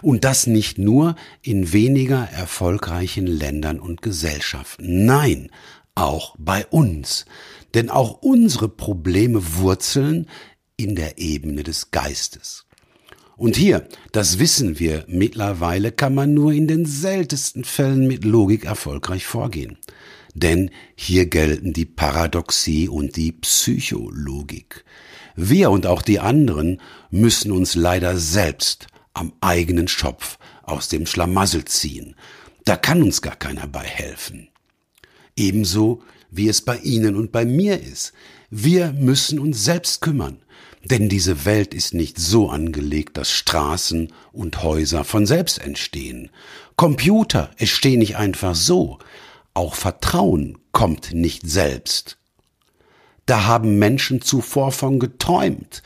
Und 0.00 0.24
das 0.24 0.46
nicht 0.46 0.78
nur 0.78 1.16
in 1.42 1.72
weniger 1.72 2.28
erfolgreichen 2.30 3.26
Ländern 3.26 3.78
und 3.78 4.00
Gesellschaften. 4.00 5.04
Nein, 5.04 5.50
auch 5.94 6.34
bei 6.38 6.64
uns. 6.66 7.26
Denn 7.74 7.90
auch 7.90 8.22
unsere 8.22 8.68
Probleme 8.68 9.56
wurzeln 9.56 10.28
in 10.76 10.94
der 10.94 11.18
Ebene 11.18 11.62
des 11.62 11.90
Geistes. 11.90 12.64
Und 13.36 13.56
hier, 13.56 13.86
das 14.12 14.38
wissen 14.38 14.78
wir 14.78 15.04
mittlerweile, 15.08 15.92
kann 15.92 16.14
man 16.14 16.32
nur 16.32 16.52
in 16.52 16.68
den 16.68 16.86
seltensten 16.86 17.64
Fällen 17.64 18.06
mit 18.06 18.24
Logik 18.24 18.64
erfolgreich 18.64 19.26
vorgehen 19.26 19.76
denn 20.36 20.70
hier 20.94 21.26
gelten 21.26 21.72
die 21.72 21.86
Paradoxie 21.86 22.88
und 22.88 23.16
die 23.16 23.32
Psychologik. 23.32 24.84
Wir 25.34 25.70
und 25.70 25.86
auch 25.86 26.02
die 26.02 26.20
anderen 26.20 26.80
müssen 27.10 27.52
uns 27.52 27.74
leider 27.74 28.16
selbst 28.18 28.86
am 29.14 29.32
eigenen 29.40 29.88
Schopf 29.88 30.38
aus 30.62 30.88
dem 30.88 31.06
Schlamassel 31.06 31.64
ziehen. 31.64 32.16
Da 32.64 32.76
kann 32.76 33.02
uns 33.02 33.22
gar 33.22 33.36
keiner 33.36 33.66
bei 33.66 33.84
helfen. 33.84 34.48
Ebenso 35.36 36.02
wie 36.30 36.48
es 36.48 36.60
bei 36.60 36.78
Ihnen 36.78 37.16
und 37.16 37.32
bei 37.32 37.44
mir 37.44 37.80
ist. 37.80 38.12
Wir 38.50 38.92
müssen 38.92 39.38
uns 39.38 39.64
selbst 39.64 40.00
kümmern. 40.02 40.42
Denn 40.84 41.08
diese 41.08 41.44
Welt 41.44 41.74
ist 41.74 41.94
nicht 41.94 42.18
so 42.18 42.48
angelegt, 42.48 43.16
dass 43.16 43.30
Straßen 43.32 44.12
und 44.32 44.62
Häuser 44.62 45.02
von 45.02 45.26
selbst 45.26 45.58
entstehen. 45.58 46.30
Computer 46.76 47.50
entstehen 47.56 47.98
nicht 47.98 48.16
einfach 48.16 48.54
so. 48.54 48.98
Auch 49.56 49.74
Vertrauen 49.74 50.58
kommt 50.72 51.14
nicht 51.14 51.48
selbst. 51.48 52.18
Da 53.24 53.46
haben 53.46 53.78
Menschen 53.78 54.20
zuvor 54.20 54.70
von 54.70 54.98
geträumt. 54.98 55.82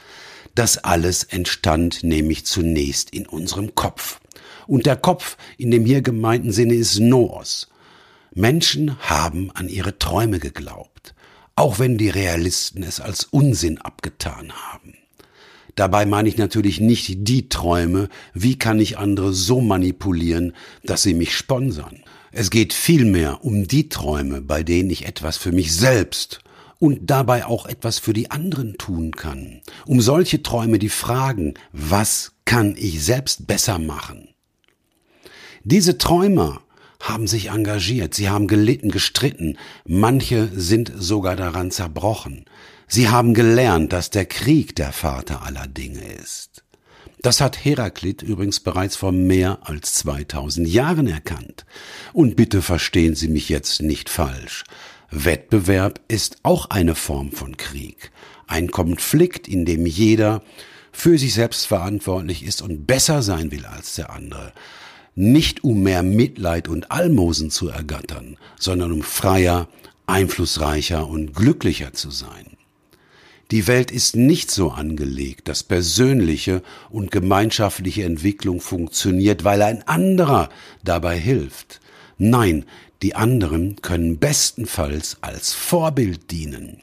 Das 0.56 0.78
alles 0.78 1.22
entstand 1.22 2.02
nämlich 2.02 2.44
zunächst 2.46 3.10
in 3.10 3.28
unserem 3.28 3.76
Kopf. 3.76 4.20
Und 4.66 4.86
der 4.86 4.96
Kopf 4.96 5.36
in 5.56 5.70
dem 5.70 5.84
hier 5.84 6.02
gemeinten 6.02 6.50
Sinne 6.50 6.74
ist 6.74 6.98
Noos. 6.98 7.68
Menschen 8.34 8.98
haben 9.02 9.52
an 9.52 9.68
ihre 9.68 10.00
Träume 10.00 10.40
geglaubt, 10.40 11.14
auch 11.54 11.78
wenn 11.78 11.96
die 11.96 12.10
Realisten 12.10 12.82
es 12.82 12.98
als 12.98 13.22
Unsinn 13.22 13.78
abgetan 13.78 14.50
haben. 14.50 14.94
Dabei 15.76 16.06
meine 16.06 16.28
ich 16.28 16.38
natürlich 16.38 16.80
nicht 16.80 17.18
die 17.18 17.48
Träume, 17.48 18.08
wie 18.34 18.58
kann 18.58 18.80
ich 18.80 18.98
andere 18.98 19.32
so 19.32 19.60
manipulieren, 19.60 20.54
dass 20.82 21.04
sie 21.04 21.14
mich 21.14 21.36
sponsern. 21.36 22.02
Es 22.32 22.50
geht 22.50 22.72
vielmehr 22.72 23.44
um 23.44 23.66
die 23.66 23.88
Träume, 23.88 24.40
bei 24.40 24.62
denen 24.62 24.90
ich 24.90 25.06
etwas 25.06 25.36
für 25.36 25.50
mich 25.50 25.74
selbst 25.74 26.40
und 26.78 27.10
dabei 27.10 27.44
auch 27.44 27.66
etwas 27.66 27.98
für 27.98 28.12
die 28.12 28.30
anderen 28.30 28.78
tun 28.78 29.10
kann. 29.12 29.60
Um 29.86 30.00
solche 30.00 30.42
Träume, 30.42 30.78
die 30.78 30.88
fragen, 30.88 31.54
was 31.72 32.32
kann 32.44 32.74
ich 32.76 33.04
selbst 33.04 33.46
besser 33.46 33.78
machen? 33.78 34.28
Diese 35.64 35.98
Träumer 35.98 36.62
haben 37.00 37.26
sich 37.26 37.50
engagiert, 37.50 38.14
sie 38.14 38.28
haben 38.28 38.46
gelitten, 38.46 38.90
gestritten, 38.90 39.58
manche 39.84 40.48
sind 40.54 40.92
sogar 40.96 41.36
daran 41.36 41.70
zerbrochen. 41.70 42.44
Sie 42.86 43.08
haben 43.08 43.34
gelernt, 43.34 43.92
dass 43.92 44.10
der 44.10 44.26
Krieg 44.26 44.74
der 44.76 44.92
Vater 44.92 45.42
aller 45.42 45.66
Dinge 45.66 46.02
ist. 46.14 46.64
Das 47.22 47.42
hat 47.42 47.64
Heraklit 47.64 48.22
übrigens 48.22 48.60
bereits 48.60 48.96
vor 48.96 49.12
mehr 49.12 49.58
als 49.62 49.94
2000 49.94 50.66
Jahren 50.66 51.06
erkannt. 51.06 51.66
Und 52.14 52.34
bitte 52.34 52.62
verstehen 52.62 53.14
Sie 53.14 53.28
mich 53.28 53.50
jetzt 53.50 53.82
nicht 53.82 54.08
falsch. 54.08 54.64
Wettbewerb 55.10 56.00
ist 56.08 56.38
auch 56.44 56.70
eine 56.70 56.94
Form 56.94 57.32
von 57.32 57.58
Krieg. 57.58 58.10
Ein 58.46 58.70
Konflikt, 58.70 59.48
in 59.48 59.66
dem 59.66 59.84
jeder 59.84 60.42
für 60.92 61.18
sich 61.18 61.34
selbst 61.34 61.66
verantwortlich 61.66 62.42
ist 62.42 62.62
und 62.62 62.86
besser 62.86 63.22
sein 63.22 63.50
will 63.50 63.66
als 63.66 63.96
der 63.96 64.10
andere. 64.10 64.52
Nicht 65.14 65.62
um 65.62 65.82
mehr 65.82 66.02
Mitleid 66.02 66.68
und 66.68 66.90
Almosen 66.90 67.50
zu 67.50 67.68
ergattern, 67.68 68.38
sondern 68.58 68.92
um 68.92 69.02
freier, 69.02 69.68
einflussreicher 70.06 71.06
und 71.06 71.34
glücklicher 71.34 71.92
zu 71.92 72.10
sein. 72.10 72.49
Die 73.50 73.66
Welt 73.66 73.90
ist 73.90 74.14
nicht 74.14 74.50
so 74.50 74.70
angelegt, 74.70 75.48
dass 75.48 75.64
persönliche 75.64 76.62
und 76.88 77.10
gemeinschaftliche 77.10 78.04
Entwicklung 78.04 78.60
funktioniert, 78.60 79.42
weil 79.42 79.62
ein 79.62 79.86
anderer 79.88 80.50
dabei 80.84 81.18
hilft. 81.18 81.80
Nein, 82.16 82.64
die 83.02 83.16
anderen 83.16 83.76
können 83.82 84.18
bestenfalls 84.18 85.16
als 85.22 85.52
Vorbild 85.52 86.30
dienen. 86.30 86.82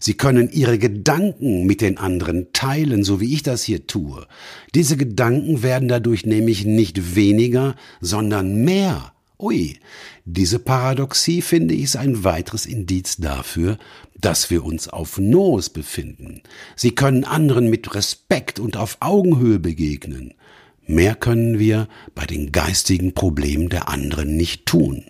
Sie 0.00 0.14
können 0.14 0.50
ihre 0.50 0.78
Gedanken 0.78 1.66
mit 1.66 1.82
den 1.82 1.98
anderen 1.98 2.52
teilen, 2.52 3.04
so 3.04 3.20
wie 3.20 3.32
ich 3.34 3.42
das 3.42 3.62
hier 3.62 3.86
tue. 3.86 4.26
Diese 4.74 4.96
Gedanken 4.96 5.62
werden 5.62 5.88
dadurch 5.88 6.24
nämlich 6.24 6.64
nicht 6.64 7.14
weniger, 7.14 7.76
sondern 8.00 8.64
mehr. 8.64 9.12
Ui, 9.40 9.78
diese 10.24 10.58
Paradoxie 10.58 11.42
finde 11.42 11.74
ich 11.74 11.84
ist 11.84 11.96
ein 11.96 12.24
weiteres 12.24 12.66
Indiz 12.66 13.18
dafür, 13.18 13.78
dass 14.20 14.50
wir 14.50 14.64
uns 14.64 14.88
auf 14.88 15.18
Noos 15.18 15.70
befinden. 15.70 16.42
Sie 16.74 16.90
können 16.90 17.22
anderen 17.22 17.70
mit 17.70 17.94
Respekt 17.94 18.58
und 18.58 18.76
auf 18.76 18.96
Augenhöhe 18.98 19.60
begegnen. 19.60 20.34
Mehr 20.86 21.14
können 21.14 21.60
wir 21.60 21.88
bei 22.16 22.26
den 22.26 22.50
geistigen 22.50 23.14
Problemen 23.14 23.68
der 23.68 23.88
anderen 23.88 24.36
nicht 24.36 24.66
tun. 24.66 25.04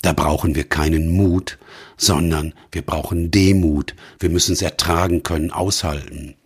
Da 0.00 0.12
brauchen 0.12 0.54
wir 0.54 0.64
keinen 0.64 1.08
Mut, 1.08 1.58
sondern 1.96 2.54
wir 2.70 2.82
brauchen 2.82 3.32
Demut. 3.32 3.96
Wir 4.20 4.28
müssen 4.28 4.52
es 4.52 4.62
ertragen 4.62 5.24
können, 5.24 5.50
aushalten. 5.50 6.36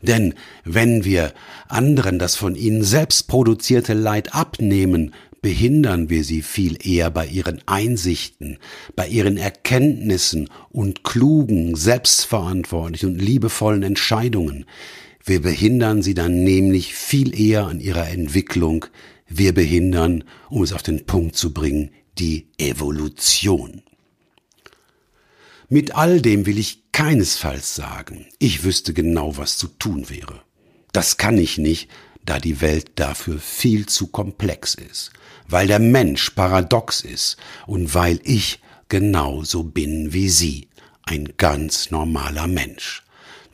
Denn 0.00 0.34
wenn 0.64 1.04
wir 1.04 1.34
anderen 1.68 2.18
das 2.18 2.36
von 2.36 2.54
ihnen 2.54 2.82
selbst 2.82 3.28
produzierte 3.28 3.92
Leid 3.92 4.34
abnehmen, 4.34 5.12
behindern 5.42 6.10
wir 6.10 6.24
sie 6.24 6.42
viel 6.42 6.76
eher 6.86 7.10
bei 7.10 7.26
ihren 7.26 7.62
Einsichten, 7.66 8.58
bei 8.96 9.08
ihren 9.08 9.36
Erkenntnissen 9.36 10.48
und 10.70 11.04
klugen, 11.04 11.76
selbstverantwortlichen 11.76 13.10
und 13.10 13.18
liebevollen 13.20 13.82
Entscheidungen. 13.82 14.66
Wir 15.24 15.40
behindern 15.40 16.02
sie 16.02 16.14
dann 16.14 16.44
nämlich 16.44 16.94
viel 16.94 17.38
eher 17.38 17.66
an 17.66 17.80
ihrer 17.80 18.08
Entwicklung. 18.08 18.86
Wir 19.28 19.54
behindern, 19.54 20.24
um 20.48 20.62
es 20.62 20.72
auf 20.72 20.82
den 20.82 21.06
Punkt 21.06 21.36
zu 21.36 21.52
bringen, 21.52 21.90
die 22.18 22.48
Evolution. 22.58 23.82
Mit 25.68 25.94
all 25.94 26.20
dem 26.20 26.46
will 26.46 26.58
ich 26.58 26.90
keinesfalls 26.92 27.74
sagen, 27.74 28.26
ich 28.38 28.64
wüsste 28.64 28.92
genau, 28.92 29.36
was 29.36 29.56
zu 29.56 29.68
tun 29.68 30.10
wäre. 30.10 30.42
Das 30.92 31.16
kann 31.16 31.38
ich 31.38 31.58
nicht, 31.58 31.88
da 32.24 32.38
die 32.38 32.60
Welt 32.60 32.92
dafür 32.96 33.38
viel 33.38 33.86
zu 33.86 34.08
komplex 34.08 34.74
ist, 34.74 35.12
weil 35.50 35.66
der 35.66 35.78
Mensch 35.78 36.30
paradox 36.30 37.02
ist 37.02 37.36
und 37.66 37.94
weil 37.94 38.20
ich 38.24 38.60
genauso 38.88 39.62
bin 39.62 40.12
wie 40.12 40.28
Sie, 40.28 40.68
ein 41.04 41.30
ganz 41.36 41.90
normaler 41.90 42.46
Mensch. 42.46 43.02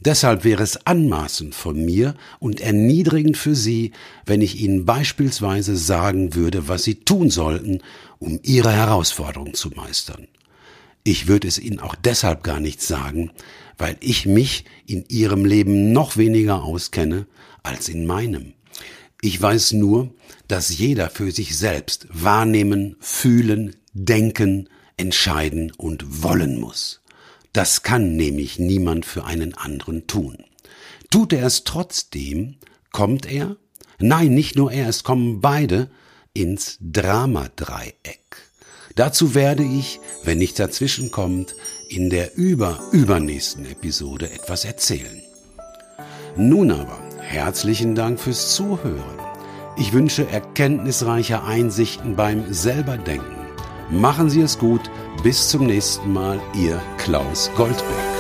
Deshalb 0.01 0.45
wäre 0.45 0.63
es 0.63 0.87
anmaßend 0.87 1.55
von 1.55 1.85
mir 1.85 2.15
und 2.39 2.61
erniedrigend 2.61 3.37
für 3.37 3.55
Sie, 3.55 3.93
wenn 4.27 4.43
ich 4.43 4.61
Ihnen 4.61 4.85
beispielsweise 4.85 5.77
sagen 5.77 6.35
würde, 6.35 6.69
was 6.69 6.85
Sie 6.85 6.97
tun 6.97 7.31
sollten, 7.31 7.81
um 8.19 8.39
Ihre 8.43 8.73
Herausforderung 8.73 9.55
zu 9.55 9.71
meistern. 9.71 10.29
Ich 11.03 11.29
würde 11.29 11.49
es 11.49 11.59
Ihnen 11.59 11.81
auch 11.81 11.95
deshalb 11.95 12.43
gar 12.43 12.61
nicht 12.61 12.83
sagen, 12.83 13.31
weil 13.79 13.97
ich 14.01 14.27
mich 14.27 14.65
in 14.87 15.05
Ihrem 15.09 15.45
Leben 15.45 15.93
noch 15.93 16.17
weniger 16.17 16.63
auskenne 16.63 17.27
als 17.63 17.89
in 17.89 18.07
meinem. 18.07 18.56
Ich 19.23 19.41
weiß 19.41 19.73
nur, 19.73 20.15
dass 20.49 20.77
jeder 20.77 21.11
für 21.11 21.31
sich 21.33 21.57
selbst 21.57 22.07
wahrnehmen, 22.11 22.97
fühlen, 23.01 23.77
denken, 23.93 24.69
entscheiden 24.97 25.73
und 25.77 26.23
wollen 26.23 26.61
muss. 26.61 27.01
Das 27.53 27.83
kann 27.83 28.17
nämlich 28.17 28.59
niemand 28.59 29.07
für 29.07 29.25
einen 29.25 29.55
anderen 29.55 30.07
tun. 30.07 30.37
Tut 31.11 31.33
er 31.33 31.47
es 31.47 31.65
trotzdem, 31.65 32.57
kommt 32.93 33.27
er, 33.27 33.57
nein, 33.99 34.35
nicht 34.35 34.57
nur 34.57 34.71
er, 34.71 34.89
es 34.89 35.05
kommen 35.05 35.41
beide 35.41 35.91
ins 36.35 36.77
Dramadreieck. 36.81 38.37
Dazu 38.95 39.35
werde 39.35 39.63
ich, 39.63 40.01
wenn 40.25 40.39
nichts 40.39 40.57
dazwischenkommt, 40.57 41.55
in 41.89 42.11
der 42.11 42.37
über-übernächsten 42.37 43.67
Episode 43.67 44.31
etwas 44.31 44.65
erzählen. 44.65 45.23
Nun 46.37 46.71
aber, 46.71 47.06
herzlichen 47.27 47.95
Dank 47.95 48.21
fürs 48.21 48.55
Zuhören. 48.55 49.19
Ich 49.77 49.93
wünsche 49.93 50.29
erkenntnisreiche 50.29 51.43
Einsichten 51.43 52.17
beim 52.17 52.53
selberdenken. 52.53 53.37
Machen 53.91 54.31
Sie 54.31 54.41
es 54.41 54.59
gut. 54.59 54.91
Bis 55.23 55.49
zum 55.49 55.67
nächsten 55.67 56.13
Mal. 56.13 56.41
Ihr 56.55 56.81
Klaus 56.99 57.51
Goldberg. 57.57 58.16